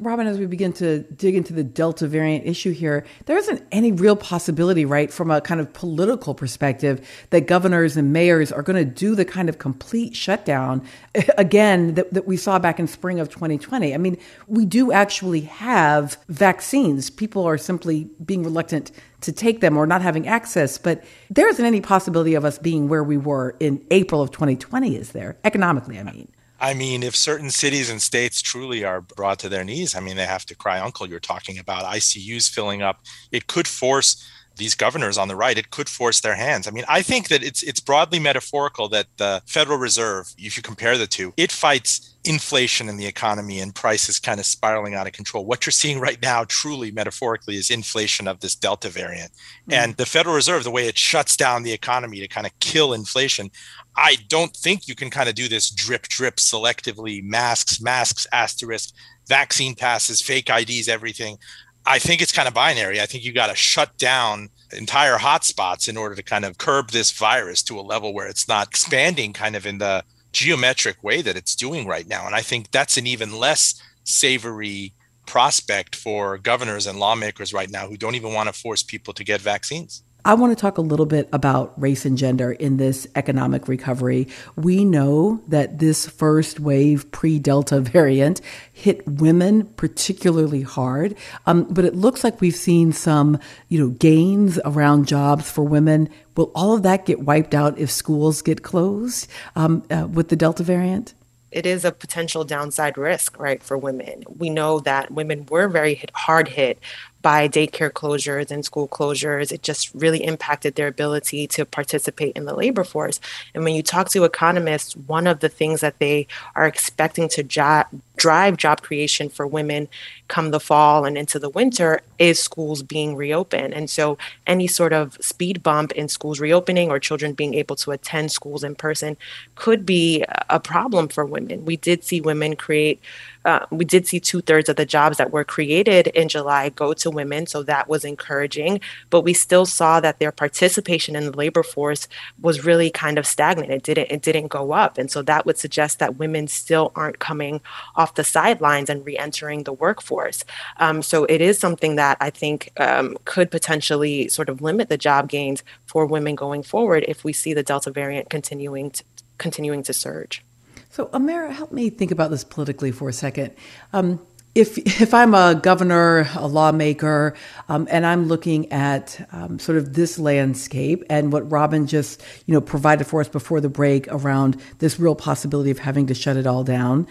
Roben, 0.00 0.26
as 0.26 0.38
we 0.38 0.46
begin 0.46 0.72
to 0.74 1.00
dig 1.00 1.34
into 1.34 1.52
the 1.52 1.64
Delta 1.64 2.06
variant 2.06 2.46
issue 2.46 2.72
here, 2.72 3.04
there 3.26 3.36
isn't 3.36 3.62
any 3.72 3.90
real 3.90 4.14
possibility, 4.16 4.84
right, 4.84 5.12
from 5.12 5.30
a 5.30 5.40
kind 5.40 5.60
of 5.60 5.72
political 5.72 6.34
perspective, 6.34 7.06
that 7.30 7.46
governors 7.46 7.96
and 7.96 8.12
mayors 8.12 8.52
are 8.52 8.62
going 8.62 8.76
to 8.76 8.84
do 8.84 9.14
the 9.14 9.24
kind 9.24 9.48
of 9.48 9.58
complete 9.58 10.14
shutdown 10.14 10.86
again 11.38 11.94
that, 11.94 12.12
that 12.14 12.26
we 12.26 12.36
saw 12.36 12.58
back 12.58 12.78
in 12.78 12.86
spring 12.86 13.18
of 13.18 13.28
2020. 13.28 13.92
I 13.92 13.96
mean, 13.96 14.18
we 14.46 14.64
do 14.64 14.92
actually 14.92 15.42
have 15.42 16.16
vaccines. 16.28 17.10
People 17.10 17.44
are 17.44 17.58
simply 17.58 18.08
being 18.24 18.44
reluctant 18.44 18.92
to 19.22 19.32
take 19.32 19.60
them 19.60 19.76
or 19.76 19.86
not 19.86 20.00
having 20.00 20.28
access, 20.28 20.78
but 20.78 21.04
there 21.28 21.48
isn't 21.48 21.64
any 21.64 21.80
possibility 21.80 22.34
of 22.34 22.44
us 22.44 22.58
being 22.58 22.88
where 22.88 23.02
we 23.02 23.16
were 23.16 23.56
in 23.58 23.84
April 23.90 24.22
of 24.22 24.30
2020, 24.30 24.96
is 24.96 25.12
there? 25.12 25.36
Economically, 25.44 25.98
I 25.98 26.04
mean. 26.04 26.28
I 26.60 26.74
mean, 26.74 27.02
if 27.02 27.14
certain 27.14 27.50
cities 27.50 27.88
and 27.88 28.02
states 28.02 28.42
truly 28.42 28.84
are 28.84 29.00
brought 29.00 29.38
to 29.40 29.48
their 29.48 29.64
knees, 29.64 29.94
I 29.94 30.00
mean, 30.00 30.16
they 30.16 30.26
have 30.26 30.44
to 30.46 30.56
cry 30.56 30.80
uncle. 30.80 31.08
You're 31.08 31.20
talking 31.20 31.58
about 31.58 31.84
ICUs 31.84 32.50
filling 32.50 32.82
up. 32.82 33.00
It 33.30 33.46
could 33.46 33.68
force 33.68 34.24
these 34.58 34.74
governors 34.74 35.16
on 35.16 35.28
the 35.28 35.36
right, 35.36 35.56
it 35.56 35.70
could 35.70 35.88
force 35.88 36.20
their 36.20 36.34
hands. 36.34 36.66
I 36.66 36.72
mean, 36.72 36.84
I 36.88 37.00
think 37.00 37.28
that 37.28 37.42
it's 37.42 37.62
it's 37.62 37.80
broadly 37.80 38.18
metaphorical 38.18 38.88
that 38.88 39.06
the 39.16 39.40
Federal 39.46 39.78
Reserve, 39.78 40.34
if 40.36 40.56
you 40.56 40.62
compare 40.62 40.98
the 40.98 41.06
two, 41.06 41.32
it 41.36 41.50
fights 41.50 42.16
inflation 42.28 42.90
in 42.90 42.98
the 42.98 43.06
economy 43.06 43.58
and 43.58 43.74
prices 43.74 44.18
kind 44.18 44.38
of 44.38 44.44
spiraling 44.44 44.94
out 44.94 45.06
of 45.06 45.14
control. 45.14 45.46
What 45.46 45.64
you're 45.64 45.70
seeing 45.70 45.98
right 45.98 46.20
now, 46.20 46.44
truly 46.44 46.90
metaphorically, 46.90 47.56
is 47.56 47.70
inflation 47.70 48.28
of 48.28 48.40
this 48.40 48.54
Delta 48.54 48.90
variant. 48.90 49.32
Mm-hmm. 49.32 49.72
And 49.72 49.96
the 49.96 50.04
Federal 50.04 50.34
Reserve, 50.34 50.62
the 50.62 50.70
way 50.70 50.86
it 50.86 50.98
shuts 50.98 51.38
down 51.38 51.62
the 51.62 51.72
economy 51.72 52.20
to 52.20 52.28
kind 52.28 52.46
of 52.46 52.52
kill 52.60 52.92
inflation, 52.92 53.50
I 53.96 54.18
don't 54.28 54.54
think 54.54 54.86
you 54.86 54.94
can 54.94 55.08
kind 55.08 55.30
of 55.30 55.34
do 55.34 55.48
this 55.48 55.70
drip 55.70 56.02
drip 56.02 56.36
selectively 56.36 57.24
masks, 57.24 57.80
masks, 57.80 58.26
asterisk, 58.30 58.94
vaccine 59.26 59.74
passes, 59.74 60.20
fake 60.20 60.50
IDs, 60.50 60.86
everything. 60.86 61.38
I 61.86 61.98
think 61.98 62.20
it's 62.20 62.32
kind 62.32 62.46
of 62.46 62.52
binary. 62.52 63.00
I 63.00 63.06
think 63.06 63.24
you 63.24 63.32
got 63.32 63.46
to 63.46 63.56
shut 63.56 63.96
down 63.96 64.50
entire 64.76 65.16
hotspots 65.16 65.88
in 65.88 65.96
order 65.96 66.14
to 66.14 66.22
kind 66.22 66.44
of 66.44 66.58
curb 66.58 66.90
this 66.90 67.10
virus 67.10 67.62
to 67.62 67.80
a 67.80 67.80
level 67.80 68.12
where 68.12 68.28
it's 68.28 68.46
not 68.46 68.68
expanding 68.68 69.32
kind 69.32 69.56
of 69.56 69.64
in 69.64 69.78
the 69.78 70.04
geometric 70.38 71.02
way 71.02 71.20
that 71.20 71.36
it's 71.36 71.56
doing 71.56 71.86
right 71.86 72.06
now. 72.06 72.24
And 72.24 72.34
I 72.34 72.42
think 72.42 72.70
that's 72.70 72.96
an 72.96 73.08
even 73.08 73.36
less 73.36 73.74
savory 74.04 74.92
prospect 75.26 75.96
for 75.96 76.38
governors 76.38 76.86
and 76.86 77.00
lawmakers 77.00 77.52
right 77.52 77.68
now 77.68 77.88
who 77.88 77.96
don't 77.96 78.14
even 78.14 78.32
want 78.32 78.46
to 78.48 78.52
force 78.52 78.82
people 78.82 79.12
to 79.14 79.24
get 79.24 79.40
vaccines. 79.40 80.04
I 80.24 80.34
want 80.34 80.56
to 80.56 80.60
talk 80.60 80.78
a 80.78 80.82
little 80.82 81.06
bit 81.06 81.28
about 81.32 81.80
race 81.80 82.04
and 82.04 82.18
gender 82.18 82.52
in 82.52 82.76
this 82.76 83.06
economic 83.14 83.68
recovery. 83.68 84.28
We 84.56 84.84
know 84.84 85.42
that 85.48 85.78
this 85.78 86.06
first 86.08 86.58
wave 86.60 87.10
pre 87.12 87.38
Delta 87.38 87.80
variant 87.80 88.40
hit 88.72 89.06
women 89.06 89.64
particularly 89.76 90.62
hard, 90.62 91.14
um, 91.46 91.64
but 91.70 91.84
it 91.84 91.94
looks 91.94 92.24
like 92.24 92.40
we've 92.40 92.54
seen 92.54 92.92
some, 92.92 93.38
you 93.68 93.78
know, 93.78 93.90
gains 93.90 94.58
around 94.64 95.06
jobs 95.06 95.50
for 95.50 95.62
women. 95.62 96.08
Will 96.36 96.50
all 96.54 96.74
of 96.74 96.82
that 96.82 97.06
get 97.06 97.20
wiped 97.20 97.54
out 97.54 97.78
if 97.78 97.90
schools 97.90 98.42
get 98.42 98.62
closed 98.62 99.28
um, 99.56 99.84
uh, 99.90 100.06
with 100.10 100.28
the 100.28 100.36
Delta 100.36 100.62
variant? 100.62 101.14
it 101.50 101.64
is 101.64 101.84
a 101.84 101.92
potential 101.92 102.44
downside 102.44 102.98
risk, 102.98 103.38
right, 103.38 103.62
for 103.62 103.78
women. 103.78 104.24
We 104.36 104.50
know 104.50 104.80
that 104.80 105.10
women 105.10 105.46
were 105.50 105.68
very 105.68 105.94
hit, 105.94 106.10
hard 106.14 106.48
hit 106.48 106.78
by 107.22 107.48
daycare 107.48 107.90
closures 107.90 108.50
and 108.50 108.64
school 108.64 108.88
closures. 108.88 109.52
It 109.52 109.62
just 109.62 109.92
really 109.94 110.22
impacted 110.24 110.74
their 110.74 110.86
ability 110.86 111.46
to 111.48 111.64
participate 111.64 112.36
in 112.36 112.44
the 112.44 112.54
labor 112.54 112.84
force. 112.84 113.20
And 113.54 113.64
when 113.64 113.74
you 113.74 113.82
talk 113.82 114.08
to 114.10 114.24
economists, 114.24 114.96
one 114.96 115.26
of 115.26 115.40
the 115.40 115.48
things 115.48 115.80
that 115.80 115.98
they 115.98 116.26
are 116.54 116.66
expecting 116.66 117.28
to 117.30 117.42
jo- 117.42 117.84
drive 118.18 118.56
job 118.56 118.82
creation 118.82 119.28
for 119.28 119.46
women 119.46 119.88
come 120.28 120.50
the 120.50 120.60
fall 120.60 121.04
and 121.04 121.16
into 121.16 121.38
the 121.38 121.48
winter 121.48 122.00
is 122.18 122.40
schools 122.42 122.82
being 122.82 123.16
reopened. 123.16 123.72
And 123.72 123.88
so 123.88 124.18
any 124.46 124.66
sort 124.66 124.92
of 124.92 125.16
speed 125.20 125.62
bump 125.62 125.92
in 125.92 126.08
schools 126.08 126.38
reopening 126.38 126.90
or 126.90 126.98
children 126.98 127.32
being 127.32 127.54
able 127.54 127.76
to 127.76 127.92
attend 127.92 128.30
schools 128.30 128.62
in 128.62 128.74
person 128.74 129.16
could 129.54 129.86
be 129.86 130.24
a 130.50 130.60
problem 130.60 131.08
for 131.08 131.24
women. 131.24 131.64
We 131.64 131.76
did 131.76 132.04
see 132.04 132.20
women 132.20 132.56
create 132.56 133.00
uh, 133.44 133.64
we 133.70 133.84
did 133.84 134.06
see 134.06 134.20
two 134.20 134.42
thirds 134.42 134.68
of 134.68 134.76
the 134.76 134.84
jobs 134.84 135.16
that 135.16 135.30
were 135.30 135.44
created 135.44 136.08
in 136.08 136.28
July 136.28 136.68
go 136.68 136.92
to 136.92 137.10
women, 137.10 137.46
so 137.46 137.62
that 137.62 137.88
was 137.88 138.04
encouraging. 138.04 138.78
But 139.08 139.22
we 139.22 139.32
still 139.32 139.64
saw 139.64 140.00
that 140.00 140.18
their 140.18 140.32
participation 140.32 141.16
in 141.16 141.24
the 141.24 141.36
labor 141.36 141.62
force 141.62 142.08
was 142.42 142.66
really 142.66 142.90
kind 142.90 143.16
of 143.16 143.26
stagnant. 143.26 143.70
It 143.70 143.84
didn't 143.84 144.10
it 144.10 144.20
didn't 144.20 144.48
go 144.48 144.72
up, 144.72 144.98
and 144.98 145.10
so 145.10 145.22
that 145.22 145.46
would 145.46 145.56
suggest 145.56 145.98
that 145.98 146.18
women 146.18 146.46
still 146.48 146.92
aren't 146.94 147.20
coming 147.20 147.62
off 147.96 148.07
the 148.14 148.24
sidelines 148.24 148.90
and 148.90 149.04
re-entering 149.04 149.64
the 149.64 149.72
workforce. 149.72 150.44
Um, 150.78 151.02
so 151.02 151.24
it 151.24 151.40
is 151.40 151.58
something 151.58 151.96
that 151.96 152.16
I 152.20 152.30
think 152.30 152.70
um, 152.78 153.16
could 153.24 153.50
potentially 153.50 154.28
sort 154.28 154.48
of 154.48 154.60
limit 154.60 154.88
the 154.88 154.98
job 154.98 155.28
gains 155.28 155.62
for 155.86 156.06
women 156.06 156.34
going 156.34 156.62
forward 156.62 157.04
if 157.08 157.24
we 157.24 157.32
see 157.32 157.54
the 157.54 157.62
Delta 157.62 157.90
variant 157.90 158.30
continuing 158.30 158.90
to, 158.90 159.04
continuing 159.38 159.82
to 159.84 159.92
surge. 159.92 160.42
So, 160.90 161.10
Amara, 161.12 161.52
help 161.52 161.70
me 161.70 161.90
think 161.90 162.10
about 162.10 162.30
this 162.30 162.44
politically 162.44 162.90
for 162.90 163.08
a 163.08 163.12
second. 163.12 163.54
Um, 163.92 164.20
if 164.54 164.78
if 164.78 165.14
I'm 165.14 165.34
a 165.34 165.54
governor, 165.54 166.28
a 166.34 166.48
lawmaker, 166.48 167.34
um, 167.68 167.86
and 167.90 168.04
I'm 168.04 168.26
looking 168.26 168.70
at 168.72 169.28
um, 169.32 169.58
sort 169.58 169.78
of 169.78 169.94
this 169.94 170.18
landscape 170.18 171.04
and 171.08 171.32
what 171.32 171.48
Roben 171.48 171.86
just 171.86 172.22
you 172.46 172.54
know 172.54 172.60
provided 172.60 173.06
for 173.06 173.20
us 173.20 173.28
before 173.28 173.60
the 173.60 173.68
break 173.68 174.08
around 174.08 174.60
this 174.78 174.98
real 174.98 175.14
possibility 175.14 175.70
of 175.70 175.78
having 175.78 176.06
to 176.08 176.14
shut 176.14 176.36
it 176.36 176.46
all 176.46 176.64
down, 176.64 177.06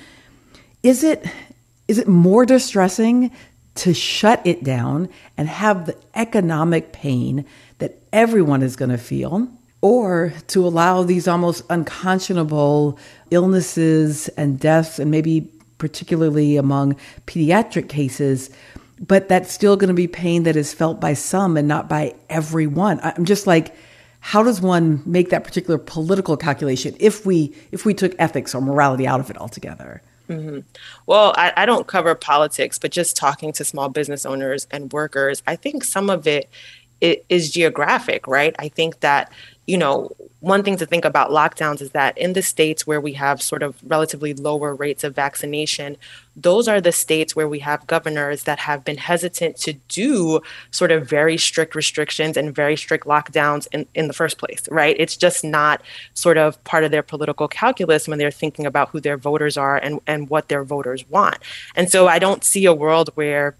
is 0.87 1.03
it 1.03 1.25
is 1.87 1.97
it 1.97 2.07
more 2.07 2.45
distressing 2.45 3.31
to 3.75 3.93
shut 3.93 4.41
it 4.45 4.63
down 4.63 5.09
and 5.37 5.47
have 5.47 5.85
the 5.85 5.95
economic 6.15 6.91
pain 6.91 7.45
that 7.77 7.97
everyone 8.11 8.61
is 8.63 8.75
going 8.75 8.91
to 8.91 8.97
feel? 8.97 9.47
or 9.81 10.33
to 10.47 10.65
allow 10.65 11.03
these 11.03 11.27
almost 11.27 11.63
unconscionable 11.69 12.97
illnesses 13.29 14.27
and 14.29 14.59
deaths, 14.59 14.99
and 14.99 15.11
maybe 15.11 15.49
particularly 15.77 16.57
among 16.57 16.95
pediatric 17.27 17.87
cases, 17.87 18.49
but 18.99 19.29
that's 19.29 19.53
still 19.53 19.77
going 19.77 19.89
to 19.89 19.93
be 19.93 20.07
pain 20.07 20.43
that 20.43 20.55
is 20.55 20.73
felt 20.73 20.99
by 20.99 21.13
some 21.13 21.55
and 21.55 21.67
not 21.67 21.87
by 21.87 22.15
everyone. 22.29 22.99
I'm 23.03 23.25
just 23.25 23.45
like, 23.45 23.75
how 24.19 24.41
does 24.41 24.59
one 24.59 25.03
make 25.05 25.29
that 25.29 25.43
particular 25.43 25.77
political 25.77 26.35
calculation 26.35 26.95
if 26.99 27.25
we 27.25 27.55
if 27.71 27.85
we 27.85 27.93
took 27.93 28.15
ethics 28.17 28.55
or 28.55 28.61
morality 28.61 29.05
out 29.05 29.19
of 29.19 29.29
it 29.29 29.37
altogether? 29.37 30.01
Mm-hmm. 30.29 30.59
Well, 31.05 31.33
I, 31.37 31.53
I, 31.55 31.65
don't 31.65 31.87
cover 31.87 32.13
politics, 32.13 32.77
but 32.77 32.91
just 32.91 33.15
talking 33.15 33.53
to 33.53 33.63
small 33.63 33.87
business 33.87 34.25
owners 34.25 34.67
and 34.71 34.91
workers, 34.91 35.41
I 35.47 35.55
think 35.55 35.85
some 35.85 36.09
of 36.09 36.27
it, 36.27 36.49
it 36.49 36.49
is 37.01 37.51
geographic, 37.51 38.27
right? 38.27 38.55
I 38.59 38.69
think 38.69 38.99
that 39.01 39.31
you 39.67 39.77
know, 39.77 40.09
one 40.39 40.63
thing 40.63 40.77
to 40.77 40.85
think 40.85 41.03
about 41.03 41.29
lockdowns 41.29 41.81
is 41.81 41.91
that 41.91 42.17
in 42.17 42.31
the 42.33 42.41
states 42.41 42.87
where 42.87 43.01
we 43.01 43.13
have 43.13 43.41
sort 43.41 43.61
of 43.61 43.75
relatively 43.85 44.33
lower 44.33 44.73
rates 44.73 45.03
of 45.03 45.13
vaccination, 45.13 45.97
those 46.37 46.69
are 46.69 46.79
the 46.79 46.93
states 46.93 47.35
where 47.35 47.49
we 47.49 47.59
have 47.59 47.85
governors 47.85 48.43
that 48.43 48.59
have 48.59 48.85
been 48.85 48.97
hesitant 48.97 49.57
to 49.57 49.73
do 49.89 50.39
sort 50.71 50.91
of 50.91 51.09
very 51.09 51.35
strict 51.35 51.75
restrictions 51.75 52.37
and 52.37 52.55
very 52.55 52.77
strict 52.77 53.05
lockdowns 53.05 53.67
in, 53.73 53.85
in 53.93 54.07
the 54.07 54.13
first 54.13 54.37
place, 54.37 54.69
right? 54.71 54.95
It's 54.97 55.17
just 55.17 55.43
not 55.43 55.81
sort 56.13 56.37
of 56.37 56.63
part 56.63 56.85
of 56.85 56.91
their 56.91 57.03
political 57.03 57.49
calculus 57.49 58.07
when 58.07 58.19
they're 58.19 58.31
thinking 58.31 58.65
about 58.65 58.89
who 58.89 59.01
their 59.01 59.17
voters 59.17 59.57
are 59.57 59.77
and, 59.77 59.99
and 60.07 60.29
what 60.29 60.47
their 60.47 60.63
voters 60.63 61.07
want. 61.09 61.39
And 61.75 61.91
so 61.91 62.07
I 62.07 62.19
don't 62.19 62.43
see 62.43 62.65
a 62.65 62.73
world 62.73 63.09
where 63.15 63.55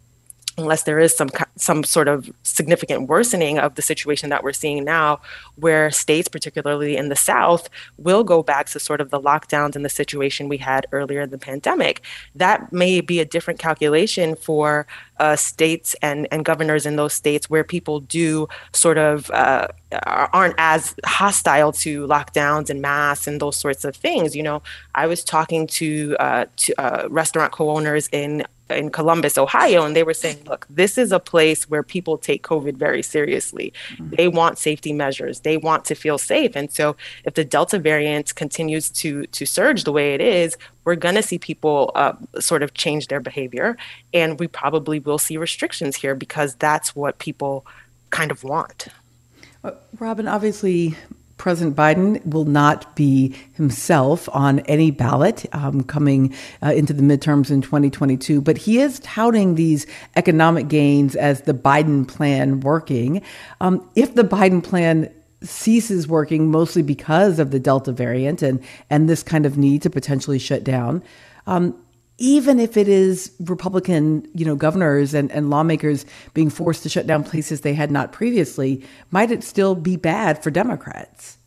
unless 0.57 0.83
there 0.83 0.99
is 0.99 1.15
some 1.15 1.29
some 1.55 1.83
sort 1.83 2.07
of 2.07 2.29
significant 2.43 3.07
worsening 3.07 3.59
of 3.59 3.75
the 3.75 3.81
situation 3.81 4.29
that 4.29 4.43
we're 4.43 4.53
seeing 4.53 4.83
now 4.83 5.19
where 5.55 5.91
states 5.91 6.27
particularly 6.27 6.97
in 6.97 7.09
the 7.09 7.15
south 7.15 7.69
will 7.97 8.23
go 8.23 8.41
back 8.41 8.67
to 8.67 8.79
sort 8.79 8.99
of 8.99 9.09
the 9.11 9.19
lockdowns 9.19 9.75
and 9.75 9.85
the 9.85 9.89
situation 9.89 10.49
we 10.49 10.57
had 10.57 10.87
earlier 10.91 11.21
in 11.21 11.29
the 11.29 11.37
pandemic 11.37 12.01
that 12.35 12.73
may 12.73 13.01
be 13.01 13.19
a 13.19 13.25
different 13.25 13.59
calculation 13.59 14.35
for 14.35 14.87
uh, 15.19 15.35
states 15.35 15.95
and, 16.01 16.27
and 16.31 16.45
governors 16.45 16.85
in 16.85 16.95
those 16.95 17.13
states 17.13 17.49
where 17.49 17.63
people 17.63 17.99
do 17.99 18.47
sort 18.73 18.97
of 18.97 19.29
uh, 19.31 19.67
aren't 20.05 20.55
as 20.57 20.95
hostile 21.05 21.71
to 21.71 22.05
lockdowns 22.07 22.69
and 22.69 22.81
masks 22.81 23.27
and 23.27 23.39
those 23.39 23.57
sorts 23.57 23.85
of 23.85 23.95
things. 23.95 24.35
You 24.35 24.43
know, 24.43 24.61
I 24.95 25.07
was 25.07 25.23
talking 25.23 25.67
to, 25.67 26.15
uh, 26.19 26.45
to 26.57 26.81
uh, 26.81 27.07
restaurant 27.09 27.51
co-owners 27.51 28.09
in 28.11 28.45
in 28.69 28.89
Columbus, 28.89 29.37
Ohio, 29.37 29.85
and 29.85 29.95
they 29.95 30.03
were 30.03 30.13
saying, 30.13 30.39
look, 30.45 30.65
this 30.69 30.97
is 30.97 31.11
a 31.11 31.19
place 31.19 31.69
where 31.69 31.83
people 31.83 32.17
take 32.17 32.43
COVID 32.43 32.75
very 32.75 33.01
seriously. 33.01 33.73
Mm-hmm. 33.93 34.15
They 34.15 34.27
want 34.27 34.57
safety 34.57 34.93
measures. 34.93 35.41
They 35.41 35.57
want 35.57 35.85
to 35.85 35.95
feel 35.95 36.17
safe. 36.17 36.55
And 36.55 36.71
so 36.71 36.95
if 37.23 37.33
the 37.35 37.45
Delta 37.45 37.79
variant 37.79 38.35
continues 38.35 38.89
to 38.89 39.25
to 39.27 39.45
surge 39.45 39.83
the 39.83 39.91
way 39.91 40.13
it 40.13 40.21
is, 40.21 40.57
we're 40.83 40.95
going 40.95 41.15
to 41.15 41.23
see 41.23 41.37
people 41.37 41.91
uh, 41.95 42.13
sort 42.39 42.63
of 42.63 42.73
change 42.73 43.07
their 43.07 43.19
behavior. 43.19 43.77
And 44.13 44.39
we 44.39 44.47
probably 44.47 44.99
will 44.99 45.17
see 45.17 45.37
restrictions 45.37 45.95
here 45.95 46.15
because 46.15 46.55
that's 46.55 46.95
what 46.95 47.19
people 47.19 47.65
kind 48.09 48.31
of 48.31 48.43
want. 48.43 48.87
Uh, 49.63 49.71
Roben, 49.97 50.31
obviously, 50.31 50.95
President 51.37 51.75
Biden 51.75 52.25
will 52.25 52.45
not 52.45 52.95
be 52.95 53.35
himself 53.53 54.27
on 54.33 54.59
any 54.61 54.91
ballot 54.91 55.45
um, 55.53 55.83
coming 55.83 56.33
uh, 56.63 56.73
into 56.73 56.93
the 56.93 57.03
midterms 57.03 57.51
in 57.51 57.61
2022, 57.61 58.41
but 58.41 58.57
he 58.57 58.79
is 58.79 58.99
touting 58.99 59.55
these 59.55 59.85
economic 60.15 60.67
gains 60.67 61.15
as 61.15 61.41
the 61.41 61.53
Biden 61.53 62.07
plan 62.07 62.59
working. 62.61 63.21
Um, 63.61 63.87
if 63.95 64.15
the 64.15 64.23
Biden 64.23 64.63
plan 64.63 65.13
ceases 65.41 66.07
working 66.07 66.49
mostly 66.49 66.81
because 66.81 67.39
of 67.39 67.51
the 67.51 67.59
Delta 67.59 67.91
variant 67.91 68.41
and, 68.41 68.59
and 68.89 69.07
this 69.07 69.21
kind 69.21 69.45
of 69.45 69.57
need 69.57 69.83
to 69.83 69.89
potentially 69.89 70.39
shut 70.39 70.63
down, 70.63 71.03
um, 71.45 71.79
even 72.17 72.59
if 72.59 72.77
it 72.77 72.87
is 72.87 73.31
Republican, 73.41 74.27
you 74.33 74.45
know, 74.45 74.55
governors 74.55 75.13
and, 75.13 75.31
and 75.31 75.49
lawmakers 75.49 76.05
being 76.33 76.49
forced 76.49 76.83
to 76.83 76.89
shut 76.89 77.07
down 77.07 77.23
places 77.23 77.61
they 77.61 77.73
had 77.73 77.91
not 77.91 78.11
previously, 78.11 78.83
might 79.11 79.31
it 79.31 79.43
still 79.43 79.75
be 79.75 79.95
bad 79.95 80.41
for 80.41 80.49
Democrats? 80.49 81.37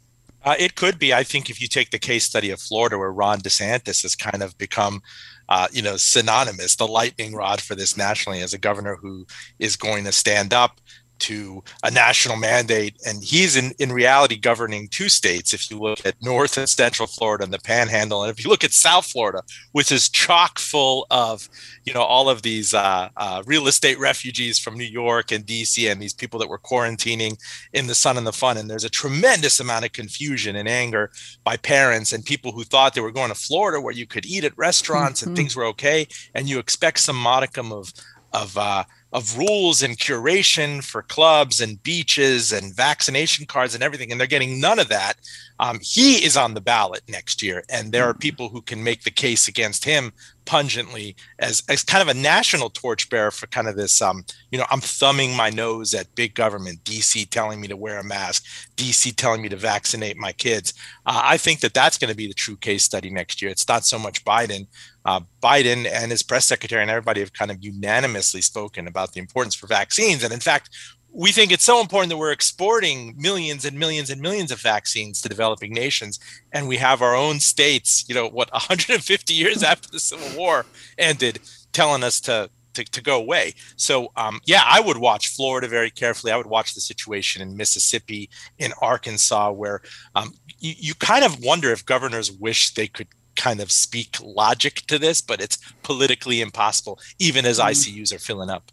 Uh, 0.42 0.54
it 0.58 0.74
could 0.74 0.98
be. 0.98 1.12
I 1.12 1.22
think 1.22 1.50
if 1.50 1.60
you 1.60 1.68
take 1.68 1.90
the 1.90 1.98
case 1.98 2.24
study 2.24 2.50
of 2.50 2.60
Florida, 2.60 2.96
where 2.96 3.12
Ron 3.12 3.40
DeSantis 3.40 4.02
has 4.02 4.16
kind 4.16 4.42
of 4.42 4.56
become, 4.56 5.02
uh, 5.48 5.68
you 5.70 5.82
know, 5.82 5.96
synonymous, 5.96 6.76
the 6.76 6.86
lightning 6.86 7.34
rod 7.34 7.60
for 7.60 7.74
this 7.74 7.96
nationally 7.96 8.40
as 8.40 8.54
a 8.54 8.58
governor 8.58 8.96
who 8.96 9.26
is 9.58 9.76
going 9.76 10.04
to 10.04 10.12
stand 10.12 10.54
up 10.54 10.80
to 11.20 11.62
a 11.82 11.90
national 11.90 12.36
mandate. 12.36 12.96
And 13.06 13.22
he's 13.22 13.56
in, 13.56 13.72
in 13.78 13.92
reality 13.92 14.36
governing 14.36 14.88
two 14.88 15.08
states. 15.08 15.54
If 15.54 15.70
you 15.70 15.78
look 15.78 16.04
at 16.04 16.20
North 16.20 16.56
and 16.56 16.68
Central 16.68 17.06
Florida 17.06 17.44
and 17.44 17.52
the 17.52 17.58
Panhandle, 17.58 18.22
and 18.22 18.30
if 18.30 18.42
you 18.44 18.50
look 18.50 18.64
at 18.64 18.72
South 18.72 19.06
Florida, 19.06 19.42
which 19.72 19.92
is 19.92 20.08
chock 20.08 20.58
full 20.58 21.06
of, 21.10 21.48
you 21.84 21.92
know, 21.92 22.02
all 22.02 22.28
of 22.28 22.42
these 22.42 22.74
uh, 22.74 23.08
uh, 23.16 23.42
real 23.46 23.66
estate 23.68 23.98
refugees 23.98 24.58
from 24.58 24.76
New 24.76 24.84
York 24.84 25.32
and 25.32 25.46
DC 25.46 25.90
and 25.90 26.00
these 26.00 26.14
people 26.14 26.40
that 26.40 26.48
were 26.48 26.58
quarantining 26.58 27.38
in 27.72 27.86
the 27.86 27.94
sun 27.94 28.16
and 28.16 28.26
the 28.26 28.32
fun. 28.32 28.56
And 28.56 28.68
there's 28.68 28.84
a 28.84 28.90
tremendous 28.90 29.60
amount 29.60 29.84
of 29.84 29.92
confusion 29.92 30.56
and 30.56 30.68
anger 30.68 31.10
by 31.44 31.56
parents 31.56 32.12
and 32.12 32.24
people 32.24 32.52
who 32.52 32.64
thought 32.64 32.94
they 32.94 33.00
were 33.00 33.12
going 33.12 33.28
to 33.28 33.34
Florida 33.34 33.80
where 33.80 33.94
you 33.94 34.06
could 34.06 34.26
eat 34.26 34.44
at 34.44 34.56
restaurants 34.56 35.20
mm-hmm. 35.20 35.30
and 35.30 35.36
things 35.36 35.56
were 35.56 35.64
okay. 35.66 36.06
And 36.34 36.48
you 36.48 36.58
expect 36.58 37.00
some 37.00 37.16
modicum 37.16 37.72
of, 37.72 37.92
of, 38.32 38.56
uh, 38.56 38.84
of 39.12 39.36
rules 39.36 39.82
and 39.82 39.98
curation 39.98 40.82
for 40.84 41.02
clubs 41.02 41.60
and 41.60 41.82
beaches 41.82 42.52
and 42.52 42.74
vaccination 42.74 43.46
cards 43.46 43.74
and 43.74 43.82
everything, 43.82 44.10
and 44.10 44.20
they're 44.20 44.26
getting 44.26 44.60
none 44.60 44.78
of 44.78 44.88
that. 44.88 45.14
Um, 45.58 45.78
he 45.82 46.24
is 46.24 46.36
on 46.36 46.54
the 46.54 46.60
ballot 46.60 47.02
next 47.08 47.42
year, 47.42 47.64
and 47.68 47.92
there 47.92 48.04
are 48.04 48.12
mm-hmm. 48.12 48.20
people 48.20 48.48
who 48.48 48.62
can 48.62 48.82
make 48.82 49.02
the 49.02 49.10
case 49.10 49.48
against 49.48 49.84
him 49.84 50.12
pungently 50.50 51.14
as, 51.38 51.62
as 51.68 51.84
kind 51.84 52.02
of 52.02 52.08
a 52.08 52.18
national 52.18 52.70
torchbearer 52.70 53.30
for 53.30 53.46
kind 53.46 53.68
of 53.68 53.76
this 53.76 54.02
um, 54.02 54.24
you 54.50 54.58
know 54.58 54.64
i'm 54.70 54.80
thumbing 54.80 55.36
my 55.36 55.48
nose 55.48 55.94
at 55.94 56.12
big 56.16 56.34
government 56.34 56.82
dc 56.82 57.28
telling 57.30 57.60
me 57.60 57.68
to 57.68 57.76
wear 57.76 58.00
a 58.00 58.04
mask 58.04 58.44
dc 58.76 59.14
telling 59.14 59.42
me 59.42 59.48
to 59.48 59.56
vaccinate 59.56 60.16
my 60.16 60.32
kids 60.32 60.74
uh, 61.06 61.20
i 61.24 61.36
think 61.36 61.60
that 61.60 61.72
that's 61.72 61.98
going 61.98 62.10
to 62.10 62.16
be 62.16 62.26
the 62.26 62.34
true 62.34 62.56
case 62.56 62.82
study 62.82 63.10
next 63.10 63.40
year 63.40 63.50
it's 63.50 63.68
not 63.68 63.84
so 63.84 63.96
much 63.96 64.24
biden 64.24 64.66
uh, 65.04 65.20
biden 65.42 65.86
and 65.90 66.10
his 66.10 66.22
press 66.22 66.46
secretary 66.46 66.82
and 66.82 66.90
everybody 66.90 67.20
have 67.20 67.32
kind 67.32 67.50
of 67.50 67.62
unanimously 67.62 68.40
spoken 68.40 68.86
about 68.86 69.12
the 69.12 69.20
importance 69.20 69.54
for 69.54 69.66
vaccines. 69.66 70.22
And 70.24 70.32
in 70.32 70.40
fact 70.40 70.70
we 71.12 71.32
think 71.32 71.50
it's 71.50 71.64
so 71.64 71.80
important 71.80 72.10
that 72.10 72.18
we're 72.18 72.30
exporting 72.30 73.14
millions 73.18 73.64
and 73.64 73.76
millions 73.76 74.10
and 74.10 74.20
millions 74.20 74.52
of 74.52 74.60
vaccines 74.60 75.20
to 75.20 75.28
developing 75.28 75.72
nations. 75.72 76.20
And 76.52 76.68
we 76.68 76.76
have 76.76 77.02
our 77.02 77.16
own 77.16 77.40
states 77.40 78.04
you 78.08 78.14
know 78.14 78.28
what 78.28 78.52
150 78.52 79.34
years 79.34 79.62
after 79.62 79.90
the 79.90 80.00
civil 80.00 80.38
war 80.38 80.66
ended 80.98 81.40
telling 81.72 82.04
us 82.04 82.20
to 82.22 82.50
to, 82.72 82.84
to 82.84 83.02
go 83.02 83.18
away. 83.18 83.54
So 83.76 84.12
um, 84.16 84.40
yeah 84.46 84.62
i 84.66 84.80
would 84.80 84.98
watch 84.98 85.28
florida 85.28 85.66
very 85.66 85.90
carefully. 85.90 86.32
I 86.32 86.36
would 86.36 86.46
watch 86.46 86.74
the 86.74 86.80
situation 86.80 87.42
in 87.42 87.56
mississippi 87.56 88.30
in 88.58 88.72
arkansas 88.80 89.50
where 89.50 89.82
um, 90.14 90.34
you, 90.60 90.74
you 90.76 90.94
kind 90.94 91.24
of 91.24 91.42
wonder 91.42 91.72
if 91.72 91.84
governors 91.84 92.30
wish 92.30 92.74
they 92.74 92.86
could 92.86 93.08
kind 93.40 93.60
of 93.60 93.70
speak 93.72 94.16
logic 94.22 94.82
to 94.86 94.98
this 94.98 95.20
but 95.20 95.40
it's 95.40 95.56
politically 95.82 96.40
impossible 96.40 96.98
even 97.18 97.46
as 97.46 97.58
mm. 97.58 97.70
icus 97.70 98.14
are 98.14 98.18
filling 98.18 98.50
up 98.50 98.70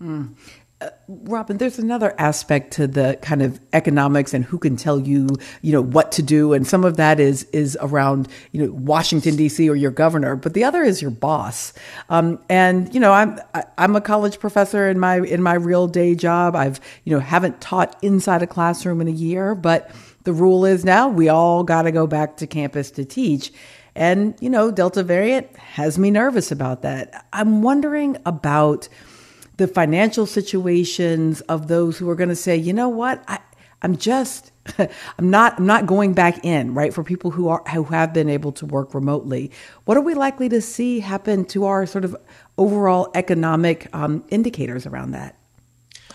mm. 0.00 0.34
Roben, 1.10 1.58
there's 1.58 1.78
another 1.78 2.14
aspect 2.18 2.72
to 2.74 2.86
the 2.86 3.18
kind 3.22 3.42
of 3.42 3.60
economics 3.72 4.32
and 4.34 4.44
who 4.44 4.58
can 4.58 4.76
tell 4.76 4.98
you, 5.00 5.28
you 5.60 5.72
know, 5.72 5.80
what 5.80 6.12
to 6.12 6.22
do, 6.22 6.52
and 6.52 6.66
some 6.66 6.84
of 6.84 6.96
that 6.96 7.20
is 7.20 7.44
is 7.52 7.76
around, 7.80 8.28
you 8.52 8.64
know, 8.64 8.72
Washington 8.72 9.36
D.C. 9.36 9.68
or 9.68 9.76
your 9.76 9.90
governor, 9.90 10.36
but 10.36 10.54
the 10.54 10.64
other 10.64 10.82
is 10.82 11.02
your 11.02 11.10
boss. 11.10 11.72
Um, 12.08 12.40
and 12.48 12.92
you 12.94 13.00
know, 13.00 13.12
I'm 13.12 13.38
I, 13.54 13.64
I'm 13.78 13.94
a 13.94 14.00
college 14.00 14.38
professor 14.38 14.88
in 14.88 14.98
my 14.98 15.20
in 15.20 15.42
my 15.42 15.54
real 15.54 15.86
day 15.86 16.14
job. 16.14 16.56
I've 16.56 16.80
you 17.04 17.12
know 17.12 17.20
haven't 17.20 17.60
taught 17.60 17.96
inside 18.02 18.42
a 18.42 18.46
classroom 18.46 19.00
in 19.00 19.08
a 19.08 19.12
year, 19.12 19.54
but 19.54 19.90
the 20.24 20.32
rule 20.32 20.64
is 20.64 20.84
now 20.84 21.08
we 21.08 21.28
all 21.28 21.64
got 21.64 21.82
to 21.82 21.92
go 21.92 22.06
back 22.06 22.38
to 22.38 22.46
campus 22.46 22.90
to 22.92 23.04
teach. 23.04 23.52
And 23.94 24.34
you 24.40 24.48
know, 24.48 24.70
Delta 24.70 25.02
variant 25.02 25.54
has 25.56 25.98
me 25.98 26.10
nervous 26.10 26.50
about 26.50 26.82
that. 26.82 27.26
I'm 27.32 27.62
wondering 27.62 28.16
about 28.24 28.88
the 29.58 29.68
financial 29.68 30.26
situations 30.26 31.40
of 31.42 31.68
those 31.68 31.98
who 31.98 32.08
are 32.08 32.14
going 32.14 32.30
to 32.30 32.36
say, 32.36 32.56
you 32.56 32.72
know 32.72 32.88
what, 32.88 33.22
I, 33.28 33.38
I'm 33.82 33.96
just, 33.96 34.50
I'm 34.78 35.30
not, 35.30 35.58
I'm 35.58 35.66
not 35.66 35.86
going 35.86 36.14
back 36.14 36.44
in, 36.44 36.74
right? 36.74 36.94
For 36.94 37.04
people 37.04 37.30
who 37.30 37.48
are, 37.48 37.62
who 37.72 37.84
have 37.84 38.12
been 38.12 38.30
able 38.30 38.52
to 38.52 38.66
work 38.66 38.94
remotely, 38.94 39.50
what 39.84 39.96
are 39.96 40.00
we 40.00 40.14
likely 40.14 40.48
to 40.48 40.60
see 40.60 41.00
happen 41.00 41.44
to 41.46 41.66
our 41.66 41.86
sort 41.86 42.04
of 42.04 42.16
overall 42.56 43.10
economic 43.14 43.88
um, 43.94 44.24
indicators 44.30 44.86
around 44.86 45.10
that? 45.12 45.36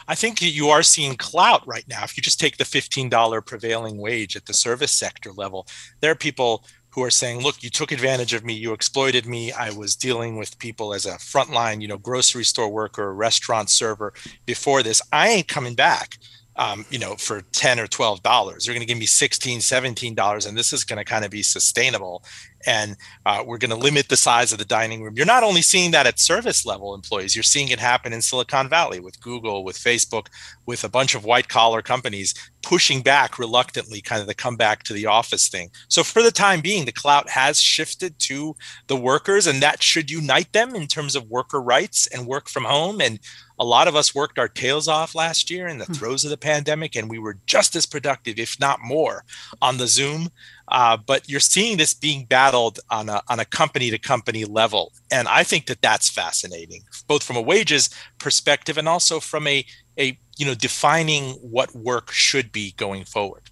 I 0.10 0.16
think 0.16 0.42
you 0.42 0.70
are 0.70 0.84
seeing 0.84 1.18
clout 1.18 1.68
right 1.68 1.86
now. 1.90 2.04
If 2.04 2.16
you 2.16 2.24
just 2.24 2.40
take 2.40 2.56
the 2.56 2.64
$15 2.64 3.46
prevailing 3.46 3.98
wage 3.98 4.38
at 4.38 4.46
the 4.46 4.54
service 4.54 4.94
sector 4.94 5.34
level, 5.34 5.68
there 6.00 6.12
are 6.12 6.16
people 6.16 6.64
who 6.98 7.04
are 7.04 7.12
saying, 7.12 7.44
look, 7.44 7.62
you 7.62 7.70
took 7.70 7.92
advantage 7.92 8.34
of 8.34 8.44
me, 8.44 8.54
you 8.54 8.74
exploited 8.74 9.28
me. 9.28 9.52
I 9.52 9.70
was 9.70 9.96
dealing 9.96 10.36
with 10.36 10.58
people 10.58 10.96
as 10.96 11.06
a 11.06 11.12
frontline, 11.12 11.80
you 11.80 11.88
know, 11.88 12.00
grocery 12.00 12.44
store 12.44 12.70
worker, 12.70 13.14
restaurant 13.14 13.70
server 13.70 14.14
before 14.48 14.82
this. 14.82 15.00
I 15.14 15.30
ain't 15.30 15.48
coming 15.48 15.76
back 15.76 16.18
um, 16.58 16.86
you 16.90 17.00
know, 17.00 17.16
for 17.16 17.42
10 17.54 17.80
or 17.80 17.88
$12. 17.88 18.22
They're 18.24 18.74
going 18.74 18.80
to 18.82 18.86
give 18.86 18.98
me 18.98 19.06
16, 19.06 19.60
$17, 19.60 20.48
and 20.48 20.58
this 20.58 20.74
is 20.74 20.84
going 20.84 20.98
to 20.98 21.06
kind 21.06 21.24
of 21.24 21.32
be 21.32 21.44
sustainable. 21.44 22.24
And 22.66 22.98
uh, 23.26 23.44
we're 23.46 23.60
going 23.60 23.72
to 23.72 23.78
limit 23.78 24.10
the 24.10 24.18
size 24.18 24.52
of 24.52 24.58
the 24.58 24.66
dining 24.66 25.04
room. 25.04 25.14
You're 25.16 25.28
not 25.28 25.44
only 25.44 25.62
seeing 25.62 25.92
that 25.92 26.08
at 26.08 26.20
service 26.20 26.66
level 26.66 26.96
employees, 26.96 27.36
you're 27.36 27.44
seeing 27.44 27.70
it 27.70 27.80
happen 27.80 28.12
in 28.12 28.22
Silicon 28.22 28.68
Valley 28.68 29.00
with 29.00 29.22
Google, 29.22 29.64
with 29.64 29.78
Facebook, 29.78 30.28
with 30.66 30.84
a 30.84 30.90
bunch 30.90 31.14
of 31.14 31.24
white 31.24 31.48
collar 31.48 31.82
companies 31.82 32.34
pushing 32.64 33.02
back 33.02 33.40
reluctantly, 33.40 34.02
kind 34.02 34.20
of 34.20 34.28
the 34.28 34.34
come 34.34 34.58
back 34.58 34.84
to 34.84 34.94
the 34.94 35.06
office 35.06 35.48
thing. 35.48 35.70
So, 35.88 36.04
for 36.04 36.22
the 36.22 36.32
time 36.32 36.60
being, 36.60 36.84
the 36.86 36.92
clout 36.92 37.30
has 37.30 37.60
shifted 37.60 38.20
to 38.20 38.56
the 38.88 38.98
workers, 38.98 39.48
and 39.48 39.62
that 39.62 39.82
should 39.82 40.12
unite 40.12 40.52
them 40.52 40.76
in 40.76 40.88
terms 40.88 41.16
of 41.16 41.30
worker 41.30 41.62
rights 41.62 42.08
and 42.08 42.28
work 42.28 42.50
from 42.50 42.66
home 42.66 43.00
and 43.00 43.20
a 43.60 43.66
lot 43.66 43.88
of 43.88 43.96
us 43.96 44.14
worked 44.14 44.38
our 44.38 44.48
tails 44.48 44.88
off 44.88 45.16
last 45.16 45.50
year 45.50 45.68
in 45.68 45.78
the 45.78 45.86
hmm. 45.86 45.94
throes 45.94 46.24
of 46.24 46.30
the 46.30 46.38
pandemic, 46.38 46.96
and 46.96 47.10
we 47.10 47.20
were 47.20 47.38
just 47.46 47.76
as 47.76 47.86
productive, 47.86 48.40
if 48.40 48.60
not 48.60 48.80
more, 48.82 49.24
on 49.62 49.78
the 49.78 49.88
Zoom. 49.88 50.30
Uh, 50.70 50.98
but 50.98 51.28
you're 51.30 51.40
seeing 51.40 51.78
this 51.78 51.94
being 51.94 52.26
battled 52.26 52.80
on 52.90 53.08
a 53.10 53.22
on 53.30 53.40
a 53.40 53.46
company 53.46 53.90
to 53.90 53.98
company 53.98 54.44
level, 54.46 54.92
and 55.12 55.28
I 55.28 55.44
think 55.44 55.68
that 55.68 55.82
that's 55.82 56.10
fascinating, 56.10 56.84
both 57.08 57.24
from 57.24 57.38
a 57.38 57.42
wages 57.42 57.90
perspective 58.20 58.78
and 58.78 58.88
also 58.88 59.20
from 59.20 59.48
a 59.48 59.66
a 59.98 60.20
you 60.38 60.46
know 60.46 60.56
defining 60.56 61.32
what 61.36 61.74
work 61.76 62.12
should 62.12 62.52
be 62.52 62.74
going 62.74 63.06
forward. 63.06 63.50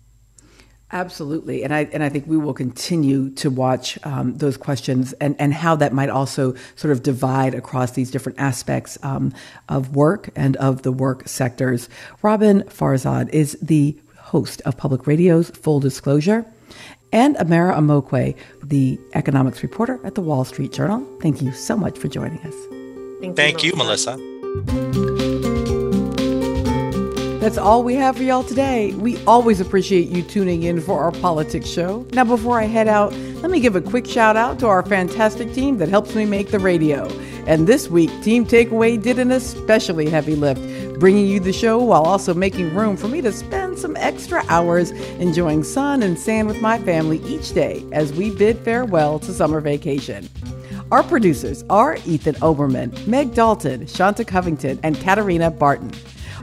Absolutely, 0.91 1.63
and 1.63 1.73
I 1.73 1.89
and 1.91 2.03
I 2.03 2.09
think 2.09 2.27
we 2.27 2.37
will 2.37 2.53
continue 2.53 3.31
to 3.31 3.49
watch 3.49 3.97
um, 4.05 4.37
those 4.37 4.55
questions 4.55 5.13
and 5.13 5.35
and 5.39 5.51
how 5.51 5.75
that 5.77 5.93
might 5.93 6.09
also 6.09 6.53
sort 6.75 6.91
of 6.91 7.01
divide 7.01 7.55
across 7.55 7.91
these 7.91 8.11
different 8.11 8.39
aspects 8.39 8.97
um, 9.01 9.33
of 9.67 9.95
work 9.95 10.29
and 10.35 10.55
of 10.57 10.83
the 10.83 10.91
work 10.91 11.27
sectors. 11.27 11.89
Roben 12.23 12.63
Farzad 12.65 13.29
is 13.29 13.57
the 13.61 13.97
host 14.17 14.61
of 14.61 14.77
Public 14.77 15.07
Radio's 15.07 15.49
Full 15.49 15.79
Disclosure, 15.79 16.45
and 17.11 17.35
Amara 17.37 17.75
Omeokwe, 17.75 18.37
the 18.63 18.99
economics 19.15 19.63
reporter 19.63 19.99
at 20.05 20.13
the 20.13 20.21
Wall 20.21 20.45
Street 20.45 20.71
Journal. 20.71 21.03
Thank 21.19 21.41
you 21.41 21.51
so 21.51 21.75
much 21.75 21.97
for 21.97 22.09
joining 22.09 22.39
us. 22.39 22.55
Thank, 23.21 23.35
Thank 23.35 23.63
you, 23.63 23.73
Melissa. 23.75 25.14
That's 27.45 27.59
all 27.59 27.83
we 27.83 27.93
have 27.93 28.17
for 28.17 28.23
y'all 28.23 28.43
today. 28.43 28.95
We 28.95 29.23
always 29.25 29.59
appreciate 29.59 30.07
you 30.07 30.23
tuning 30.23 30.63
in 30.63 30.81
for 30.81 31.03
our 31.03 31.11
politics 31.11 31.69
show. 31.69 32.03
Now, 32.13 32.23
before 32.23 32.59
I 32.59 32.63
head 32.63 32.87
out, 32.87 33.13
let 33.13 33.51
me 33.51 33.59
give 33.59 33.75
a 33.75 33.81
quick 33.81 34.07
shout 34.07 34.35
out 34.35 34.57
to 34.61 34.67
our 34.67 34.83
fantastic 34.83 35.53
team 35.53 35.77
that 35.77 35.87
helps 35.87 36.15
me 36.15 36.25
make 36.25 36.49
the 36.49 36.57
radio. 36.57 37.07
And 37.45 37.67
this 37.67 37.87
week, 37.87 38.09
Team 38.23 38.47
Takeaway 38.47 38.99
did 38.99 39.19
an 39.19 39.31
especially 39.31 40.09
heavy 40.09 40.33
lift, 40.33 40.99
bringing 40.99 41.27
you 41.27 41.39
the 41.39 41.53
show 41.53 41.77
while 41.77 42.01
also 42.01 42.33
making 42.33 42.73
room 42.73 42.97
for 42.97 43.09
me 43.09 43.21
to 43.21 43.31
spend 43.31 43.77
some 43.77 43.95
extra 43.97 44.43
hours 44.49 44.89
enjoying 45.19 45.63
sun 45.63 46.01
and 46.01 46.17
sand 46.17 46.47
with 46.47 46.61
my 46.61 46.79
family 46.79 47.19
each 47.25 47.53
day 47.53 47.85
as 47.91 48.11
we 48.11 48.31
bid 48.31 48.57
farewell 48.57 49.19
to 49.19 49.31
summer 49.31 49.61
vacation. 49.61 50.27
Our 50.91 51.03
producers 51.03 51.63
are 51.69 51.97
Ethan 52.07 52.35
Oberman, 52.41 53.05
Meg 53.05 53.35
Dalton, 53.35 53.85
Shanta 53.85 54.25
Covington, 54.25 54.79
and 54.81 54.99
Katarina 54.99 55.51
Barton. 55.51 55.91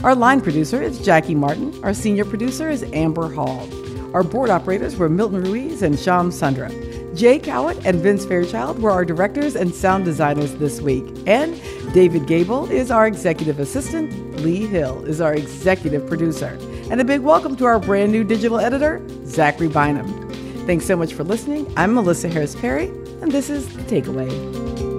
Our 0.05 0.17
line 0.17 0.41
producer 0.41 0.83
is 0.83 0.99
Jackie 0.99 1.37
Martin. 1.37 1.79
Our 1.85 1.95
senior 1.95 2.25
producer 2.25 2.69
is 2.69 2.83
Amber 2.93 3.33
Hall. 3.33 3.69
Our 4.13 4.25
board 4.25 4.51
operators 4.51 4.97
were 4.97 5.09
Milton 5.09 5.45
Ruiz 5.45 5.81
and 5.83 5.97
Sham 5.97 6.33
Sundra. 6.33 6.71
Jay 7.15 7.39
Cowett 7.39 7.87
and 7.87 8.01
Vince 8.01 8.25
Fairchild 8.25 8.81
were 8.81 8.91
our 8.91 9.05
directors 9.05 9.55
and 9.55 9.73
sound 9.73 10.05
designers 10.05 10.57
this 10.57 10.81
week. 10.81 11.05
And 11.29 11.55
David 11.95 12.27
Gable 12.27 12.69
is 12.69 12.91
our 12.91 13.07
executive 13.07 13.61
assistant. 13.61 14.41
Lee 14.41 14.67
Hill 14.67 15.05
is 15.05 15.21
our 15.21 15.35
executive 15.35 16.05
producer. 16.09 16.59
And 16.91 17.01
a 17.01 17.05
big 17.05 17.21
welcome 17.21 17.55
to 17.55 17.65
our 17.67 17.79
brand 17.79 18.11
new 18.11 18.25
digital 18.25 18.59
editor, 18.59 19.01
Zachary 19.25 19.69
Bynum. 19.69 20.29
Thanks 20.67 20.85
so 20.85 20.97
much 20.97 21.15
for 21.15 21.23
listening. 21.23 21.73
I'm 21.77 21.95
Melissa 21.95 22.29
Harris 22.29 22.57
Perry, 22.57 22.89
and 23.21 23.31
this 23.31 23.49
is 23.49 23.73
The 23.77 23.83
Takeaway. 23.83 24.92